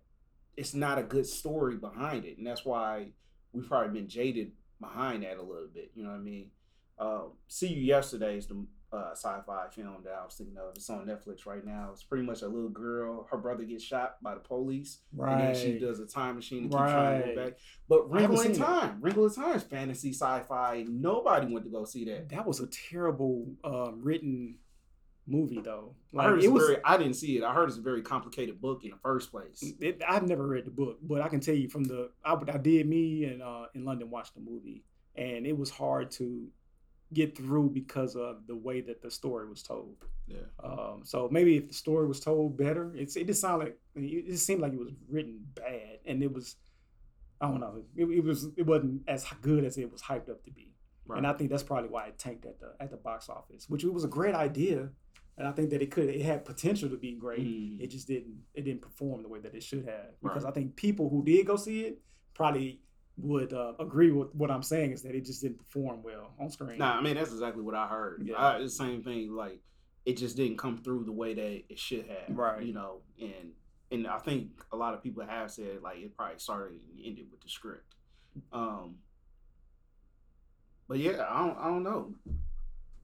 it's 0.56 0.74
not 0.74 0.98
a 0.98 1.02
good 1.02 1.26
story 1.26 1.76
behind 1.76 2.24
it, 2.24 2.38
and 2.38 2.46
that's 2.46 2.64
why 2.64 3.08
we've 3.52 3.68
probably 3.68 4.00
been 4.00 4.08
jaded 4.08 4.52
behind 4.80 5.22
that 5.22 5.38
a 5.38 5.42
little 5.42 5.68
bit. 5.72 5.90
You 5.94 6.04
know 6.04 6.10
what 6.10 6.16
I 6.16 6.22
mean? 6.22 6.50
Um, 6.98 7.32
See 7.48 7.68
You 7.68 7.82
Yesterday 7.82 8.36
is 8.36 8.46
the 8.46 8.64
uh, 8.94 9.12
sci-fi 9.12 9.66
film 9.74 9.96
that 10.04 10.12
I 10.20 10.24
was 10.24 10.34
thinking 10.34 10.56
of. 10.56 10.74
It's 10.76 10.88
on 10.88 11.06
Netflix 11.06 11.46
right 11.46 11.64
now. 11.64 11.90
It's 11.92 12.02
pretty 12.02 12.24
much 12.24 12.42
a 12.42 12.46
little 12.48 12.68
girl. 12.68 13.26
Her 13.30 13.36
brother 13.38 13.64
gets 13.64 13.84
shot 13.84 14.22
by 14.22 14.34
the 14.34 14.40
police, 14.40 14.98
and 15.18 15.40
then 15.40 15.54
she 15.54 15.78
does 15.78 16.00
a 16.00 16.06
time 16.06 16.36
machine 16.36 16.64
and 16.64 16.70
keeps 16.70 16.80
trying 16.80 17.22
to 17.22 17.34
go 17.34 17.44
back. 17.44 17.52
But 17.88 18.10
Wrinkle 18.10 18.40
in. 18.40 18.54
Time, 18.54 18.98
Wrinkle 19.00 19.26
in 19.26 19.34
Time 19.34 19.56
is 19.56 19.62
fantasy 19.62 20.12
sci-fi. 20.12 20.84
Nobody 20.88 21.52
went 21.52 21.64
to 21.66 21.70
go 21.70 21.84
see 21.84 22.04
that. 22.06 22.28
That 22.30 22.46
was 22.46 22.60
a 22.60 22.66
terrible 22.90 23.46
um, 23.64 24.00
written 24.02 24.56
movie, 25.26 25.60
though. 25.62 25.94
I 26.18 26.30
Like 26.30 26.44
it 26.44 26.48
was. 26.48 26.66
very. 26.66 26.78
I 26.84 26.96
didn't 26.96 27.14
see 27.14 27.36
it. 27.38 27.44
I 27.44 27.52
heard 27.52 27.68
it's 27.68 27.78
a 27.78 27.82
very 27.82 28.02
complicated 28.02 28.60
book 28.60 28.84
in 28.84 28.90
the 28.90 28.96
first 29.02 29.30
place. 29.30 29.64
It, 29.80 30.02
I've 30.06 30.26
never 30.26 30.46
read 30.46 30.64
the 30.66 30.70
book, 30.70 30.98
but 31.02 31.20
I 31.20 31.28
can 31.28 31.40
tell 31.40 31.54
you 31.54 31.68
from 31.68 31.84
the 31.84 32.10
I, 32.24 32.34
I 32.34 32.58
did 32.58 32.86
me 32.88 33.24
and 33.24 33.42
uh, 33.42 33.66
in 33.74 33.84
London 33.84 34.10
watched 34.10 34.34
the 34.34 34.40
movie, 34.40 34.84
and 35.16 35.46
it 35.46 35.56
was 35.56 35.70
hard 35.70 36.10
to 36.12 36.46
get 37.12 37.36
through 37.36 37.70
because 37.70 38.16
of 38.16 38.46
the 38.46 38.56
way 38.56 38.80
that 38.80 39.02
the 39.02 39.10
story 39.10 39.48
was 39.48 39.62
told. 39.62 39.96
Yeah. 40.26 40.38
Um, 40.62 41.02
so 41.04 41.28
maybe 41.30 41.56
if 41.58 41.68
the 41.68 41.74
story 41.74 42.06
was 42.06 42.20
told 42.20 42.56
better, 42.56 42.92
it's 42.96 43.16
it 43.16 43.26
just 43.26 43.40
sounded 43.40 43.64
like 43.64 43.78
it 43.96 44.26
just 44.26 44.46
seemed 44.46 44.60
like 44.62 44.72
it 44.72 44.78
was 44.78 44.90
written 45.08 45.40
bad, 45.54 45.98
and 46.06 46.22
it 46.22 46.32
was 46.32 46.56
I 47.40 47.48
don't 47.48 47.60
know, 47.60 47.82
it, 47.96 48.04
it 48.04 48.24
was 48.24 48.48
it 48.56 48.64
wasn't 48.66 49.02
as 49.06 49.26
good 49.42 49.64
as 49.64 49.76
it 49.76 49.90
was 49.90 50.02
hyped 50.02 50.30
up 50.30 50.42
to 50.44 50.50
be. 50.50 50.72
Right. 51.06 51.18
And 51.18 51.26
I 51.26 51.34
think 51.34 51.50
that's 51.50 51.62
probably 51.62 51.90
why 51.90 52.06
it 52.06 52.18
tanked 52.18 52.46
at 52.46 52.58
the 52.58 52.72
at 52.80 52.90
the 52.90 52.96
box 52.96 53.28
office, 53.28 53.68
which 53.68 53.84
it 53.84 53.92
was 53.92 54.04
a 54.04 54.08
great 54.08 54.34
idea, 54.34 54.88
and 55.36 55.46
I 55.46 55.52
think 55.52 55.70
that 55.70 55.82
it 55.82 55.90
could 55.90 56.08
it 56.08 56.22
had 56.22 56.44
potential 56.46 56.88
to 56.88 56.96
be 56.96 57.12
great. 57.12 57.40
Mm. 57.46 57.80
It 57.80 57.88
just 57.88 58.08
didn't 58.08 58.38
it 58.54 58.62
didn't 58.62 58.80
perform 58.80 59.22
the 59.22 59.28
way 59.28 59.40
that 59.40 59.54
it 59.54 59.62
should 59.62 59.84
have 59.84 60.18
because 60.22 60.44
Right. 60.44 60.50
I 60.50 60.54
think 60.54 60.76
people 60.76 61.10
who 61.10 61.22
did 61.22 61.46
go 61.46 61.56
see 61.56 61.82
it 61.82 62.00
probably 62.32 62.80
would 63.16 63.52
uh, 63.52 63.72
agree 63.78 64.10
with 64.10 64.34
what 64.34 64.50
I'm 64.50 64.62
saying 64.62 64.92
is 64.92 65.02
that 65.02 65.14
it 65.14 65.24
just 65.24 65.42
didn't 65.42 65.58
perform 65.58 66.02
well 66.02 66.32
on 66.40 66.50
screen. 66.50 66.78
Nah, 66.78 66.98
I 66.98 67.00
mean 67.00 67.14
that's 67.14 67.32
exactly 67.32 67.62
what 67.62 67.74
I 67.74 67.86
heard. 67.86 68.22
Yeah. 68.26 68.36
I, 68.36 68.58
the 68.58 68.68
same 68.68 69.02
thing. 69.02 69.32
Like 69.32 69.60
it 70.04 70.16
just 70.16 70.36
didn't 70.36 70.58
come 70.58 70.78
through 70.78 71.04
the 71.04 71.12
way 71.12 71.34
that 71.34 71.62
it 71.68 71.78
should 71.78 72.06
have. 72.06 72.36
Right. 72.36 72.62
You 72.62 72.74
know, 72.74 73.02
and 73.20 73.52
and 73.92 74.06
I 74.06 74.18
think 74.18 74.48
a 74.72 74.76
lot 74.76 74.94
of 74.94 75.02
people 75.02 75.24
have 75.24 75.50
said 75.50 75.80
like 75.82 75.98
it 75.98 76.16
probably 76.16 76.38
started 76.38 76.80
and 76.80 77.04
ended 77.04 77.26
with 77.30 77.40
the 77.40 77.48
script. 77.48 77.94
Um. 78.52 78.96
But 80.88 80.98
yeah, 80.98 81.24
I 81.30 81.38
don't. 81.38 81.58
I 81.58 81.64
don't 81.68 81.82
know. 81.82 82.14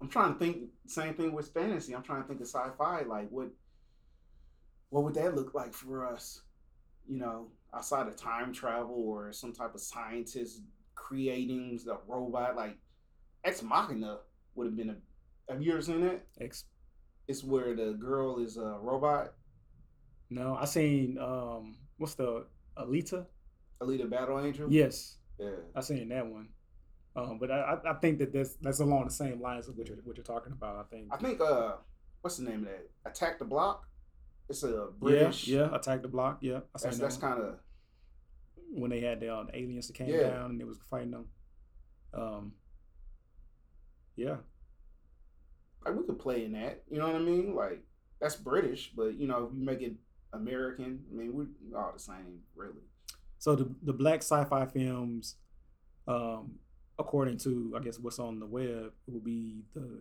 I'm 0.00 0.08
trying 0.08 0.32
to 0.32 0.38
think. 0.38 0.64
Same 0.86 1.14
thing 1.14 1.32
with 1.32 1.48
fantasy. 1.48 1.94
I'm 1.94 2.02
trying 2.02 2.22
to 2.22 2.28
think 2.28 2.40
of 2.40 2.46
sci-fi. 2.46 3.02
Like 3.02 3.30
what. 3.30 3.48
What 4.90 5.04
would 5.04 5.14
that 5.14 5.36
look 5.36 5.54
like 5.54 5.72
for 5.72 6.04
us? 6.04 6.42
You 7.08 7.20
know, 7.20 7.46
outside 7.74 8.06
of 8.08 8.16
time 8.16 8.52
travel 8.52 8.94
or 8.96 9.32
some 9.32 9.52
type 9.52 9.74
of 9.74 9.80
scientist 9.80 10.62
creating 10.94 11.78
the 11.84 11.98
robot 12.06 12.56
like 12.56 12.76
Ex 13.44 13.62
Machina 13.62 14.18
would 14.54 14.66
have 14.66 14.76
been 14.76 14.90
a. 14.90 14.96
Have 15.52 15.62
you 15.62 15.72
ever 15.72 15.82
seen 15.82 16.00
that? 16.02 16.26
Ex- 16.40 16.64
It's 17.28 17.42
where 17.42 17.74
the 17.74 17.92
girl 17.92 18.38
is 18.38 18.56
a 18.56 18.76
robot. 18.80 19.34
no, 20.30 20.56
I 20.60 20.64
seen 20.64 21.18
um 21.18 21.76
what's 21.96 22.14
the 22.14 22.46
Alita? 22.76 23.26
Alita 23.80 24.08
Battle 24.08 24.38
Angel. 24.40 24.70
Yes, 24.70 25.16
Yeah. 25.38 25.50
I 25.74 25.80
seen 25.80 26.08
that 26.10 26.26
one. 26.26 26.48
Um, 27.16 27.38
but 27.40 27.50
I, 27.50 27.78
I- 27.84 27.90
I 27.90 27.94
think 27.94 28.18
that 28.18 28.32
that's 28.32 28.54
that's 28.60 28.80
along 28.80 29.04
the 29.06 29.10
same 29.12 29.40
lines 29.40 29.68
of 29.68 29.76
what 29.76 29.88
you're 29.88 29.96
what 30.04 30.16
you're 30.16 30.24
talking 30.24 30.52
about. 30.52 30.76
I 30.76 30.82
think. 30.94 31.08
I 31.12 31.16
think 31.16 31.40
uh, 31.40 31.72
what's 32.20 32.36
the 32.36 32.44
name 32.48 32.60
of 32.60 32.66
that? 32.66 32.88
Attack 33.06 33.38
the 33.38 33.44
Block. 33.44 33.86
It's 34.50 34.64
a 34.64 34.68
yeah, 34.68 34.84
British. 34.98 35.46
yeah, 35.46 35.74
attack 35.74 36.02
the 36.02 36.08
block. 36.08 36.38
Yeah, 36.40 36.58
I 36.74 36.78
That's 36.82 36.98
that's 36.98 37.16
kind 37.16 37.40
of 37.40 37.54
when 38.72 38.90
they 38.90 39.00
had 39.00 39.20
the, 39.20 39.32
um, 39.34 39.48
aliens 39.54 39.86
that 39.86 39.94
came 39.94 40.08
Yeah. 40.08 40.30
down 40.30 40.50
and 40.50 40.60
they 40.60 40.64
was 40.64 40.78
fighting 40.90 41.12
them. 41.12 41.26
Um, 42.12 42.52
yeah, 44.16 44.38
like 45.86 45.94
we 45.94 46.02
could 46.04 46.18
play 46.18 46.44
in 46.44 46.52
that. 46.52 46.82
You 46.90 46.98
know 46.98 47.06
what 47.06 47.14
I 47.14 47.20
mean? 47.20 47.54
Like 47.54 47.84
that's 48.20 48.34
British, 48.34 48.92
but 48.96 49.14
you 49.14 49.28
know 49.28 49.44
if 49.44 49.56
you 49.56 49.64
make 49.64 49.82
it 49.82 49.94
American, 50.32 51.04
I 51.12 51.14
mean 51.14 51.32
we're 51.32 51.78
all 51.78 51.92
the 51.92 52.00
same, 52.00 52.40
really. 52.56 52.82
So 53.38 53.54
the 53.54 53.70
the 53.84 53.92
black 53.92 54.18
sci-fi 54.22 54.66
films, 54.66 55.36
um, 56.08 56.56
according 56.98 57.38
to 57.38 57.74
I 57.76 57.78
guess 57.84 58.00
what's 58.00 58.18
on 58.18 58.40
the 58.40 58.46
web, 58.46 58.92
will 59.06 59.20
be 59.20 59.62
the 59.74 60.00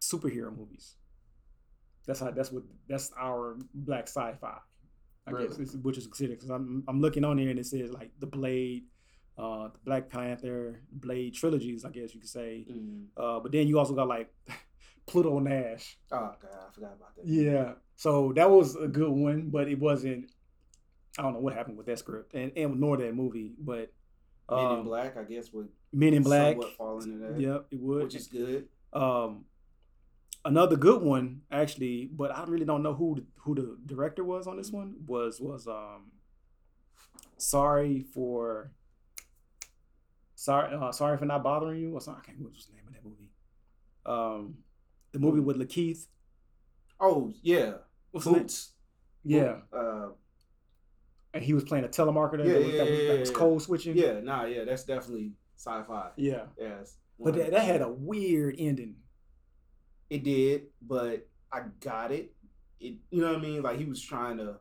superhero 0.00 0.54
movies. 0.54 0.96
That's 2.06 2.20
how 2.20 2.30
that's 2.30 2.52
what 2.52 2.62
that's 2.88 3.12
our 3.18 3.56
black 3.74 4.04
sci-fi. 4.08 4.58
I 5.28 5.30
guess 5.32 5.40
Really? 5.50 5.62
is, 5.64 5.76
which 5.78 5.98
is 5.98 6.06
considered 6.06 6.34
because 6.36 6.50
I'm 6.50 6.84
I'm 6.86 7.00
looking 7.00 7.24
on 7.24 7.36
here 7.38 7.50
and 7.50 7.58
it 7.58 7.66
says 7.66 7.90
like 7.92 8.10
the 8.20 8.26
Blade, 8.26 8.84
uh, 9.36 9.68
the 9.68 9.78
Black 9.84 10.08
Panther, 10.08 10.80
Blade 10.92 11.34
trilogies. 11.34 11.84
I 11.84 11.90
guess 11.90 12.14
you 12.14 12.20
could 12.20 12.30
say. 12.30 12.64
Uh, 13.16 13.40
but 13.40 13.50
then 13.52 13.66
you 13.66 13.78
also 13.78 13.92
got 13.94 14.06
like 14.06 14.32
Pluto 15.06 15.38
Nash. 15.40 15.98
Oh 16.12 16.32
god, 16.40 16.50
I 16.68 16.72
forgot 16.72 16.92
about 16.96 17.16
that. 17.16 17.26
Yeah. 17.26 17.72
So 17.96 18.32
that 18.36 18.48
was 18.50 18.76
a 18.76 18.86
good 18.86 19.10
one, 19.10 19.48
but 19.50 19.68
it 19.68 19.78
wasn't. 19.80 20.30
I 21.18 21.22
don't 21.22 21.32
know 21.32 21.40
what 21.40 21.54
happened 21.54 21.78
with 21.78 21.86
that 21.86 21.98
script 21.98 22.34
and, 22.34 22.52
and 22.56 22.78
nor 22.78 22.96
that 22.98 23.14
movie, 23.14 23.54
but 23.58 23.90
Men 24.50 24.58
in 24.60 24.66
um, 24.66 24.84
Black, 24.84 25.16
I 25.16 25.24
guess, 25.24 25.52
would 25.52 25.68
Men 25.92 26.14
in 26.14 26.22
Black. 26.22 26.56
fall 26.76 27.00
into 27.02 27.18
that. 27.18 27.40
Yep, 27.40 27.66
it 27.72 27.80
would. 27.80 28.02
which 28.04 28.14
is 28.14 28.26
good. 28.28 28.68
um, 28.92 29.44
another 30.46 30.76
good 30.76 31.02
one 31.02 31.42
actually, 31.50 32.06
but 32.12 32.34
I 32.34 32.44
really 32.44 32.64
don't 32.64 32.82
know 32.82 32.94
who 32.94 33.16
the, 33.16 33.24
who 33.42 33.54
the 33.54 33.76
director 33.86 34.24
was 34.24 34.46
on 34.46 34.56
this 34.56 34.70
one. 34.70 34.94
Was 35.06 35.40
was 35.40 35.66
um, 35.66 36.12
sorry 37.36 38.04
for. 38.14 38.72
Sorry, 40.38 40.74
uh, 40.74 40.92
sorry 40.92 41.16
for 41.16 41.24
not 41.24 41.42
bothering 41.42 41.80
you. 41.80 41.94
Or 41.94 42.00
something. 42.00 42.22
I 42.22 42.26
can't 42.26 42.38
remember 42.38 42.54
what's 42.54 42.66
the 42.66 42.74
name 42.74 42.84
of 42.86 42.92
that 42.94 43.04
movie. 43.04 43.30
Um, 44.04 44.58
the 45.12 45.18
movie 45.18 45.40
with 45.40 45.56
LaKeith. 45.58 46.06
Oh 47.00 47.32
yeah, 47.42 47.72
What's? 48.10 48.26
Boots. 48.26 48.72
Yeah, 49.24 49.56
Uh, 49.72 50.10
and 51.34 51.42
he 51.42 51.52
was 51.52 51.64
playing 51.64 51.84
a 51.84 51.88
telemarketer 51.88 52.46
Yeah, 52.46 52.52
that, 52.52 52.58
was, 52.64 52.68
yeah, 52.68 52.76
that, 52.84 52.90
was, 52.90 52.98
yeah, 53.00 53.08
that 53.12 53.20
was 53.20 53.30
yeah. 53.30 53.36
code 53.36 53.62
switching. 53.62 53.96
yeah, 53.96 54.20
nah, 54.20 54.44
yeah, 54.44 54.64
that's 54.64 54.84
definitely 54.84 55.32
sci-fi. 55.56 56.10
yeah. 56.16 56.44
Yes, 56.58 56.94
But 57.18 57.34
that, 57.34 57.50
that 57.50 57.64
had 57.64 57.82
a 57.82 57.88
weird 57.90 58.54
ending. 58.58 58.94
It 60.10 60.22
did, 60.24 60.66
but 60.82 61.26
I 61.52 61.62
got 61.80 62.12
it. 62.12 62.32
It, 62.80 62.94
you 63.10 63.20
know 63.20 63.28
what 63.32 63.38
I 63.38 63.42
mean? 63.42 63.62
Like 63.62 63.78
he 63.78 63.84
was 63.84 64.00
trying 64.00 64.36
to 64.38 64.58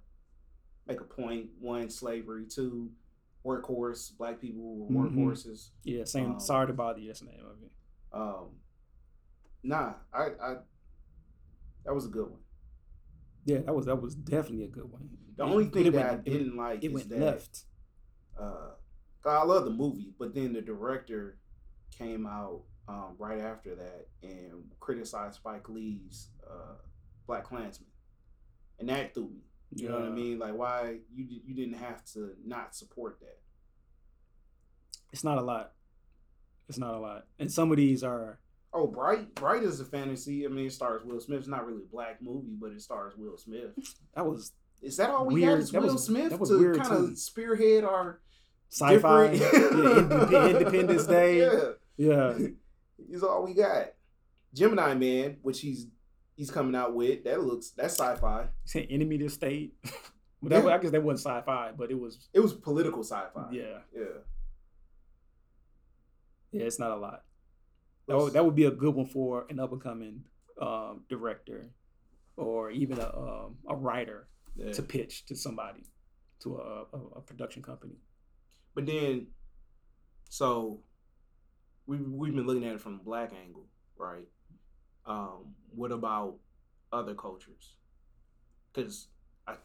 make 0.88 1.02
a 1.02 1.04
point. 1.04 1.50
One, 1.60 1.90
slavery. 1.90 2.46
Two, 2.46 2.92
workhorse. 3.46 4.16
Black 4.18 4.40
people 4.42 4.76
were 4.88 4.90
Mhm. 5.10 5.16
workhorses. 5.16 5.70
Yeah, 5.84 6.04
same. 6.06 6.32
Um, 6.34 6.40
sorry 6.40 6.68
to 6.68 6.74
bother 6.74 7.00
you. 7.00 7.08
That's 7.08 7.20
the 7.20 7.28
name 7.28 7.46
of 7.46 7.62
it. 7.62 7.72
Um, 8.12 8.50
nah, 9.64 9.94
I, 10.14 10.28
I, 10.42 10.56
that 11.86 11.94
was 11.94 12.06
a 12.06 12.10
good 12.10 12.30
one. 12.30 12.40
Yeah, 13.46 13.60
that 13.60 13.76
was 13.76 13.86
that 13.86 14.02
was 14.02 14.16
definitely 14.16 14.64
a 14.66 14.70
good 14.70 14.90
one. 14.92 15.10
The 15.36 15.44
It- 15.46 15.48
only 15.50 15.66
thing 15.66 15.84
that 15.92 15.94
went- 15.94 16.10
I 16.10 16.16
didn't 16.18 16.56
like 16.58 16.84
it 16.84 16.88
is 16.88 16.94
went 16.94 17.10
that 17.10 17.20
left. 17.20 17.66
uh, 18.40 18.72
I 19.26 19.44
love 19.44 19.66
the 19.66 19.72
movie, 19.72 20.14
but 20.18 20.34
then 20.34 20.54
the 20.54 20.62
director 20.62 21.38
came 21.92 22.26
out 22.26 22.64
um, 22.88 23.16
right 23.18 23.40
after 23.40 23.76
that 23.76 24.08
and 24.24 24.64
criticized 24.80 25.36
Spike 25.36 25.68
Lee's 25.70 26.30
uh, 26.50 26.76
Black 27.28 27.44
Klansman, 27.46 27.90
and 28.80 28.90
that 28.90 29.14
threw 29.14 29.24
me. 29.30 29.42
You 29.76 29.90
know 29.90 29.96
what 29.96 30.04
I 30.08 30.10
mean? 30.12 30.40
Like, 30.40 30.56
why 30.56 30.98
you 31.14 31.26
you 31.46 31.54
didn't 31.56 31.80
have 31.80 32.06
to 32.14 32.32
not 32.46 32.76
support 32.76 33.20
that? 33.22 33.40
It's 35.12 35.24
not 35.24 35.38
a 35.38 35.42
lot. 35.42 35.72
It's 36.70 36.78
not 36.78 36.94
a 36.96 37.00
lot, 37.00 37.26
and 37.40 37.52
some 37.52 37.72
of 37.72 37.78
these 37.78 38.04
are. 38.04 38.40
Oh, 38.74 38.88
Bright, 38.88 39.34
Bright 39.36 39.64
is 39.64 39.80
a 39.80 39.86
fantasy. 39.86 40.46
I 40.46 40.50
mean, 40.50 40.66
it 40.66 40.74
stars 40.74 41.04
Will 41.06 41.22
Smith. 41.22 41.40
It's 41.40 41.48
not 41.48 41.66
really 41.66 41.84
a 41.84 41.92
black 41.92 42.22
movie, 42.22 42.58
but 42.60 42.72
it 42.72 42.82
stars 42.82 43.14
Will 43.18 43.38
Smith. 43.38 43.70
That 44.16 44.26
was 44.26 44.52
Is 44.82 44.98
that 44.98 45.12
all 45.12 45.26
we 45.26 45.36
Weird. 45.36 45.50
got? 45.52 45.60
Is 45.60 45.72
That 45.72 45.82
Will 45.82 45.94
was- 45.94 46.06
Smith 46.06 46.32
to 46.38 46.74
kind 46.78 47.12
of 47.12 47.18
spearhead 47.18 47.86
our 47.86 48.20
sci-fi. 48.70 49.32
yeah, 49.32 50.48
Independence 50.50 51.06
Day. 51.06 51.40
yeah. 51.40 51.62
Yeah, 51.98 52.34
He's 52.98 53.24
all 53.24 53.44
we 53.44 53.54
got. 53.54 53.88
Gemini 54.54 54.94
Man, 54.94 55.38
which 55.42 55.60
he's 55.62 55.88
he's 56.36 56.52
coming 56.52 56.76
out 56.76 56.94
with, 56.94 57.24
that 57.26 57.42
looks 57.42 57.72
that's 57.72 57.98
sci-fi. 58.00 58.48
saying 58.66 58.88
enemy 58.90 59.18
to 59.20 59.30
state. 59.30 59.76
but 60.42 60.50
that, 60.50 60.64
Yeah. 60.64 60.74
I 60.76 60.78
guess 60.78 60.92
that 60.92 61.04
wasn't 61.04 61.28
sci-fi, 61.36 61.72
but 61.78 61.92
it 61.92 62.00
was. 62.00 62.30
It 62.34 62.40
was 62.40 62.54
political 62.54 63.04
sci-fi. 63.04 63.50
Yeah, 63.52 63.80
Yeah. 63.94 64.04
yeah, 66.52 66.64
it's 66.64 66.80
not 66.80 66.92
a 66.92 66.96
lot. 66.96 67.24
That 68.08 68.18
would, 68.18 68.34
that 68.34 68.46
would 68.46 68.56
be 68.56 68.66
a 68.66 68.72
good 68.72 68.94
one 68.94 69.08
for 69.08 69.46
an 69.50 69.60
up 69.60 69.72
and 69.72 69.82
coming 69.82 70.24
um, 70.62 71.04
director 71.10 71.72
or 72.38 72.70
even 72.72 73.00
a 73.00 73.08
um, 73.18 73.58
a 73.68 73.76
writer 73.76 74.28
yeah. 74.56 74.72
to 74.74 74.82
pitch 74.84 75.26
to 75.26 75.36
somebody, 75.36 75.84
to 76.42 76.58
a, 76.58 76.84
a, 76.96 77.00
a 77.18 77.22
production 77.22 77.64
company. 77.64 77.96
But 78.76 78.86
then, 78.86 79.28
so 80.30 80.82
we 81.88 81.98
we've 81.98 82.36
been 82.36 82.48
looking 82.48 82.66
at 82.66 82.74
it 82.74 82.82
from 82.82 82.96
a 82.96 83.04
black 83.04 83.32
angle, 83.46 83.68
right? 83.98 84.28
Um, 85.06 85.56
what 85.74 85.92
about 85.92 86.36
other 86.92 87.14
cultures? 87.14 87.76
Because 88.74 89.08
I 89.48 89.56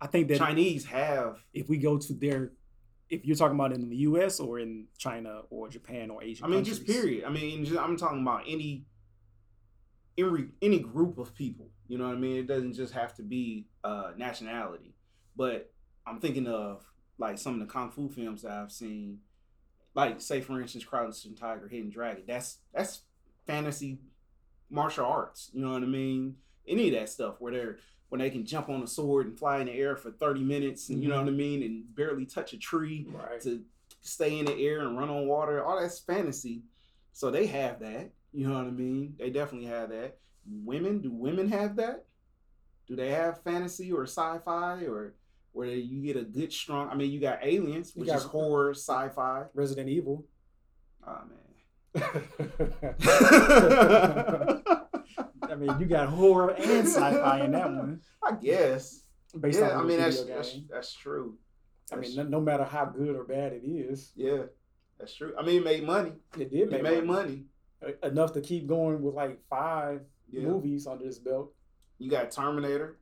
I 0.00 0.06
think 0.06 0.28
that 0.28 0.38
Chinese 0.38 0.84
have 0.86 1.44
if 1.52 1.68
we 1.68 1.78
go 1.78 1.98
to 1.98 2.12
their, 2.12 2.52
if 3.08 3.24
you're 3.24 3.36
talking 3.36 3.56
about 3.56 3.72
in 3.72 3.88
the 3.88 3.96
U.S. 3.96 4.40
or 4.40 4.58
in 4.58 4.86
China 4.96 5.42
or 5.50 5.68
Japan 5.68 6.10
or 6.10 6.22
Asian, 6.22 6.44
I 6.44 6.48
mean, 6.48 6.64
just 6.64 6.86
period. 6.86 7.24
I 7.24 7.30
mean, 7.30 7.64
just, 7.64 7.78
I'm 7.78 7.96
talking 7.96 8.22
about 8.22 8.42
any 8.46 8.84
any 10.16 10.48
any 10.62 10.78
group 10.78 11.18
of 11.18 11.34
people. 11.34 11.70
You 11.88 11.98
know 11.98 12.06
what 12.06 12.16
I 12.16 12.20
mean? 12.20 12.36
It 12.36 12.46
doesn't 12.46 12.74
just 12.74 12.94
have 12.94 13.14
to 13.16 13.22
be 13.22 13.66
uh, 13.82 14.12
nationality. 14.16 14.94
But 15.36 15.72
I'm 16.06 16.20
thinking 16.20 16.46
of 16.46 16.84
like 17.18 17.38
some 17.38 17.54
of 17.54 17.60
the 17.60 17.66
kung 17.66 17.90
fu 17.90 18.08
films 18.08 18.42
that 18.42 18.52
I've 18.52 18.72
seen. 18.72 19.18
Like, 19.94 20.20
say 20.20 20.40
for 20.40 20.60
instance, 20.60 20.84
Crouching 20.84 21.34
Tiger, 21.34 21.68
Hidden 21.68 21.90
Dragon. 21.90 22.22
That's 22.26 22.58
that's 22.72 23.02
fantasy 23.46 23.98
martial 24.70 25.04
arts. 25.06 25.50
You 25.52 25.64
know 25.64 25.72
what 25.72 25.82
I 25.82 25.86
mean? 25.86 26.36
Any 26.66 26.88
of 26.88 26.94
that 26.94 27.08
stuff 27.08 27.36
where 27.40 27.52
they're 27.52 27.78
when 28.08 28.20
they 28.20 28.30
can 28.30 28.44
jump 28.44 28.68
on 28.68 28.82
a 28.82 28.86
sword 28.86 29.26
and 29.26 29.38
fly 29.38 29.60
in 29.60 29.66
the 29.66 29.72
air 29.72 29.96
for 29.96 30.10
30 30.10 30.42
minutes 30.42 30.88
and 30.88 31.02
you 31.02 31.08
know 31.08 31.16
Mhm. 31.16 31.24
what 31.24 31.28
I 31.32 31.36
mean 31.36 31.62
and 31.62 31.94
barely 31.94 32.26
touch 32.26 32.52
a 32.52 32.58
tree 32.58 33.06
right? 33.08 33.40
to 33.42 33.64
stay 34.00 34.38
in 34.38 34.46
the 34.46 34.54
air 34.66 34.80
and 34.80 34.98
run 34.98 35.10
on 35.10 35.26
water. 35.28 35.62
All 35.64 35.80
that's 35.80 36.00
fantasy. 36.00 36.62
So 37.12 37.30
they 37.30 37.46
have 37.46 37.78
that. 37.80 38.10
You 38.32 38.48
know 38.48 38.54
what 38.54 38.66
I 38.66 38.70
mean? 38.70 39.14
They 39.18 39.30
definitely 39.30 39.68
have 39.68 39.90
that. 39.90 40.18
Women, 40.46 41.00
do 41.00 41.10
women 41.12 41.48
have 41.50 41.76
that? 41.76 42.06
Do 42.86 42.96
they 42.96 43.10
have 43.10 43.42
fantasy 43.42 43.92
or 43.92 44.04
sci-fi 44.04 44.84
or 44.86 45.14
where 45.52 45.68
you 45.68 46.02
get 46.02 46.16
a 46.16 46.22
good 46.24 46.52
strong? 46.52 46.88
I 46.90 46.94
mean, 46.94 47.10
you 47.10 47.20
got 47.20 47.44
aliens, 47.44 47.92
which 47.94 48.08
got- 48.08 48.18
is 48.18 48.24
horror, 48.24 48.70
sci-fi. 48.74 49.44
Resident 49.54 49.88
Evil. 49.88 50.24
Oh 51.06 51.22
man. 51.28 51.38
I 55.42 55.54
mean, 55.56 55.74
you 55.80 55.86
got 55.86 56.08
horror 56.08 56.50
and 56.50 56.86
sci-fi 56.86 57.44
in 57.44 57.52
that 57.52 57.70
one. 57.72 58.00
I 58.24 58.32
guess. 58.32 59.02
Based 59.38 59.60
yeah, 59.60 59.70
on 59.76 59.84
I 59.84 59.88
mean 59.88 59.98
that's 59.98 60.22
that's, 60.24 60.56
that's 60.70 60.94
true. 60.94 61.36
I 61.92 61.96
mean, 61.96 62.14
no, 62.16 62.22
no 62.24 62.40
matter 62.40 62.64
how 62.64 62.84
good 62.84 63.16
or 63.16 63.24
bad 63.24 63.52
it 63.52 63.62
is, 63.64 64.12
yeah, 64.16 64.42
that's 64.98 65.14
true. 65.14 65.32
I 65.38 65.42
mean, 65.44 65.58
it 65.58 65.64
made 65.64 65.84
money. 65.84 66.12
it 66.38 66.50
did 66.50 66.62
It 66.62 66.70
make 66.72 66.82
made 66.82 67.04
money. 67.04 67.44
money. 67.82 67.94
Enough 68.02 68.32
to 68.34 68.40
keep 68.40 68.66
going 68.66 69.02
with 69.02 69.14
like 69.14 69.40
five 69.48 70.02
Yeah. 70.28 70.42
movies 70.42 70.86
under 70.86 71.04
his 71.06 71.18
belt. 71.18 71.52
You 71.98 72.10
got 72.10 72.30
Terminator. 72.30 72.98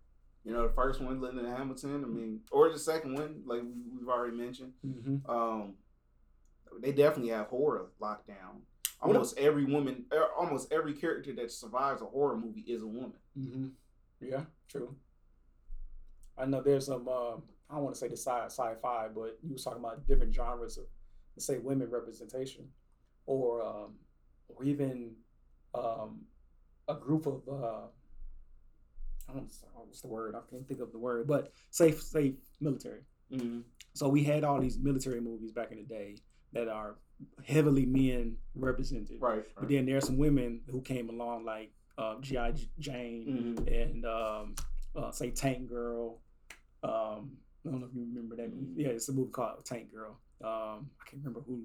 You 0.48 0.54
know, 0.54 0.66
the 0.66 0.72
first 0.72 1.02
one, 1.02 1.20
Linda 1.20 1.46
Hamilton. 1.46 2.02
I 2.02 2.06
mean, 2.06 2.40
or 2.50 2.70
the 2.72 2.78
second 2.78 3.12
one, 3.12 3.42
like 3.44 3.60
we- 3.62 3.98
we've 3.98 4.08
already 4.08 4.34
mentioned. 4.34 4.72
Mm-hmm. 4.84 5.30
Um, 5.30 5.74
they 6.80 6.90
definitely 6.90 7.32
have 7.32 7.48
horror 7.48 7.90
locked 8.00 8.28
down. 8.28 8.62
What 9.00 9.14
Almost 9.14 9.36
every 9.36 9.66
woman, 9.66 10.06
er, 10.10 10.28
almost 10.34 10.72
every 10.72 10.94
character 10.94 11.34
that 11.34 11.52
survives 11.52 12.00
a 12.00 12.06
horror 12.06 12.38
movie 12.38 12.62
is 12.62 12.82
a 12.82 12.86
woman. 12.86 13.18
Mm-hmm. 13.38 13.66
Yeah, 14.22 14.44
true. 14.68 14.96
I 16.38 16.46
know 16.46 16.62
there's 16.62 16.86
some. 16.86 17.06
Uh, 17.06 17.34
I 17.68 17.74
don't 17.74 17.84
want 17.84 17.94
to 17.94 18.00
say 18.00 18.08
the 18.08 18.16
sci 18.16 18.46
sci-fi, 18.46 19.08
but 19.14 19.38
you 19.42 19.52
was 19.52 19.64
talking 19.64 19.80
about 19.80 20.06
different 20.06 20.34
genres 20.34 20.78
of, 20.78 20.86
say, 21.36 21.58
women 21.58 21.90
representation, 21.90 22.70
or 23.26 23.62
um, 23.62 23.96
or 24.48 24.64
even 24.64 25.12
um, 25.74 26.22
a 26.88 26.94
group 26.94 27.26
of. 27.26 27.42
Uh, 27.46 27.86
I 29.28 29.32
don't 29.34 29.42
know 29.74 29.82
what's 29.84 30.00
the 30.00 30.08
word. 30.08 30.34
I 30.34 30.40
can't 30.50 30.66
think 30.66 30.80
of 30.80 30.92
the 30.92 30.98
word, 30.98 31.26
but 31.26 31.52
safe, 31.70 32.00
safe 32.02 32.34
military. 32.60 33.02
Mhm. 33.30 33.62
So 33.94 34.08
we 34.08 34.24
had 34.24 34.42
all 34.44 34.60
these 34.60 34.78
military 34.78 35.20
movies 35.20 35.52
back 35.52 35.70
in 35.70 35.78
the 35.78 35.84
day 35.84 36.16
that 36.52 36.68
are 36.68 36.96
heavily 37.44 37.84
men 37.84 38.36
represented. 38.54 39.20
Right. 39.20 39.44
But 39.58 39.68
then 39.68 39.84
there 39.86 39.98
are 39.98 40.00
some 40.00 40.16
women 40.16 40.62
who 40.70 40.80
came 40.80 41.08
along 41.10 41.44
like 41.44 41.72
uh, 41.98 42.20
G.I. 42.20 42.54
Jane 42.78 43.56
Mhm. 43.58 43.82
and 43.82 44.04
um, 44.06 44.54
uh, 44.94 45.10
say 45.10 45.30
Tank 45.32 45.68
Girl. 45.68 46.20
Um, 46.84 47.36
I 47.66 47.70
don't 47.70 47.80
know 47.80 47.86
if 47.86 47.94
you 47.94 48.02
remember 48.02 48.36
that 48.36 48.54
movie. 48.54 48.82
Yeah, 48.84 48.88
it's 48.90 49.08
a 49.08 49.12
movie 49.12 49.32
called 49.32 49.64
Tank 49.64 49.90
Girl. 49.92 50.20
Um, 50.40 50.88
I 51.00 51.04
can't 51.10 51.16
remember 51.24 51.40
who. 51.40 51.64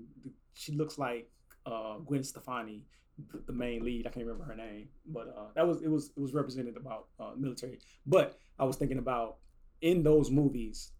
She 0.54 0.72
looks 0.72 0.98
like 0.98 1.30
uh, 1.68 2.00
Gwen 2.00 2.24
Stefani, 2.24 2.84
the 3.46 3.54
main 3.54 3.84
lead. 3.84 4.08
I 4.08 4.10
can't 4.10 4.26
remember 4.26 4.46
her 4.46 4.56
name, 4.56 4.90
but 5.06 5.28
uh, 5.38 5.48
that 5.56 5.68
was 5.68 5.82
it 5.82 5.90
was 5.90 6.12
it 6.16 6.20
was 6.20 6.34
represented 6.34 6.78
about 6.78 7.08
uh, 7.20 7.32
military. 7.38 7.80
But 8.06 8.38
I 8.60 8.66
was 8.66 8.76
thinking 8.76 8.98
about 8.98 9.38
in 9.82 10.04
those 10.04 10.32
movies. 10.32 10.92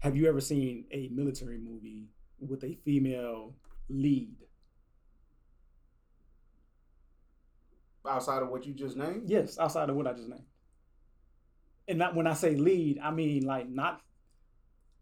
Have 0.00 0.16
you 0.16 0.28
ever 0.28 0.40
seen 0.40 0.86
a 0.92 1.08
military 1.12 1.58
movie 1.58 2.08
with 2.40 2.64
a 2.64 2.78
female 2.84 3.54
lead? 3.88 4.36
Outside 8.08 8.42
of 8.42 8.48
what 8.48 8.64
you 8.64 8.72
just 8.72 8.96
named. 8.96 9.24
Yes, 9.26 9.58
outside 9.58 9.90
of 9.90 9.96
what 9.96 10.06
I 10.06 10.12
just 10.12 10.28
named. 10.28 10.44
And 11.88 11.98
not 11.98 12.14
when 12.14 12.26
I 12.26 12.34
say 12.34 12.54
lead, 12.54 12.98
I 13.02 13.10
mean 13.10 13.44
like 13.44 13.68
not 13.68 14.00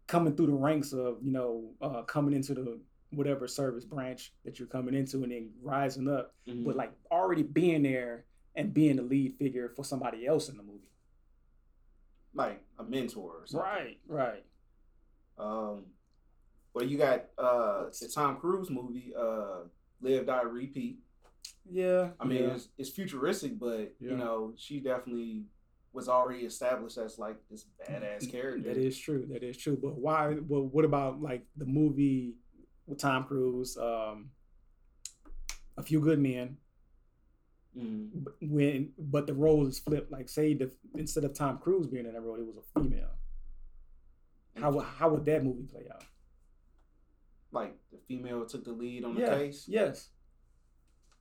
coming 0.07 0.35
through 0.35 0.47
the 0.47 0.53
ranks 0.53 0.93
of 0.93 1.17
you 1.21 1.31
know 1.31 1.71
uh, 1.81 2.01
coming 2.03 2.33
into 2.33 2.53
the 2.53 2.79
whatever 3.11 3.47
service 3.47 3.85
branch 3.85 4.33
that 4.43 4.59
you're 4.59 4.67
coming 4.67 4.93
into 4.93 5.23
and 5.23 5.31
then 5.31 5.49
rising 5.61 6.07
up, 6.09 6.35
Mhm. 6.47 6.65
but 6.65 6.75
like 6.75 6.91
already 7.11 7.43
being 7.43 7.83
there 7.83 8.25
and 8.55 8.73
being 8.73 8.97
the 8.97 9.03
lead 9.03 9.35
figure 9.37 9.69
for 9.69 9.83
somebody 9.83 10.25
else 10.25 10.49
in 10.49 10.57
the 10.57 10.63
movie. 10.63 10.83
like 12.33 12.61
a 12.77 12.83
mentor 12.83 13.31
or 13.41 13.47
something. 13.47 13.67
Right, 13.67 13.99
right. 14.05 14.45
Um, 15.39 15.85
well, 16.73 16.85
you 16.85 16.95
got 16.95 17.25
uh 17.37 17.85
the 17.99 18.07
Tom 18.13 18.37
Cruise 18.37 18.69
movie, 18.69 19.11
uh, 19.17 19.61
Live 20.01 20.27
Die 20.27 20.41
Repeat. 20.43 20.99
Yeah. 21.67 22.11
I 22.19 22.25
mean, 22.25 22.43
yeah. 22.43 22.53
it's, 22.53 22.69
it's 22.77 22.89
futuristic, 22.91 23.57
but 23.57 23.95
Yeah. 23.99 24.11
you 24.11 24.17
know, 24.17 24.53
she 24.55 24.79
definitely 24.79 25.45
was 25.93 26.07
already 26.07 26.45
established 26.45 26.99
as 26.99 27.17
like 27.17 27.37
this 27.49 27.65
badass 27.89 28.29
character. 28.31 28.71
That 28.71 28.77
is 28.77 28.95
true. 28.99 29.25
That 29.31 29.41
is 29.41 29.57
true. 29.57 29.77
But 29.81 29.95
why? 29.95 30.35
Well, 30.47 30.67
what 30.67 30.85
about 30.85 31.19
like 31.19 31.43
the 31.55 31.65
movie 31.65 32.35
with 32.87 32.97
Tom 32.99 33.25
Cruise, 33.25 33.77
um, 33.77 34.31
A 35.77 35.83
Few 35.83 35.99
Good 35.99 36.19
Men? 36.19 36.57
Mhm. 37.77 38.09
but 38.23 38.33
when 38.41 38.91
but 38.97 39.27
the 39.27 39.35
role 39.35 39.67
is 39.67 39.77
flipped 39.77 40.11
like 40.11 40.27
say 40.27 40.55
the 40.55 40.71
instead 40.95 41.23
of 41.25 41.33
Tom 41.35 41.59
Cruise 41.59 41.85
being 41.85 42.07
in 42.07 42.13
that 42.13 42.21
role 42.21 42.37
it 42.37 42.45
was 42.47 42.57
a 42.57 42.79
female 42.79 43.11
how 44.55 44.71
would 44.71 44.83
how 44.85 45.09
would 45.09 45.25
that 45.25 45.43
movie 45.43 45.61
play 45.61 45.85
out 45.93 46.03
like 47.51 47.77
the 47.91 47.99
female 48.07 48.47
took 48.47 48.63
the 48.65 48.71
lead 48.71 49.03
on 49.03 49.13
the 49.13 49.21
yeah 49.21 49.37
case. 49.37 49.65
yes 49.67 50.09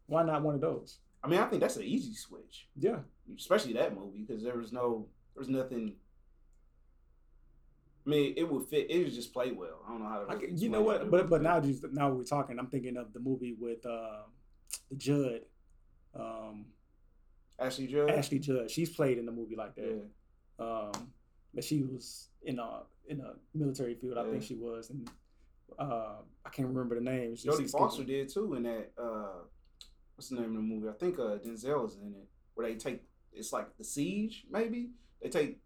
why 0.06 0.22
not 0.22 0.40
one 0.42 0.54
of 0.54 0.62
those 0.62 1.00
I 1.22 1.28
mean, 1.28 1.40
I 1.40 1.46
think 1.46 1.60
that's 1.60 1.76
an 1.76 1.82
easy 1.82 2.14
switch, 2.14 2.68
yeah 2.74 3.00
especially 3.36 3.74
that 3.74 3.94
movie 3.94 4.24
because 4.26 4.42
there 4.42 4.56
was 4.56 4.72
no, 4.72 5.08
there 5.34 5.40
was 5.40 5.50
nothing. 5.50 5.96
I 8.06 8.08
mean, 8.08 8.34
it 8.36 8.48
would 8.48 8.68
fit. 8.68 8.88
It 8.90 9.02
would 9.04 9.12
just 9.12 9.32
play 9.32 9.50
well. 9.52 9.80
I 9.86 9.90
don't 9.90 10.00
know 10.02 10.08
how 10.08 10.20
to. 10.24 10.36
Really 10.36 10.54
you 10.54 10.68
know 10.68 10.82
what 10.82 11.02
it 11.02 11.10
but 11.10 11.28
but 11.28 11.42
now 11.42 11.60
just 11.60 11.84
now 11.92 12.10
we're 12.10 12.22
talking 12.24 12.58
I'm 12.58 12.68
thinking 12.68 12.96
of 12.96 13.12
the 13.12 13.18
movie 13.20 13.56
with 13.58 13.84
uh, 13.84 14.22
the 14.90 14.96
Judd 14.96 15.40
um 16.14 16.66
Ashley 17.58 17.86
Judd. 17.86 18.10
Ashley 18.10 18.38
Judd 18.38 18.70
she's 18.70 18.90
played 18.90 19.18
in 19.18 19.26
the 19.26 19.32
movie 19.32 19.56
like 19.56 19.72
Yeah. 19.76 19.84
that 20.58 20.64
um 20.64 21.12
but 21.52 21.64
she 21.64 21.82
was 21.82 22.28
in 22.42 22.58
a 22.58 22.82
in 23.08 23.20
a 23.20 23.34
military 23.54 23.94
field 23.94 24.16
I 24.18 24.30
think 24.30 24.42
she 24.42 24.54
was 24.54 24.90
and 24.90 25.10
uh 25.78 26.16
I 26.44 26.48
can't 26.50 26.68
remember 26.68 26.94
the 26.94 27.00
name 27.02 27.34
Jodie 27.34 27.70
Foster 27.70 28.04
did 28.04 28.28
too 28.28 28.54
in 28.54 28.62
that. 28.64 28.92
uh 28.98 29.42
What's 30.14 30.30
the 30.30 30.36
name 30.36 30.50
of 30.50 30.54
the 30.56 30.62
movie? 30.62 30.88
I 30.88 30.92
think 30.92 31.18
uh 31.18 31.36
Denzel 31.44 31.86
is 31.88 31.96
in 31.96 32.14
it. 32.14 32.28
Where 32.54 32.66
they 32.66 32.76
take 32.76 33.02
it's 33.32 33.52
like 33.52 33.76
the 33.76 33.84
siege, 33.84 34.44
maybe 34.50 34.90
they 35.22 35.28
take. 35.28 35.58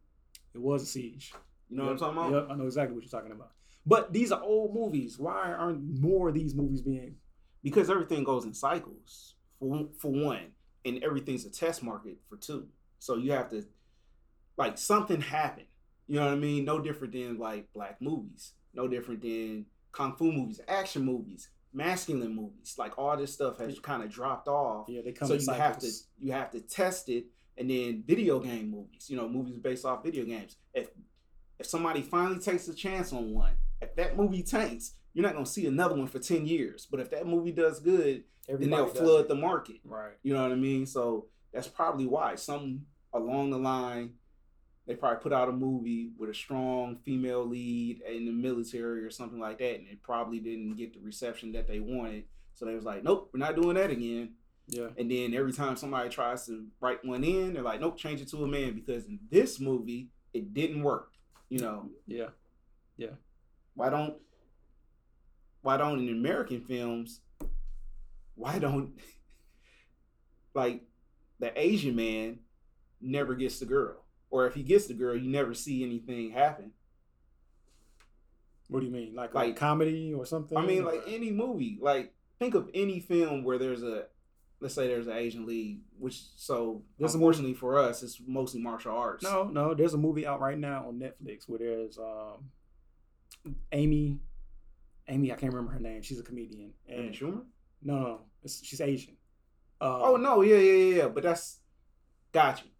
it 0.55 0.61
was 0.61 0.83
a 0.83 0.87
siege 0.87 1.33
You 1.71 1.77
know 1.77 1.85
what 1.85 1.93
I'm 1.93 1.99
talking 1.99 2.19
about? 2.19 2.33
Yep, 2.33 2.49
I 2.51 2.55
know 2.57 2.67
exactly 2.67 2.95
what 2.95 3.05
you're 3.05 3.11
talking 3.11 3.33
about. 3.33 3.53
But 3.87 4.13
these 4.13 4.33
are 4.33 4.43
old 4.43 4.75
movies. 4.75 5.19
Why 5.19 5.53
aren't 5.53 6.01
more 6.01 6.29
of 6.29 6.35
these 6.35 6.55
movies 6.55 6.83
being? 6.83 7.17
Because 7.63 7.89
everything 7.89 8.25
goes 8.25 8.45
in 8.45 8.53
cycles. 8.53 9.35
For 9.59 9.89
for 9.99 10.11
one, 10.11 10.53
and 10.85 11.03
everything's 11.05 11.45
a 11.45 11.51
test 11.51 11.83
market 11.83 12.17
for 12.29 12.37
two. 12.37 12.69
So 12.99 13.17
you 13.17 13.33
have 13.33 13.51
to, 13.51 13.65
like, 14.57 14.79
something 14.79 15.21
happened. 15.21 15.67
You 16.07 16.17
know 16.17 16.25
what 16.27 16.33
I 16.33 16.37
mean? 16.37 16.65
No 16.65 16.81
different 16.81 17.13
than 17.13 17.39
like 17.39 17.73
black 17.73 18.01
movies. 18.01 18.55
No 18.75 18.89
different 18.89 19.23
than 19.23 19.67
kung 19.93 20.17
fu 20.17 20.33
movies, 20.33 20.61
action 20.67 21.05
movies, 21.05 21.51
masculine 21.73 22.35
movies. 22.35 22.75
Like 22.79 22.99
all 22.99 23.17
this 23.17 23.33
stuff 23.33 23.59
has 23.59 23.79
kind 23.79 24.03
of 24.03 24.11
dropped 24.11 24.49
off. 24.49 24.87
Yeah, 24.89 25.03
they 25.05 25.13
come 25.13 25.29
so 25.29 25.35
you 25.35 25.59
have 25.59 25.79
to 25.79 25.91
you 26.19 26.33
have 26.33 26.51
to 26.51 26.61
test 26.61 27.09
it 27.11 27.27
and 27.61 27.71
then 27.71 28.03
video 28.07 28.41
game 28.41 28.71
movies 28.71 29.09
you 29.09 29.17
know 29.17 29.29
movies 29.29 29.59
based 29.59 29.85
off 29.85 30.03
video 30.03 30.25
games 30.25 30.57
if 30.75 30.89
if 31.61 31.67
somebody 31.67 32.03
finally 32.03 32.41
takes 32.41 32.67
a 32.69 32.75
chance 32.75 33.13
on 33.13 33.33
one 33.35 33.53
if 33.81 33.95
that 33.95 34.17
movie 34.17 34.43
tanks 34.43 34.95
you're 35.15 35.23
not 35.23 35.33
going 35.35 35.45
to 35.45 35.51
see 35.51 35.67
another 35.67 35.95
one 35.95 36.07
for 36.09 36.19
10 36.19 36.47
years 36.47 36.87
but 36.91 36.99
if 37.01 37.11
that 37.11 37.27
movie 37.27 37.53
does 37.53 37.79
good 37.81 38.25
then 38.49 38.71
they'll 38.71 38.87
flood 38.87 39.21
it. 39.23 39.29
the 39.29 39.35
market 39.35 39.77
Right. 39.85 40.13
you 40.23 40.33
know 40.35 40.43
what 40.43 40.53
i 40.53 40.57
mean 40.57 40.87
so 40.87 41.27
that's 41.53 41.69
probably 41.69 42.07
why 42.07 42.35
some 42.35 42.87
along 43.13 43.51
the 43.51 43.59
line 43.59 44.15
they 44.87 44.95
probably 44.97 45.21
put 45.23 45.33
out 45.33 45.49
a 45.49 45.53
movie 45.53 46.11
with 46.19 46.31
a 46.31 46.35
strong 46.35 46.97
female 47.05 47.47
lead 47.47 48.01
in 48.11 48.25
the 48.27 48.33
military 48.33 49.05
or 49.05 49.11
something 49.11 49.39
like 49.39 49.59
that 49.59 49.79
and 49.79 49.87
it 49.89 50.03
probably 50.03 50.41
didn't 50.41 50.75
get 50.77 50.95
the 50.95 51.01
reception 51.01 51.53
that 51.53 51.69
they 51.69 51.79
wanted 51.81 52.25
so 52.55 52.65
they 52.65 52.75
was 52.75 52.85
like 52.85 53.05
nope 53.05 53.31
we're 53.33 53.39
not 53.39 53.55
doing 53.55 53.77
that 53.77 53.91
again 53.91 54.33
Yeah. 54.69 54.89
and 54.99 55.11
then 55.11 55.35
every 55.35 55.53
time 55.53 55.77
somebody 55.77 56.09
tries 56.09 56.47
to 56.47 56.67
write 56.81 57.05
one 57.05 57.25
in, 57.25 57.55
they're 57.55 57.63
like, 57.65 57.81
nope, 57.81 57.97
change 57.99 58.21
it 58.21 58.29
to 58.31 58.45
a 58.45 58.47
man 58.47 58.75
because 58.75 59.07
in 59.07 59.19
this 59.31 59.59
movie 59.61 60.11
it 60.33 60.55
didn't 60.55 60.83
work. 60.85 61.11
You 61.51 61.59
know, 61.59 61.91
Yeah. 62.07 62.29
Yeah. 62.97 63.15
Why 63.75 63.91
don't 63.91 64.15
why 65.63 65.77
don't 65.77 65.99
in 66.01 66.09
American 66.09 66.63
films, 66.63 67.21
why 68.35 68.59
don't 68.59 68.93
like 70.55 70.83
the 71.39 71.53
Asian 71.61 71.95
man 71.97 72.39
never 73.01 73.35
gets 73.35 73.59
the 73.59 73.67
girl? 73.67 74.05
Or 74.31 74.47
if 74.47 74.55
he 74.55 74.63
gets 74.63 74.87
the 74.87 74.95
girl, 74.95 75.17
you 75.17 75.29
never 75.29 75.53
see 75.55 75.83
anything 75.83 76.31
happen. 76.31 76.71
What 78.69 78.81
do 78.81 78.87
you 78.87 78.93
mean? 78.93 79.15
Like, 79.17 79.35
Like- 79.35 79.51
a 79.57 79.59
comedy 79.59 80.15
or 80.15 80.25
something? 80.25 80.57
I 80.57 80.65
mean, 80.65 80.85
like 80.85 81.03
any 81.09 81.31
movie. 81.33 81.79
Like 81.81 82.15
think 82.39 82.55
of 82.55 82.71
any 82.73 83.01
film 83.01 83.43
where 83.45 83.59
there's 83.59 83.83
a 83.83 84.05
let's 84.61 84.75
say 84.75 84.87
there's 84.87 85.07
an 85.07 85.17
Asian 85.17 85.47
league, 85.47 85.81
which 85.99 86.21
so 86.37 86.83
a 87.01 87.05
unfortunately 87.05 87.55
for 87.55 87.79
us, 87.79 88.03
it's 88.03 88.21
mostly 88.27 88.61
martial 88.61 88.95
arts. 88.97 89.23
no, 89.25 89.45
no. 89.45 89.75
There's 89.75 89.95
a 89.95 89.99
movie 89.99 90.27
out 90.27 90.41
right 90.41 90.59
now 90.59 90.89
on 90.89 90.99
Netflix 91.01 91.49
where 91.49 91.59
there's 91.59 91.99
um, 91.99 92.51
Amy. 93.73 94.21
Amy, 95.09 95.33
I 95.33 95.37
can't 95.37 95.53
remember 95.53 95.73
her 95.73 95.81
name. 95.81 96.03
She's 96.03 96.21
a 96.21 96.23
comedian. 96.23 96.73
Amy 96.89 97.07
And 97.09 97.15
Schumer. 97.15 97.43
no, 97.83 98.21
she's 98.47 98.81
Asian. 98.81 99.17
Uh, 99.81 99.99
Oh 100.03 100.17
no, 100.17 100.43
yeah, 100.43 100.57
yeah, 100.57 100.73
yeah, 100.73 100.95
yeah. 101.03 101.09
But 101.09 101.23
that's 101.25 101.59
got 102.33 102.63
you. 102.63 102.71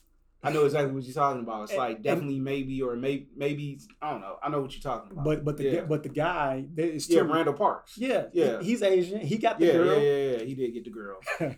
I 0.43 0.51
know 0.53 0.65
exactly 0.65 0.93
what 0.95 1.03
you're 1.05 1.13
talking 1.13 1.43
about. 1.43 1.65
It's 1.65 1.73
And- 1.73 1.79
like 1.79 1.95
and- 1.97 2.05
definitely 2.05 2.39
maybe 2.41 2.81
or 2.83 2.95
maybe 2.97 3.29
maybe 3.37 3.79
I 4.01 4.13
don't 4.13 4.21
know. 4.21 4.37
I 4.43 4.49
know 4.49 4.61
what 4.61 4.73
you're 4.73 4.81
talking 4.83 5.13
about. 5.13 5.25
But 5.25 5.45
but 5.45 5.57
the 5.57 5.65
yeah, 5.65 5.81
but 5.83 6.03
the 6.03 6.09
guy 6.09 6.65
is 6.77 7.09
yeah. 7.11 7.21
Randall 7.23 7.55
Parks. 7.55 7.97
Yeah, 7.99 8.27
Yeah. 8.33 8.59
he- 8.61 8.67
he's 8.67 8.83
Asian. 8.83 9.21
He 9.21 9.39
got 9.39 9.59
the 9.59 9.67
yeah, 9.67 9.73
girl. 9.73 9.87
yeah, 10.01 10.17
yeah, 10.17 10.37
yeah. 10.39 10.45
He 10.45 10.55
did 10.55 10.73
get 10.73 10.85
the 10.85 10.91
girl. 10.91 11.19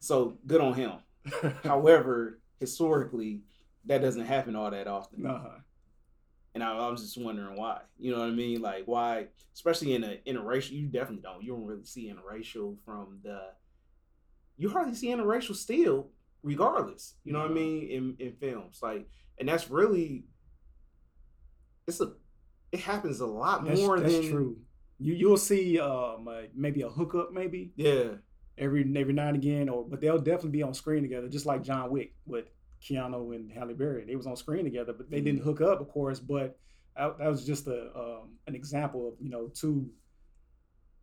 so 0.00 0.38
good 0.46 0.60
on 0.60 0.74
him. 0.74 0.92
However, 1.64 2.40
historically, 2.58 3.42
that 3.86 4.02
doesn't 4.02 4.26
happen 4.26 4.56
all 4.56 4.70
that 4.70 4.86
often. 4.88 5.26
uh-huh. 5.26 5.58
And 6.52 6.64
I, 6.64 6.76
I 6.76 6.90
was 6.90 7.02
just 7.02 7.16
wondering 7.16 7.56
why. 7.56 7.82
You 7.98 8.10
know 8.10 8.18
what 8.18 8.28
I 8.28 8.32
mean? 8.32 8.60
Like 8.60 8.82
why, 8.86 9.26
especially 9.54 9.94
in 9.94 10.02
a 10.02 10.18
interracial, 10.26 10.72
you 10.72 10.88
definitely 10.88 11.22
don't. 11.22 11.42
You 11.44 11.52
don't 11.52 11.64
really 11.64 11.84
see 11.84 12.12
interracial 12.12 12.76
from 12.84 13.20
the. 13.22 13.40
You 14.58 14.68
hardly 14.70 14.94
see 14.94 15.08
interracial 15.08 15.54
still, 15.54 16.08
regardless. 16.42 17.14
You 17.24 17.32
know 17.32 17.40
what 17.40 17.52
I 17.52 17.54
mean? 17.54 17.88
In 17.88 18.16
in 18.26 18.32
films, 18.32 18.80
like, 18.82 19.08
and 19.38 19.48
that's 19.48 19.70
really. 19.70 20.24
It's 21.86 22.00
a. 22.00 22.12
It 22.72 22.80
happens 22.80 23.20
a 23.20 23.26
lot 23.26 23.64
That's, 23.64 23.80
more 23.80 23.98
that's 24.00 24.12
than 24.12 24.30
true. 24.30 24.56
You 24.98 25.14
you'll 25.14 25.36
see 25.36 25.78
um 25.78 26.28
uh, 26.28 26.42
maybe 26.54 26.82
a 26.82 26.88
hookup 26.88 27.32
maybe 27.32 27.72
Yeah, 27.76 28.14
every 28.60 28.82
every 28.96 29.12
now 29.12 29.26
and 29.28 29.36
again, 29.36 29.68
or 29.68 29.84
but 29.84 30.00
they'll 30.00 30.18
definitely 30.18 30.50
be 30.50 30.62
on 30.62 30.72
screen 30.74 31.02
together, 31.02 31.28
just 31.28 31.46
like 31.46 31.62
John 31.64 31.90
Wick 31.90 32.14
with 32.26 32.46
Keanu 32.82 33.34
and 33.34 33.50
Halle 33.50 33.74
Berry. 33.74 34.04
They 34.04 34.14
was 34.16 34.26
on 34.28 34.36
screen 34.36 34.64
together, 34.64 34.92
but 34.92 35.10
they 35.10 35.16
Mm-hmm. 35.16 35.24
didn't 35.24 35.42
hook 35.42 35.60
up, 35.60 35.80
of 35.80 35.88
course. 35.88 36.20
But 36.20 36.56
that, 36.96 37.18
that 37.18 37.28
was 37.28 37.44
just 37.44 37.66
a 37.66 37.90
um, 37.96 38.36
an 38.46 38.54
example 38.54 39.08
of 39.08 39.14
you 39.20 39.30
know 39.30 39.48
two 39.48 39.90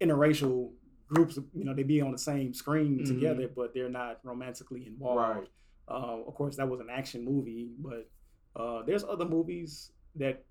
interracial 0.02 0.72
groups. 1.08 1.38
You 1.54 1.66
know, 1.66 1.74
they 1.74 1.84
be 1.84 2.02
on 2.02 2.12
the 2.12 2.18
same 2.18 2.54
screen 2.54 3.00
Mhm. 3.00 3.08
together, 3.08 3.48
but 3.54 3.74
they're 3.74 3.90
not 3.90 4.20
romantically 4.24 4.86
involved. 4.88 5.18
right. 5.40 5.48
Uh, 5.90 6.22
of 6.28 6.36
course, 6.36 6.58
that 6.58 6.68
was 6.68 6.82
an 6.82 6.90
action 6.92 7.24
movie, 7.24 7.70
but 7.80 8.10
uh, 8.58 8.84
there's 8.84 9.06
other 9.06 9.24
movies 9.24 9.92
that 10.16 10.44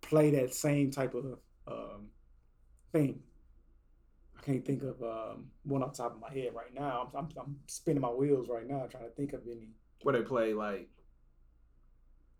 play 0.00 0.30
that 0.30 0.54
same 0.54 0.92
type 0.92 1.14
of 1.14 1.24
um, 1.66 2.06
thing. 2.92 3.20
Can't 4.46 4.64
think 4.64 4.84
of 4.84 5.02
um, 5.02 5.46
one 5.64 5.82
off 5.82 5.96
the 5.96 6.04
top 6.04 6.14
of 6.14 6.20
my 6.20 6.30
head 6.32 6.50
right 6.54 6.72
now. 6.72 7.10
I'm, 7.12 7.18
I'm, 7.24 7.28
I'm 7.36 7.56
spinning 7.66 8.00
my 8.00 8.10
wheels 8.10 8.48
right 8.48 8.64
now 8.64 8.86
trying 8.88 9.02
to 9.02 9.10
think 9.10 9.32
of 9.32 9.40
any. 9.50 9.70
Where 10.02 10.12
they 10.16 10.22
play 10.22 10.54
like 10.54 10.88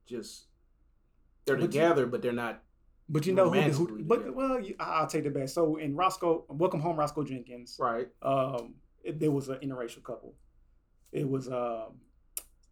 just 0.07 0.45
they're 1.47 1.57
But 1.57 1.63
you- 1.63 1.69
together, 1.69 2.07
but 2.07 2.23
they're 2.23 2.33
not. 2.33 2.63
But 3.09 3.25
you 3.27 3.33
know 3.35 3.51
who, 3.51 3.61
who 3.87 4.03
but 4.05 4.35
well, 4.35 4.61
you, 4.61 4.75
I'll 4.81 5.07
take 5.09 5.25
that 5.25 5.35
back. 5.35 5.49
So 5.49 5.77
in 5.77 5.95
Roscoe, 5.97 6.45
Welcome 6.49 6.81
Home, 6.81 6.97
Roscoe 6.97 7.23
Jenkins, 7.25 7.77
Right? 7.79 8.09
um, 8.23 8.75
it, 9.05 9.21
there 9.21 9.31
was 9.31 9.49
an 9.49 9.59
interracial 9.59 10.03
couple. 10.05 10.35
It 11.13 11.29
was 11.29 11.47
um, 11.49 12.01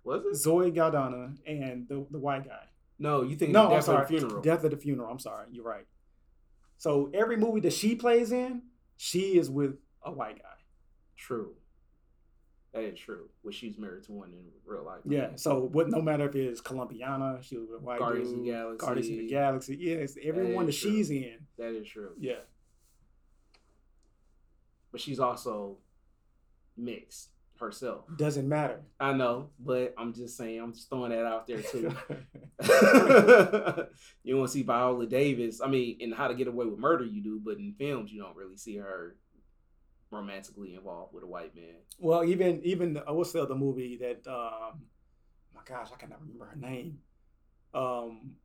Was 0.05 0.25
it? 0.27 0.35
Zoe 0.37 0.73
Saldana 0.75 1.35
and 1.47 1.89
the 1.89 2.07
the 2.11 2.19
white 2.19 2.47
guy. 2.47 2.65
No, 3.01 3.23
you 3.23 3.35
think 3.37 3.51
No, 3.53 3.65
of 3.67 3.71
I'm 3.71 3.77
Death 3.79 3.85
sorry. 3.85 4.03
at 4.03 4.09
the 4.09 4.19
Funeral? 4.19 4.43
Death 4.43 4.65
at 4.65 4.71
the 4.73 4.77
Funeral. 4.77 5.11
I'm 5.11 5.19
sorry. 5.21 5.47
You're 5.51 5.65
right. 5.65 5.87
So 6.79 7.11
every 7.15 7.37
movie 7.37 7.61
that 7.61 7.73
she 7.73 7.95
plays 7.97 8.31
in, 8.33 8.63
she 8.97 9.39
is 9.39 9.51
with 9.51 9.77
a 10.03 10.11
white 10.13 10.39
guy. 10.43 10.49
True. 11.17 11.55
That 12.73 12.83
is 12.83 12.99
true. 12.99 13.29
Well, 13.45 13.53
she's 13.53 13.79
married 13.79 14.03
to 14.05 14.13
one 14.13 14.31
in 14.31 14.45
real 14.67 14.85
life. 14.85 15.01
Yeah. 15.05 15.31
So 15.37 15.61
what? 15.61 15.89
No 15.89 16.03
matter 16.03 16.29
if 16.29 16.35
it's 16.35 16.61
Colombiana, 16.61 17.39
she 17.41 17.57
was 17.57 17.69
with 17.71 17.81
a 17.81 17.85
white 17.85 18.01
Guardians 18.01 18.31
of 18.31 18.37
dude. 18.37 18.47
the 18.47 18.51
Galaxy. 18.51 18.87
Guardians 18.87 19.09
of 19.11 19.17
the 19.17 19.29
Galaxy. 19.29 19.77
Yes, 19.79 20.17
everyone 20.23 20.67
that, 20.67 20.75
true. 20.75 20.91
she's 20.91 21.11
in. 21.11 21.47
That 21.57 21.73
is 21.75 21.87
true. 21.87 22.11
Yeah. 22.19 22.41
But 24.91 25.01
she's 25.01 25.21
also 25.21 25.79
mixed 26.77 27.29
herself. 27.65 28.05
Doesn't 28.17 28.49
matter. 28.49 28.83
I 29.01 29.13
know, 29.13 29.51
but 29.59 29.95
I'm 29.99 30.13
just 30.13 30.37
saying, 30.37 30.61
I'm 30.61 30.73
just 30.73 30.89
throwing 30.89 31.11
that 31.11 31.25
out 31.25 31.47
there 31.47 31.63
too. 31.63 31.91
you 34.23 34.37
want 34.37 34.49
to 34.49 34.53
see 34.53 34.63
Viola 34.63 35.07
Davis. 35.07 35.61
I 35.61 35.69
mean, 35.69 35.97
in 36.01 36.13
How 36.13 36.29
to 36.29 36.35
Get 36.35 36.49
Away 36.49 36.67
with 36.67 36.79
Murder, 36.79 37.05
you 37.05 37.23
do, 37.23 37.41
but 37.45 37.59
in 37.59 37.75
films, 37.79 38.13
you 38.13 38.23
don't 38.23 38.37
really 38.37 38.57
see 38.57 38.77
her 38.77 39.17
romantically 40.11 40.75
involved 40.75 41.13
with 41.13 41.25
a 41.25 41.27
white 41.27 41.55
man. 41.57 41.75
well, 41.99 42.25
even 42.25 42.61
even 42.63 42.97
uh, 42.97 43.13
what's 43.13 43.33
the 43.33 43.43
other 43.43 43.55
movie 43.57 43.97
that? 43.97 44.27
Um, 44.27 44.83
my 45.55 45.63
gosh, 45.65 45.89
I 45.93 45.97
cannot 45.97 46.21
remember 46.21 46.47
her 46.47 46.57
name. 46.57 46.99
Um, 47.73 48.37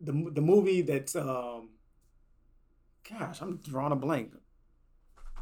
the 0.00 0.30
the 0.32 0.40
movie 0.40 0.82
that's 0.82 1.14
um, 1.16 1.70
gosh, 3.08 3.40
I'm 3.40 3.56
drawing 3.56 3.92
a 3.92 3.96
blank. 3.96 4.32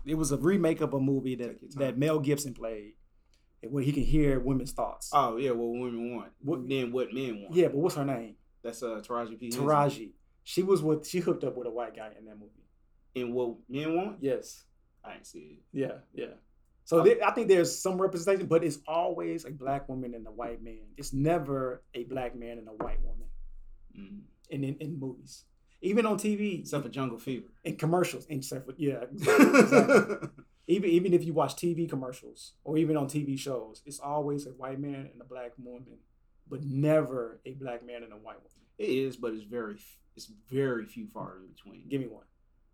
It 0.07 0.15
was 0.15 0.33
a 0.33 0.37
remake 0.37 0.81
of 0.81 0.95
a 0.95 1.01
movie 1.01 1.35
that 1.37 1.61
Take 1.61 1.63
your 1.63 1.71
time. 1.71 1.81
that 1.81 1.99
Mel 1.99 2.19
Gibson 2.21 2.55
played, 2.55 2.95
where 3.63 3.83
he 3.83 3.93
can 3.93 4.03
hear 4.05 4.39
women's 4.41 4.73
thoughts. 4.73 5.11
Oh 5.13 5.37
yeah, 5.37 5.51
what 5.51 5.67
women 5.81 6.17
want. 6.17 6.33
What- 6.41 6.69
then 6.69 6.93
what 6.93 7.13
men 7.13 7.43
want. 7.43 7.55
yeah, 7.55 7.69
but 7.69 7.77
what's 7.79 7.97
her 7.97 8.05
name? 8.05 8.37
that's 8.63 8.83
uh 8.83 9.01
Taraji 9.07 9.39
P. 9.39 9.51
Taraji. 9.51 10.11
She 10.45 10.63
was 10.63 10.83
with 10.83 11.07
she 11.07 11.21
hooked 11.21 11.45
up 11.45 11.57
with 11.57 11.67
a 11.67 11.71
white 11.71 11.95
guy 11.97 12.11
in 12.19 12.25
that 12.27 12.39
movie. 12.39 12.53
And 13.15 13.33
what 13.35 13.55
men 13.69 13.97
want. 13.97 14.19
Yes. 14.21 14.65
I 15.05 15.15
ain't 15.15 15.27
see 15.27 15.59
it. 15.59 15.63
Yeah, 15.73 15.93
yeah. 16.13 16.35
So 16.85 17.03
there, 17.03 17.17
I 17.25 17.31
think 17.33 17.49
there's 17.49 17.77
some 17.77 18.01
representation, 18.01 18.47
but 18.47 18.63
it's 18.65 18.79
always 18.87 19.45
a 19.45 19.51
black 19.51 19.89
woman 19.89 20.15
and 20.15 20.27
a 20.27 20.31
white 20.31 20.63
man. 20.63 20.81
It's 20.97 21.13
never 21.13 21.83
a 21.95 22.05
black 22.05 22.37
man 22.37 22.59
and 22.59 22.69
a 22.69 22.73
white 22.73 23.01
woman 23.03 23.27
Mm. 23.99 24.21
in, 24.51 24.63
in 24.65 24.99
movies, 25.01 25.45
even 25.87 26.07
on 26.07 26.19
TV, 26.19 26.61
Except 26.61 26.85
for 26.85 26.89
Jungle 26.91 27.19
Fever. 27.19 27.47
and 27.65 27.79
commercials. 27.79 28.27
Except 28.29 28.67
for 28.67 28.75
yeah, 28.77 29.05
exactly. 29.13 30.29
even 30.67 30.91
even 30.91 31.15
if 31.15 31.25
you 31.25 31.33
watch 31.33 31.55
TV 31.57 31.89
commercials 31.89 32.53
or 32.65 32.77
even 32.79 32.97
on 32.97 33.07
TV 33.09 33.39
shows, 33.39 33.83
it's 33.87 33.99
always 34.01 34.47
a 34.47 34.51
white 34.51 34.81
man 34.81 35.09
and 35.13 35.21
a 35.21 35.25
black 35.25 35.53
woman, 35.59 35.99
but 36.49 36.63
never 36.65 37.41
a 37.45 37.53
black 37.53 37.85
man 37.87 38.03
and 38.03 38.13
a 38.13 38.17
white 38.17 38.37
woman. 38.37 38.51
It 38.79 38.89
is, 38.89 39.17
but 39.17 39.33
it's 39.33 39.45
very 39.45 39.77
it's 40.17 40.31
very 40.51 40.85
few 40.87 41.07
far 41.13 41.39
in 41.39 41.47
between. 41.49 41.89
Give 41.89 42.01
me 42.01 42.09
one, 42.09 42.25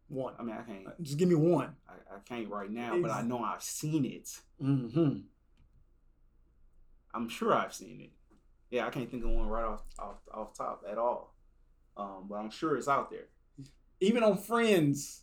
one. 0.08 0.34
I 0.38 0.42
mean, 0.42 0.56
I 0.56 0.62
can't 0.62 1.02
Just 1.02 1.18
give 1.18 1.28
me 1.28 1.34
one. 1.34 1.74
I, 1.88 2.16
I 2.16 2.18
can't 2.24 2.48
right 2.48 2.70
now, 2.70 2.98
but 3.00 3.10
I 3.10 3.22
know 3.22 3.42
I've 3.42 3.62
seen 3.62 4.04
it. 4.04 4.28
Mm-hmm. 4.62 5.18
I'm 7.14 7.28
sure 7.28 7.52
I've 7.54 7.74
seen 7.74 8.00
it. 8.00 8.10
Yeah, 8.70 8.86
I 8.86 8.90
can't 8.90 9.10
think 9.10 9.22
of 9.24 9.30
one 9.30 9.46
right 9.48 9.64
off 9.64 9.82
off, 9.98 10.16
off 10.32 10.54
top 10.56 10.82
at 10.90 10.96
all. 10.98 11.31
Um, 11.96 12.26
but 12.28 12.36
I'm 12.36 12.50
sure 12.50 12.76
it's 12.76 12.88
out 12.88 13.10
there. 13.10 13.26
Even 14.00 14.22
on 14.22 14.36
Friends, 14.36 15.22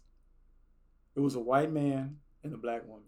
it 1.15 1.19
was 1.19 1.35
a 1.35 1.39
white 1.39 1.71
man 1.71 2.17
and 2.43 2.53
a 2.53 2.57
black 2.57 2.87
woman. 2.87 3.03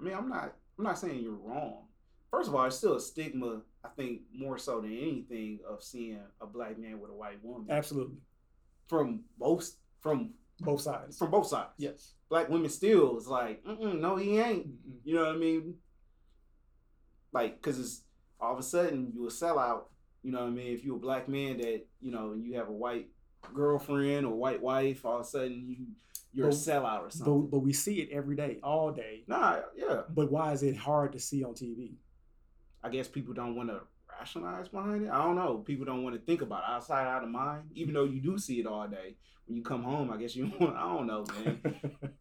I 0.00 0.04
mean, 0.04 0.14
I'm 0.14 0.28
not 0.28 0.54
I'm 0.78 0.84
not 0.84 0.98
saying 0.98 1.20
you're 1.22 1.32
wrong. 1.32 1.84
First 2.30 2.48
of 2.48 2.54
all, 2.54 2.64
it's 2.64 2.76
still 2.76 2.96
a 2.96 3.00
stigma. 3.00 3.60
I 3.84 3.88
think 3.88 4.22
more 4.34 4.58
so 4.58 4.80
than 4.80 4.92
anything 4.92 5.60
of 5.68 5.82
seeing 5.82 6.18
a 6.40 6.46
black 6.46 6.78
man 6.78 7.00
with 7.00 7.10
a 7.10 7.14
white 7.14 7.42
woman 7.44 7.66
Absolutely, 7.70 8.16
from 8.88 9.20
both 9.38 9.70
from 10.00 10.30
both 10.60 10.80
sides. 10.80 11.18
from 11.18 11.30
both 11.30 11.46
sides. 11.46 11.70
Yes. 11.78 12.14
Black 12.28 12.48
women 12.48 12.70
still 12.70 13.18
is 13.18 13.28
like, 13.28 13.62
no, 13.66 14.16
he 14.16 14.38
ain't. 14.38 14.66
Mm-mm. 14.66 14.94
You 15.04 15.16
know 15.16 15.26
what 15.26 15.34
I 15.34 15.38
mean? 15.38 15.74
Like, 17.32 17.60
cause 17.62 17.78
it's 17.78 18.02
all 18.42 18.52
of 18.52 18.58
a 18.58 18.62
sudden 18.62 19.10
you 19.14 19.26
a 19.26 19.30
sellout. 19.30 19.84
You 20.22 20.32
know 20.32 20.40
what 20.40 20.48
I 20.48 20.50
mean? 20.50 20.74
If 20.74 20.84
you 20.84 20.94
a 20.96 20.98
black 20.98 21.28
man 21.28 21.56
that 21.58 21.86
you 22.00 22.10
know 22.12 22.32
and 22.32 22.44
you 22.44 22.54
have 22.58 22.68
a 22.68 22.72
white 22.72 23.08
girlfriend 23.54 24.26
or 24.26 24.34
white 24.34 24.60
wife, 24.60 25.04
all 25.06 25.16
of 25.20 25.22
a 25.22 25.24
sudden 25.24 25.64
you 25.68 25.86
you're 26.34 26.46
a 26.48 26.50
But- 26.50 26.56
sellout 26.58 27.00
or 27.02 27.10
something. 27.10 27.46
but 27.48 27.58
we 27.60 27.72
see 27.72 28.00
it 28.00 28.10
every 28.10 28.36
day, 28.36 28.58
all 28.62 28.90
day. 28.92 29.24
nah, 29.26 29.60
yeah. 29.76 30.02
But 30.08 30.30
why 30.32 30.52
is 30.52 30.62
it 30.62 30.76
hard 30.76 31.12
to 31.12 31.18
see 31.18 31.44
on 31.44 31.54
TV? 31.54 31.94
I 32.82 32.88
guess 32.88 33.06
people 33.08 33.34
don't 33.34 33.54
want 33.54 33.68
to 33.68 33.80
rationalize 34.10 34.68
behind 34.68 35.04
it. 35.04 35.10
I 35.10 35.22
don't 35.24 35.36
know. 35.36 35.58
People 35.58 35.84
don't 35.84 36.02
want 36.02 36.14
to 36.16 36.22
think 36.22 36.40
about 36.42 36.62
it. 36.64 36.70
outside 36.70 37.06
out 37.06 37.22
of 37.22 37.28
mind. 37.30 37.70
Even 37.74 37.94
though 37.94 38.04
you 38.04 38.20
do 38.20 38.38
see 38.38 38.60
it 38.60 38.66
all 38.66 38.86
day, 38.88 39.16
when 39.46 39.56
you 39.56 39.62
come 39.62 39.82
home, 39.82 40.10
I 40.10 40.16
guess 40.16 40.34
you 40.34 40.46
want. 40.60 40.74
I 40.76 40.82
don't 40.94 41.06
know, 41.06 41.24
man. 41.44 41.60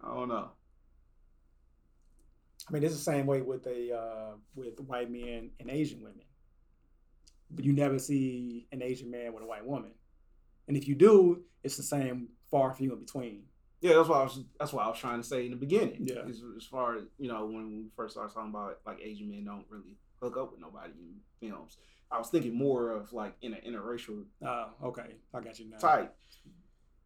I 0.00 0.14
don't 0.14 0.28
know. 0.28 0.50
I 2.68 2.72
mean, 2.72 2.82
it's 2.84 2.94
the 2.94 3.00
same 3.00 3.26
way 3.26 3.40
with 3.40 3.64
the 3.64 3.96
uh, 3.96 4.32
with 4.54 4.78
white 4.80 5.10
men 5.10 5.50
and 5.60 5.70
Asian 5.70 6.00
women. 6.02 6.22
But 7.50 7.64
you 7.64 7.72
never 7.72 7.98
see 7.98 8.66
an 8.72 8.82
Asian 8.82 9.10
man 9.10 9.32
with 9.32 9.42
a 9.42 9.46
white 9.46 9.64
woman, 9.64 9.92
and 10.66 10.76
if 10.76 10.86
you 10.86 10.94
do, 10.94 11.42
it's 11.64 11.76
the 11.78 11.82
same 11.82 12.28
far 12.50 12.74
few 12.74 12.92
in 12.92 12.98
between. 12.98 13.44
Yeah, 13.80 13.94
that's 13.94 14.08
what 14.08 14.18
I 14.18 14.22
was. 14.24 14.44
That's 14.58 14.72
what 14.72 14.84
I 14.84 14.88
was 14.88 14.98
trying 14.98 15.22
to 15.22 15.26
say 15.26 15.44
in 15.46 15.52
the 15.52 15.56
beginning. 15.56 15.98
Yeah. 16.00 16.22
As, 16.28 16.42
as 16.56 16.64
far 16.64 16.96
as 16.96 17.04
you 17.18 17.28
know, 17.28 17.46
when 17.46 17.68
we 17.68 17.86
first 17.96 18.14
started 18.14 18.34
talking 18.34 18.50
about 18.50 18.80
like 18.86 19.00
Asian 19.02 19.30
men 19.30 19.44
don't 19.44 19.64
really 19.70 19.96
hook 20.20 20.36
up 20.36 20.50
with 20.50 20.60
nobody 20.60 20.92
in 21.40 21.48
films, 21.48 21.78
I 22.10 22.18
was 22.18 22.28
thinking 22.28 22.54
more 22.54 22.90
of 22.90 23.12
like 23.14 23.34
in 23.40 23.54
an 23.54 23.60
interracial 23.66 24.24
Uh, 24.44 24.66
okay, 24.84 25.14
I 25.32 25.40
got 25.40 25.58
you 25.58 25.70
now. 25.70 25.78
type. 25.78 26.14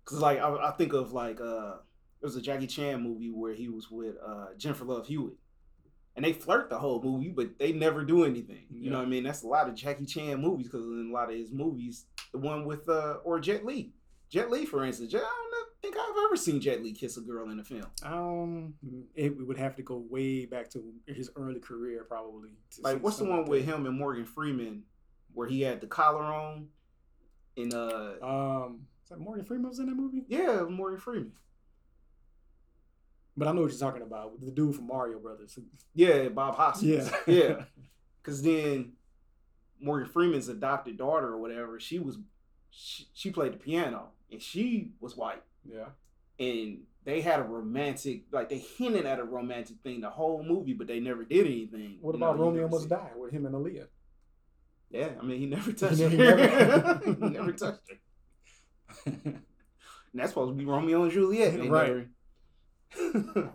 Cause 0.07 0.19
like 0.19 0.41
I, 0.41 0.49
I 0.57 0.71
think 0.73 0.93
of 0.95 1.13
like 1.13 1.41
uh, 1.41 1.77
there 2.21 2.23
was 2.23 2.35
a 2.35 2.43
Jackie 2.43 2.67
Chan 2.67 3.01
movie 3.01 3.31
where 3.31 3.55
he 3.55 3.69
was 3.69 3.91
with 3.91 4.17
uh 4.27 4.47
Jennifer 4.57 4.85
Love 4.85 5.07
Hewitt, 5.07 5.37
and 6.17 6.25
they 6.25 6.33
flirt 6.33 6.69
the 6.71 6.79
whole 6.79 7.03
movie, 7.03 7.31
but 7.31 7.59
they 7.59 7.73
never 7.73 8.05
do 8.05 8.25
anything. 8.25 8.65
You 8.71 8.91
know 8.91 8.99
what 8.99 9.07
I 9.07 9.11
mean? 9.11 9.23
That's 9.25 9.43
a 9.43 9.47
lot 9.47 9.69
of 9.69 9.75
Jackie 9.75 10.05
Chan 10.07 10.41
movies 10.41 10.67
because 10.67 10.85
in 10.87 11.09
a 11.11 11.15
lot 11.15 11.31
of 11.31 11.37
his 11.37 11.51
movies, 11.53 12.07
the 12.33 12.39
one 12.39 12.65
with 12.65 12.89
uh 12.89 13.19
or 13.25 13.41
Jet 13.41 13.65
Li, 13.65 13.93
Jet 14.31 14.51
Li 14.51 14.67
for 14.67 14.85
instance, 14.85 15.11
Jet, 15.11 15.23
I 15.23 15.49
don't 15.51 15.69
think 15.83 15.97
I've 15.97 16.25
ever 16.27 16.37
seen 16.37 16.61
Jet 16.61 16.83
Li 16.83 16.93
kiss 16.93 17.17
a 17.17 17.21
girl 17.21 17.51
in 17.51 17.59
a 17.59 17.65
film. 17.65 17.87
Um, 18.05 18.75
it 19.15 19.37
would 19.47 19.59
have 19.59 19.75
to 19.77 19.83
go 19.83 20.05
way 20.09 20.45
back 20.47 20.71
to 20.71 20.93
his 21.07 21.31
early 21.37 21.61
career, 21.61 22.05
probably. 22.09 22.51
Like 22.81 23.03
what's 23.03 23.17
the 23.17 23.25
one 23.25 23.41
like 23.41 23.49
with 23.49 23.65
him 23.65 23.87
and 23.87 23.99
Morgan 23.99 24.25
Freeman 24.25 24.83
where 25.35 25.49
he 25.49 25.63
had 25.63 25.81
the 25.81 25.87
collar 25.87 26.23
on? 26.25 26.69
In 27.57 27.73
uh 27.75 28.15
Um, 28.23 28.87
is 29.03 29.11
that 29.11 29.19
Morgan 29.19 29.45
Freeman 29.45 29.69
was 29.69 29.79
in 29.79 29.87
that 29.87 29.95
movie? 29.95 30.25
yeah, 30.29 30.63
Morgan 30.69 30.99
Freeman. 31.01 31.33
But 33.37 33.49
I 33.49 33.53
know 33.53 33.63
what 33.63 33.71
you're 33.71 33.81
talking 33.81 34.03
about. 34.03 34.41
The 34.41 34.51
dude 34.51 34.75
from 34.75 34.87
Mario 34.89 35.19
Brothers. 35.19 35.59
Yeah, 35.95 36.29
Bob 36.29 36.55
Hoskins. 36.57 37.11
Yeah, 37.27 37.35
yeah. 37.35 37.65
Cause 38.23 38.43
then 38.43 38.93
Morgan 39.81 40.09
Freeman's 40.09 40.49
adopted 40.49 40.97
daughter 40.99 41.29
or 41.29 41.39
whatever, 41.39 41.81
she 41.81 41.99
was 41.99 42.19
she, 42.71 43.07
she 43.15 43.31
played 43.31 43.53
the 43.55 43.57
piano 43.57 44.09
and 44.31 44.41
she 44.41 44.93
was 45.01 45.17
white. 45.17 45.43
yeah. 45.69 45.87
And 46.39 46.81
they 47.05 47.21
had 47.21 47.41
a 47.41 47.43
romantic 47.43 48.25
like 48.33 48.49
they 48.49 48.59
hinted 48.59 49.07
at 49.07 49.19
a 49.19 49.25
romantic 49.25 49.77
thing 49.83 50.01
the 50.03 50.11
whole 50.11 50.43
movie, 50.45 50.73
but 50.73 50.87
they 50.87 51.01
never 51.01 51.25
did 51.25 51.47
anything. 51.47 51.99
What 52.01 52.15
You 52.15 52.21
know, 52.21 52.27
about 52.31 52.39
Romeo 52.41 52.69
Must 52.69 52.89
Die 52.89 53.11
with 53.17 53.33
him 53.33 53.45
and 53.47 53.55
Aaliyah? 53.55 53.87
Yeah, 54.91 55.09
I 55.21 55.25
mean 55.25 55.39
he 55.41 55.47
never 55.47 55.73
touched 55.83 55.97
He 55.97 56.03
her. 56.05 56.37
never- 56.37 57.01
he 57.05 57.29
never 57.31 57.53
touched 57.53 57.81
her. 57.91 59.13
And 59.15 60.21
that's 60.21 60.31
supposed 60.31 60.53
to 60.53 60.55
be 60.59 60.65
Romeo 60.65 61.03
and 61.05 61.13
Juliet. 61.13 61.55
They 61.59 61.69
Right. 61.69 61.89
never- 61.89 62.09
I 62.99 63.49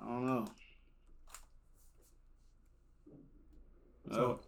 don't 0.00 0.26
know. 0.26 0.46
So- 4.10 4.40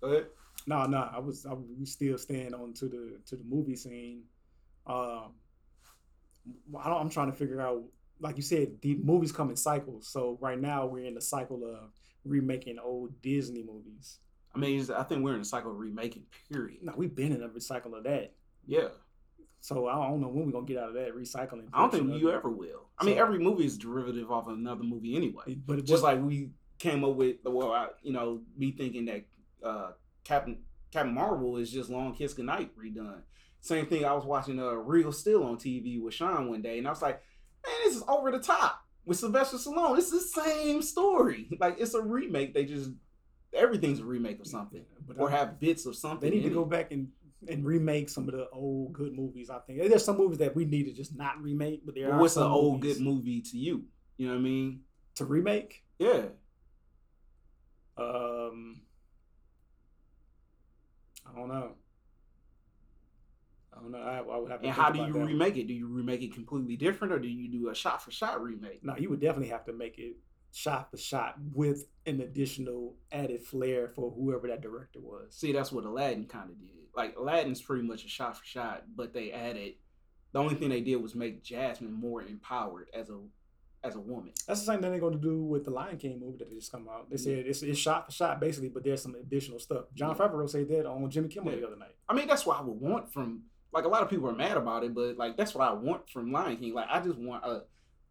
Oh, 0.00 0.02
go 0.06 0.06
ahead. 0.08 0.26
No, 0.66 0.86
no, 0.86 0.98
I 1.12 1.18
was 1.18 1.46
I 1.46 1.52
was 1.54 1.90
still 1.92 2.18
staying 2.18 2.54
on 2.54 2.72
to 2.74 2.88
the 2.88 3.18
to 3.26 3.36
the 3.36 3.44
movie 3.44 3.76
scene. 3.76 4.22
Um, 4.86 5.32
I 6.78 6.88
don't, 6.88 7.00
I'm 7.00 7.10
trying 7.10 7.30
to 7.30 7.36
figure 7.36 7.60
out 7.60 7.82
like 8.20 8.36
you 8.36 8.42
said, 8.42 8.80
the 8.82 8.96
movies 8.96 9.32
come 9.32 9.50
in 9.50 9.56
cycles. 9.56 10.08
So 10.08 10.38
right 10.40 10.60
now 10.60 10.86
we're 10.86 11.06
in 11.06 11.14
the 11.14 11.20
cycle 11.20 11.64
of 11.64 11.90
remaking 12.24 12.78
old 12.78 13.20
Disney 13.22 13.62
movies. 13.62 14.18
I 14.54 14.58
mean, 14.58 14.84
I 14.90 15.02
think 15.04 15.22
we're 15.22 15.34
in 15.34 15.40
a 15.40 15.44
cycle 15.44 15.70
of 15.70 15.78
remaking. 15.78 16.24
Period. 16.50 16.78
No, 16.82 16.94
we've 16.96 17.14
been 17.14 17.32
in 17.32 17.42
a 17.42 17.60
cycle 17.60 17.94
of 17.94 18.04
that. 18.04 18.32
Yeah. 18.66 18.88
So 19.60 19.88
I 19.88 19.94
don't 19.94 20.20
know 20.20 20.28
when 20.28 20.46
we're 20.46 20.52
gonna 20.52 20.66
get 20.66 20.78
out 20.78 20.88
of 20.88 20.94
that 20.94 21.16
recycling. 21.16 21.68
I 21.72 21.80
don't 21.80 21.92
think 21.92 22.20
you 22.20 22.30
ever 22.30 22.48
will. 22.48 22.88
I 22.98 23.04
so, 23.04 23.10
mean, 23.10 23.18
every 23.18 23.38
movie 23.38 23.66
is 23.66 23.76
derivative 23.76 24.30
of 24.30 24.48
another 24.48 24.84
movie 24.84 25.16
anyway. 25.16 25.56
But 25.66 25.84
just 25.84 26.02
like 26.02 26.20
we 26.20 26.50
came 26.78 27.04
up 27.04 27.16
with, 27.16 27.36
well, 27.44 27.72
I, 27.72 27.88
you 28.02 28.12
know, 28.12 28.40
me 28.56 28.72
thinking 28.72 29.06
that 29.06 29.24
uh, 29.62 29.90
Captain 30.24 30.58
Captain 30.90 31.14
Marvel 31.14 31.56
is 31.56 31.70
just 31.70 31.90
Long 31.90 32.14
Kiss 32.14 32.34
Goodnight 32.34 32.70
redone. 32.78 33.22
Same 33.60 33.86
thing. 33.86 34.04
I 34.04 34.12
was 34.12 34.24
watching 34.24 34.60
uh, 34.60 34.72
Real 34.72 35.12
Steel 35.12 35.42
on 35.42 35.56
TV 35.56 36.00
with 36.00 36.14
Sean 36.14 36.48
one 36.48 36.62
day, 36.62 36.78
and 36.78 36.86
I 36.86 36.90
was 36.90 37.02
like, 37.02 37.20
man, 37.66 37.74
this 37.84 37.96
is 37.96 38.04
over 38.08 38.30
the 38.30 38.38
top 38.38 38.84
with 39.04 39.18
Sylvester 39.18 39.56
Stallone. 39.56 39.98
It's 39.98 40.10
the 40.10 40.20
same 40.20 40.82
story. 40.82 41.48
Like 41.60 41.76
it's 41.80 41.94
a 41.94 42.00
remake. 42.00 42.54
They 42.54 42.64
just 42.64 42.90
everything's 43.52 43.98
a 43.98 44.04
remake 44.04 44.38
of 44.38 44.46
something, 44.46 44.84
but 45.06 45.18
or 45.18 45.28
have 45.30 45.58
bits 45.58 45.86
of 45.86 45.96
something. 45.96 46.30
They 46.30 46.36
need 46.36 46.44
to 46.44 46.50
go 46.50 46.64
back 46.64 46.92
and 46.92 47.08
and 47.46 47.64
remake 47.64 48.08
some 48.08 48.28
of 48.28 48.34
the 48.34 48.48
old 48.50 48.92
good 48.92 49.12
movies. 49.12 49.50
I 49.50 49.58
think 49.60 49.78
there's 49.88 50.04
some 50.04 50.18
movies 50.18 50.38
that 50.38 50.56
we 50.56 50.64
need 50.64 50.84
to 50.84 50.92
just 50.92 51.16
not 51.16 51.40
remake, 51.40 51.82
but 51.84 51.94
there 51.94 52.08
well, 52.08 52.18
are. 52.18 52.20
What's 52.22 52.36
an 52.36 52.42
old 52.44 52.82
good 52.82 53.00
movie 53.00 53.40
to 53.42 53.58
you? 53.58 53.84
You 54.16 54.26
know 54.26 54.34
what 54.34 54.40
I 54.40 54.42
mean? 54.42 54.80
To 55.16 55.24
remake? 55.24 55.84
Yeah. 55.98 56.22
Um, 57.96 58.80
I 61.26 61.36
don't 61.36 61.48
know. 61.48 61.72
I 63.72 63.80
don't 63.80 63.92
know. 63.92 63.98
I, 63.98 64.18
I 64.18 64.38
would 64.38 64.50
have. 64.50 64.62
and 64.62 64.72
how 64.72 64.90
do 64.90 64.98
you 64.98 65.12
remake 65.12 65.56
it? 65.56 65.68
Do 65.68 65.74
you 65.74 65.86
remake 65.86 66.22
it 66.22 66.34
completely 66.34 66.76
different, 66.76 67.12
or 67.12 67.18
do 67.18 67.28
you 67.28 67.48
do 67.48 67.70
a 67.70 67.74
shot 67.74 68.02
for 68.02 68.10
shot 68.10 68.42
remake? 68.42 68.82
No, 68.82 68.96
you 68.96 69.10
would 69.10 69.20
definitely 69.20 69.50
have 69.50 69.64
to 69.66 69.72
make 69.72 69.98
it 69.98 70.16
shot 70.52 70.90
for 70.90 70.96
shot 70.96 71.36
with 71.52 71.84
an 72.06 72.20
additional 72.20 72.94
added 73.12 73.42
flair 73.42 73.88
for 73.88 74.10
whoever 74.10 74.48
that 74.48 74.62
director 74.62 75.00
was. 75.00 75.34
See, 75.34 75.52
that's 75.52 75.72
what 75.72 75.84
Aladdin 75.84 76.26
kind 76.26 76.50
of 76.50 76.58
did. 76.58 76.70
Like 76.96 77.16
Aladdin's 77.16 77.60
pretty 77.60 77.86
much 77.86 78.04
a 78.04 78.08
shot 78.08 78.36
for 78.36 78.44
shot, 78.44 78.84
but 78.94 79.12
they 79.12 79.32
added. 79.32 79.74
The 80.32 80.40
only 80.40 80.56
thing 80.56 80.68
they 80.68 80.82
did 80.82 80.96
was 80.96 81.14
make 81.14 81.42
Jasmine 81.42 81.92
more 81.92 82.22
empowered 82.22 82.88
as 82.92 83.08
a 83.08 83.18
as 83.84 83.94
a 83.94 84.00
woman. 84.00 84.32
That's 84.46 84.60
the 84.60 84.66
same 84.66 84.80
thing 84.80 84.90
they're 84.90 85.00
going 85.00 85.12
to 85.12 85.18
do 85.18 85.42
with 85.42 85.64
the 85.64 85.70
Lion 85.70 85.96
King 85.98 86.18
movie 86.20 86.38
that 86.38 86.50
just 86.50 86.72
come 86.72 86.88
out. 86.88 87.08
They 87.08 87.16
said 87.16 87.46
it's, 87.46 87.62
it's 87.62 87.78
shot 87.78 88.06
for 88.06 88.12
shot 88.12 88.40
basically, 88.40 88.68
but 88.68 88.84
there's 88.84 89.02
some 89.02 89.14
additional 89.14 89.58
stuff. 89.58 89.84
John 89.94 90.16
yeah. 90.18 90.26
Favreau 90.26 90.48
said 90.48 90.68
that 90.68 90.86
on 90.86 91.08
Jimmy 91.10 91.28
Kimmel 91.28 91.52
yeah. 91.52 91.60
the 91.60 91.66
other 91.68 91.76
night. 91.76 91.94
I 92.08 92.14
mean, 92.14 92.26
that's 92.26 92.44
what 92.44 92.58
I 92.58 92.62
would 92.62 92.80
want 92.80 93.12
from 93.12 93.42
like 93.72 93.84
a 93.84 93.88
lot 93.88 94.02
of 94.02 94.10
people 94.10 94.28
are 94.28 94.34
mad 94.34 94.56
about 94.56 94.84
it, 94.84 94.94
but 94.94 95.16
like 95.16 95.36
that's 95.36 95.54
what 95.54 95.68
I 95.68 95.72
want 95.72 96.08
from 96.10 96.32
Lion 96.32 96.56
King. 96.56 96.74
Like 96.74 96.88
I 96.90 97.00
just 97.00 97.18
want 97.18 97.44
a 97.44 97.62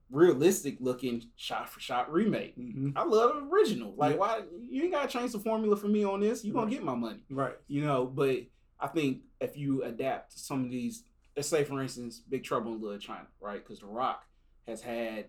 realistic 0.09 0.77
looking 0.79 1.23
shot 1.35 1.69
for 1.69 1.79
shot 1.79 2.11
remake. 2.11 2.57
Mm-hmm. 2.57 2.91
I 2.95 3.03
love 3.03 3.35
the 3.35 3.55
original. 3.55 3.93
Like 3.95 4.13
yeah. 4.13 4.17
why 4.17 4.41
you 4.69 4.83
ain't 4.83 4.93
gotta 4.93 5.07
change 5.07 5.31
the 5.31 5.39
formula 5.39 5.75
for 5.75 5.87
me 5.87 6.03
on 6.03 6.21
this. 6.21 6.43
You 6.43 6.53
gonna 6.53 6.71
get 6.71 6.83
my 6.83 6.95
money. 6.95 7.19
Right. 7.29 7.55
You 7.67 7.85
know, 7.85 8.05
but 8.05 8.39
I 8.79 8.87
think 8.87 9.21
if 9.41 9.57
you 9.57 9.83
adapt 9.83 10.37
some 10.37 10.63
of 10.63 10.71
these 10.71 11.03
let's 11.35 11.47
say 11.47 11.63
for 11.63 11.81
instance, 11.81 12.19
Big 12.19 12.43
Trouble 12.43 12.73
in 12.73 12.81
Little 12.81 12.97
China, 12.97 13.27
right? 13.39 13.63
Because 13.63 13.79
The 13.79 13.85
Rock 13.85 14.25
has 14.67 14.81
had 14.81 15.25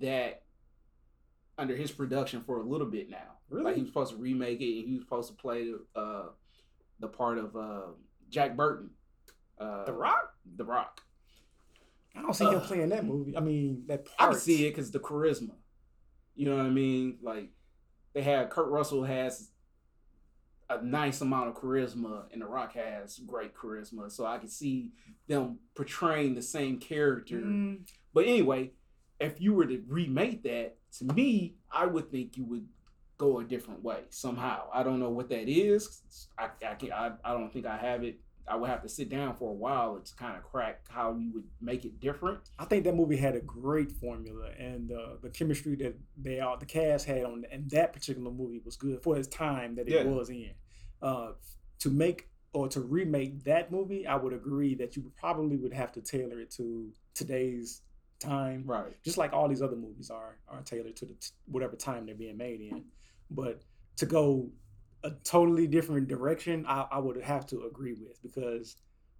that 0.00 0.42
under 1.58 1.76
his 1.76 1.92
production 1.92 2.42
for 2.42 2.58
a 2.58 2.62
little 2.62 2.86
bit 2.86 3.10
now. 3.10 3.36
Really? 3.50 3.64
Like 3.64 3.74
he 3.74 3.82
was 3.82 3.90
supposed 3.90 4.12
to 4.12 4.16
remake 4.16 4.60
it 4.60 4.80
and 4.80 4.88
he 4.88 4.94
was 4.94 5.02
supposed 5.02 5.28
to 5.28 5.34
play 5.34 5.72
uh, 5.94 6.28
the 7.00 7.08
part 7.08 7.38
of 7.38 7.54
uh, 7.56 7.92
Jack 8.30 8.56
Burton. 8.56 8.90
Uh, 9.58 9.84
the 9.84 9.92
Rock? 9.92 10.32
The 10.56 10.64
Rock. 10.64 11.02
I 12.16 12.22
don't 12.22 12.34
see 12.34 12.44
him 12.44 12.60
playing 12.60 12.88
that 12.90 13.04
movie. 13.04 13.36
I 13.36 13.40
mean, 13.40 13.84
that 13.86 14.04
part. 14.04 14.30
I 14.30 14.32
can 14.32 14.40
see 14.40 14.66
it 14.66 14.70
because 14.70 14.90
the 14.90 14.98
charisma. 14.98 15.54
You 16.34 16.46
know 16.46 16.56
what 16.56 16.66
I 16.66 16.70
mean? 16.70 17.18
Like 17.22 17.50
they 18.14 18.22
had 18.22 18.50
Kurt 18.50 18.68
Russell 18.68 19.04
has 19.04 19.50
a 20.68 20.82
nice 20.82 21.20
amount 21.20 21.48
of 21.48 21.54
charisma, 21.54 22.24
and 22.32 22.40
The 22.40 22.46
Rock 22.46 22.74
has 22.74 23.18
great 23.18 23.54
charisma. 23.54 24.10
So 24.10 24.24
I 24.24 24.38
can 24.38 24.48
see 24.48 24.92
them 25.28 25.58
portraying 25.74 26.34
the 26.34 26.42
same 26.42 26.78
character. 26.78 27.40
Mm. 27.40 27.80
But 28.14 28.26
anyway, 28.26 28.72
if 29.18 29.40
you 29.40 29.52
were 29.52 29.66
to 29.66 29.82
remake 29.88 30.42
that, 30.44 30.76
to 30.98 31.04
me, 31.04 31.56
I 31.70 31.86
would 31.86 32.10
think 32.10 32.36
you 32.36 32.44
would 32.46 32.66
go 33.18 33.40
a 33.40 33.44
different 33.44 33.82
way 33.82 34.00
somehow. 34.08 34.68
I 34.72 34.82
don't 34.82 34.98
know 34.98 35.10
what 35.10 35.28
that 35.28 35.48
is. 35.48 36.28
I 36.38 36.48
I, 36.66 36.74
can, 36.74 36.92
I, 36.92 37.12
I 37.24 37.32
don't 37.32 37.52
think 37.52 37.66
I 37.66 37.76
have 37.76 38.02
it. 38.02 38.18
I 38.50 38.56
would 38.56 38.68
have 38.68 38.82
to 38.82 38.88
sit 38.88 39.08
down 39.08 39.36
for 39.36 39.50
a 39.50 39.54
while 39.54 40.00
to 40.00 40.14
kind 40.16 40.36
of 40.36 40.42
crack 40.42 40.80
how 40.88 41.14
you 41.14 41.30
would 41.34 41.44
make 41.60 41.84
it 41.84 42.00
different. 42.00 42.40
I 42.58 42.64
think 42.64 42.84
that 42.84 42.96
movie 42.96 43.16
had 43.16 43.36
a 43.36 43.40
great 43.40 43.92
formula, 43.92 44.50
and 44.58 44.90
uh, 44.90 45.16
the 45.22 45.30
chemistry 45.30 45.76
that 45.76 45.96
they 46.20 46.40
all 46.40 46.56
the 46.56 46.66
cast 46.66 47.06
had 47.06 47.24
on 47.24 47.44
and 47.52 47.70
that 47.70 47.92
particular 47.92 48.30
movie 48.30 48.60
was 48.64 48.76
good 48.76 49.02
for 49.02 49.16
its 49.16 49.28
time 49.28 49.76
that 49.76 49.88
it 49.88 49.94
yeah. 49.94 50.02
was 50.02 50.30
in. 50.30 50.50
Uh, 51.00 51.32
to 51.78 51.90
make 51.90 52.28
or 52.52 52.68
to 52.68 52.80
remake 52.80 53.44
that 53.44 53.70
movie, 53.70 54.06
I 54.06 54.16
would 54.16 54.32
agree 54.32 54.74
that 54.74 54.96
you 54.96 55.12
probably 55.16 55.56
would 55.56 55.72
have 55.72 55.92
to 55.92 56.00
tailor 56.00 56.40
it 56.40 56.50
to 56.52 56.90
today's 57.14 57.82
time. 58.18 58.64
Right. 58.66 59.00
Just 59.04 59.16
like 59.16 59.32
all 59.32 59.48
these 59.48 59.62
other 59.62 59.76
movies 59.76 60.10
are 60.10 60.38
are 60.48 60.62
tailored 60.62 60.96
to 60.96 61.06
the 61.06 61.14
t- 61.14 61.30
whatever 61.46 61.76
time 61.76 62.06
they're 62.06 62.16
being 62.16 62.36
made 62.36 62.60
in. 62.60 62.84
But 63.30 63.62
to 63.98 64.06
go 64.06 64.50
a 65.02 65.10
totally 65.24 65.66
different 65.66 66.08
direction, 66.08 66.64
I, 66.66 66.86
I 66.90 66.98
would 66.98 67.20
have 67.22 67.46
to 67.46 67.64
agree 67.64 67.94
with 67.94 68.20
because 68.22 68.76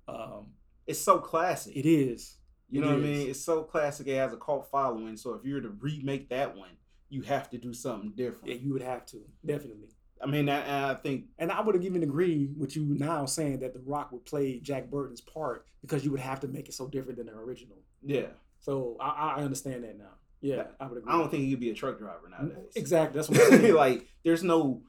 um, 0.09 0.49
it's 0.87 1.01
so 1.01 1.19
classic. 1.19 1.77
It 1.77 1.89
is. 1.89 2.37
You 2.69 2.83
it 2.83 2.85
know 2.85 2.93
is. 2.93 3.01
what 3.01 3.05
I 3.05 3.13
mean? 3.13 3.31
It's 3.31 3.45
so 3.45 3.63
classic. 3.63 4.07
It 4.07 4.17
has 4.17 4.33
a 4.33 4.37
cult 4.37 4.69
following. 4.71 5.17
So 5.17 5.35
if 5.35 5.45
you 5.45 5.55
were 5.55 5.61
to 5.61 5.71
remake 5.71 6.29
that 6.31 6.57
one, 6.57 6.71
you 7.09 7.23
have 7.23 7.51
to 7.51 7.59
do 7.59 7.73
something 7.73 8.13
different. 8.17 8.49
Yeah, 8.49 8.55
you 8.55 8.73
would 8.73 8.83
have 8.83 9.05
to 9.07 9.19
definitely. 9.45 9.89
I 10.23 10.27
mean, 10.27 10.51
I, 10.51 10.91
I 10.91 10.95
think, 10.97 11.27
and 11.39 11.51
I 11.51 11.63
would 11.63 11.75
have 11.75 11.85
even 11.85 12.03
agree 12.03 12.51
with 12.57 12.77
you 12.77 12.85
now 12.85 13.25
saying 13.25 13.61
that 13.61 13.73
The 13.73 13.81
Rock 13.81 14.13
would 14.13 14.27
play 14.27 14.61
Jack 14.61 14.91
Burton's 14.91 15.23
part 15.23 15.65
because 15.81 16.05
you 16.05 16.11
would 16.11 16.21
have 16.21 16.41
to 16.41 16.49
make 16.49 16.69
it 16.69 16.75
so 16.75 16.87
different 16.87 17.17
than 17.17 17.27
the 17.27 17.33
original. 17.33 17.79
Yeah. 18.05 18.27
So 18.61 18.97
I, 19.01 19.37
I 19.37 19.43
understand 19.43 19.85
that 19.85 19.99
now. 19.99 20.11
Yeah, 20.43 20.65
I 20.79 20.87
would 20.87 20.99
agree. 20.99 21.13
I 21.13 21.19
don't 21.19 21.31
think 21.31 21.45
he'd 21.45 21.61
be 21.61 21.71
a 21.71 21.75
truck 21.75 21.99
driver 21.99 22.29
nowadays. 22.31 22.73
Exactly. 22.77 23.17
That's 23.19 23.29
what 23.29 23.41
I'm 23.41 23.61
saying. 23.61 23.75
like, 23.75 24.07
there's 24.25 24.43
no 24.43 24.83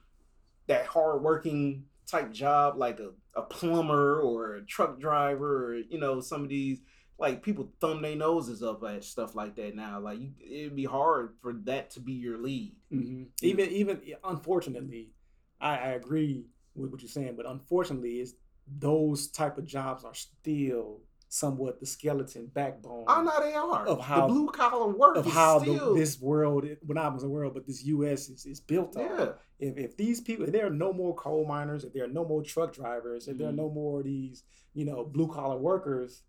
that 0.72 0.86
hard 0.86 1.22
working 1.22 1.84
type 2.08 2.32
job 2.32 2.78
like 2.78 3.00
a, 3.00 3.12
a 3.36 3.42
plumber 3.42 4.20
or 4.22 4.56
a 4.56 4.66
truck 4.66 5.00
driver 5.00 5.66
or 5.66 5.76
you 5.76 6.00
know 6.00 6.22
some 6.22 6.44
of 6.44 6.50
these 6.50 6.80
like 7.20 7.44
people 7.44 7.72
thumb 7.80 8.02
their 8.02 8.16
noses 8.16 8.64
up 8.64 8.84
at 8.84 9.04
stuff 9.04 9.36
like 9.36 9.56
that 9.56 9.76
now. 9.76 10.00
Like 10.00 10.20
you, 10.20 10.32
it'd 10.40 10.76
be 10.76 10.86
hard 10.86 11.36
for 11.42 11.54
that 11.66 11.92
to 11.92 12.00
be 12.00 12.14
your 12.14 12.40
lead. 12.40 12.76
Mm-hmm. 12.92 13.24
Even 13.44 13.70
even 13.70 14.02
unfortunately, 14.24 15.12
I, 15.60 15.78
I 15.78 15.88
agree 15.90 16.46
with 16.74 16.90
what 16.90 17.02
you're 17.02 17.10
saying, 17.10 17.36
but 17.38 17.46
unfortunately, 17.46 18.20
is 18.20 18.36
those 18.68 19.28
type 19.28 19.58
of 19.58 19.66
jobs 19.66 20.04
are 20.04 20.16
still 20.16 21.02
somewhat 21.34 21.80
the 21.80 21.86
skeleton 21.86 22.46
backbone. 22.54 23.06
Oh 23.08 23.22
no, 23.22 23.42
they 23.42 23.54
are 23.54 23.88
of 23.88 24.02
how 24.02 24.28
the 24.28 24.34
blue 24.34 24.50
collar 24.50 24.92
work 24.92 25.16
of 25.16 25.26
how 25.26 25.62
still... 25.62 25.94
the, 25.94 26.00
this 26.00 26.20
world, 26.20 26.66
well, 26.86 26.96
not 26.96 27.14
was 27.14 27.24
a 27.24 27.30
world, 27.30 27.54
but 27.54 27.66
this 27.66 27.86
U.S. 27.86 28.28
is, 28.28 28.46
is 28.46 28.60
built 28.60 28.98
on. 28.98 29.04
Yeah. 29.04 29.30
If, 29.58 29.78
if 29.78 29.98
these 29.98 30.20
people, 30.20 30.46
if 30.46 30.52
there 30.52 30.68
are 30.68 30.72
no 30.72 30.92
more 30.92 31.16
coal 31.16 31.46
miners, 31.46 31.86
if 31.86 31.94
there 31.94 32.04
are 32.04 32.10
no 32.10 32.26
more 32.26 32.44
truck 32.44 32.74
drivers, 32.74 33.28
if 33.28 33.32
mm-hmm. 33.32 33.40
there 33.40 33.48
are 33.48 33.52
mm-hmm. 33.52 33.62
no 33.62 33.70
more 33.70 34.00
of 34.00 34.06
these, 34.06 34.44
you 34.74 34.84
know, 34.84 35.06
blue 35.06 35.30
collar 35.30 35.58
workers, 35.58 36.24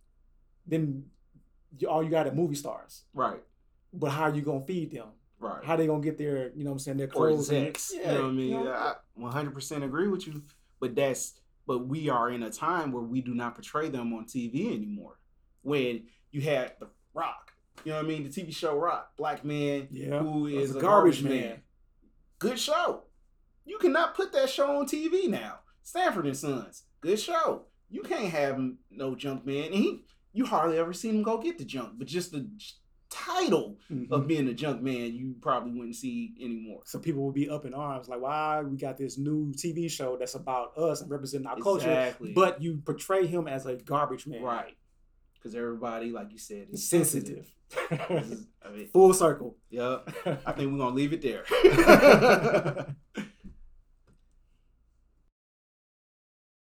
then 0.69 1.07
you, 1.77 1.89
all 1.89 2.05
you 2.05 2.11
got 2.11 2.29
are 2.29 2.33
movie 2.33 2.55
stars. 2.55 3.03
Right. 3.13 3.43
But 3.93 4.11
how 4.11 4.23
are 4.23 4.35
you 4.35 4.43
gonna 4.43 4.61
feed 4.61 4.93
them? 4.93 5.09
Right. 5.41 5.65
How 5.65 5.75
they 5.75 5.89
gonna 5.89 6.01
get 6.01 6.17
their, 6.17 6.53
you 6.55 6.63
know, 6.63 6.71
what 6.71 6.75
I'm 6.75 6.79
saying 6.79 6.99
their 6.99 7.09
clothes? 7.09 7.51
Or 7.51 7.55
yeah, 7.57 7.73
you 7.93 8.05
know 8.05 8.13
what 8.13 8.21
I 8.21 8.31
mean. 8.31 8.51
You 8.51 8.65
know? 8.65 8.73
I 8.73 8.95
100 9.15 9.53
percent 9.53 9.83
agree 9.83 10.07
with 10.07 10.29
you, 10.29 10.45
but 10.79 10.95
that's 10.95 11.33
but 11.67 11.87
we 11.87 12.09
are 12.09 12.31
in 12.31 12.43
a 12.43 12.51
time 12.51 12.93
where 12.93 13.03
we 13.03 13.21
do 13.21 13.35
not 13.35 13.55
portray 13.55 13.89
them 13.89 14.13
on 14.13 14.25
TV 14.25 14.75
anymore. 14.75 15.19
When 15.63 16.05
you 16.31 16.41
had 16.41 16.73
the 16.81 16.89
Roc, 17.15 17.53
you 17.85 17.93
know 17.93 17.99
what 17.99 18.05
I 18.05 18.09
mean, 18.09 18.25
the 18.25 18.29
TV 18.29 18.55
show 18.55 18.77
Roc, 18.77 19.17
black 19.17 19.45
man 19.45 19.89
yeah, 19.91 20.19
who 20.19 20.47
is 20.47 20.75
a, 20.75 20.79
a 20.79 20.81
garbage, 20.81 21.23
man. 21.23 21.33
man. 21.33 21.63
Good 22.39 22.59
show. 22.59 23.05
You 23.65 23.79
cannot 23.79 24.15
put 24.15 24.33
that 24.33 24.51
show 24.51 24.79
on 24.79 24.87
TV 24.87 25.29
now. 25.29 25.61
Sanford 25.83 26.27
and 26.27 26.37
Sons, 26.37 26.85
good 27.01 27.19
show. 27.19 27.67
You 27.91 28.03
can't 28.03 28.31
have 28.31 28.61
no 28.91 29.15
junk 29.15 29.45
man. 29.45 29.67
And 29.67 29.75
he, 29.75 30.05
you 30.33 30.47
hardly 30.47 30.79
ever 30.79 30.93
seen 30.93 31.17
him 31.17 31.23
go 31.23 31.39
get 31.39 31.59
the 31.59 31.65
junk, 31.65 31.95
but 31.99 32.07
just 32.07 32.33
the 32.33 32.49
title 33.13 33.77
mm-hmm. 33.91 34.13
of 34.13 34.27
being 34.27 34.49
a 34.49 34.55
junk 34.55 34.83
man, 34.83 35.13
you 35.13 35.35
probably 35.41 35.73
wouldn't 35.73 35.97
see 35.97 36.35
anymore. 36.41 36.81
So 36.85 36.99
people 36.99 37.23
will 37.23 37.33
be 37.33 37.49
up 37.49 37.65
in 37.65 37.75
arms, 37.75 38.09
like, 38.09 38.21
why 38.21 38.63
we 38.63 38.77
got 38.77 38.97
this 38.97 39.19
new 39.19 39.53
TV 39.53 39.91
show 39.91 40.17
that's 40.17 40.35
about 40.35 40.77
us 40.77 41.03
and 41.03 41.11
representing 41.11 41.47
our 41.47 41.59
exactly. 41.59 42.35
culture, 42.35 42.35
but 42.35 42.63
you 42.63 42.81
portray 42.85 43.27
him 43.27 43.47
as 43.47 43.67
a 43.67 43.77
garbage 43.77 44.27
man, 44.27 44.43
right? 44.43 44.77
Because 45.35 45.55
everybody, 45.55 46.11
like 46.11 46.33
you 46.33 46.39
said, 46.39 46.69
is 46.71 46.89
sensitive. 46.89 47.47
sensitive. 47.91 48.47
I 48.65 48.71
mean, 48.71 48.89
Full 48.93 49.13
circle. 49.13 49.57
Yep. 49.71 50.09
I 50.47 50.53
think 50.53 50.73
we're 50.73 50.79
gonna 50.79 50.95
leave 50.95 51.13
it 51.13 51.23
there. 51.23 51.45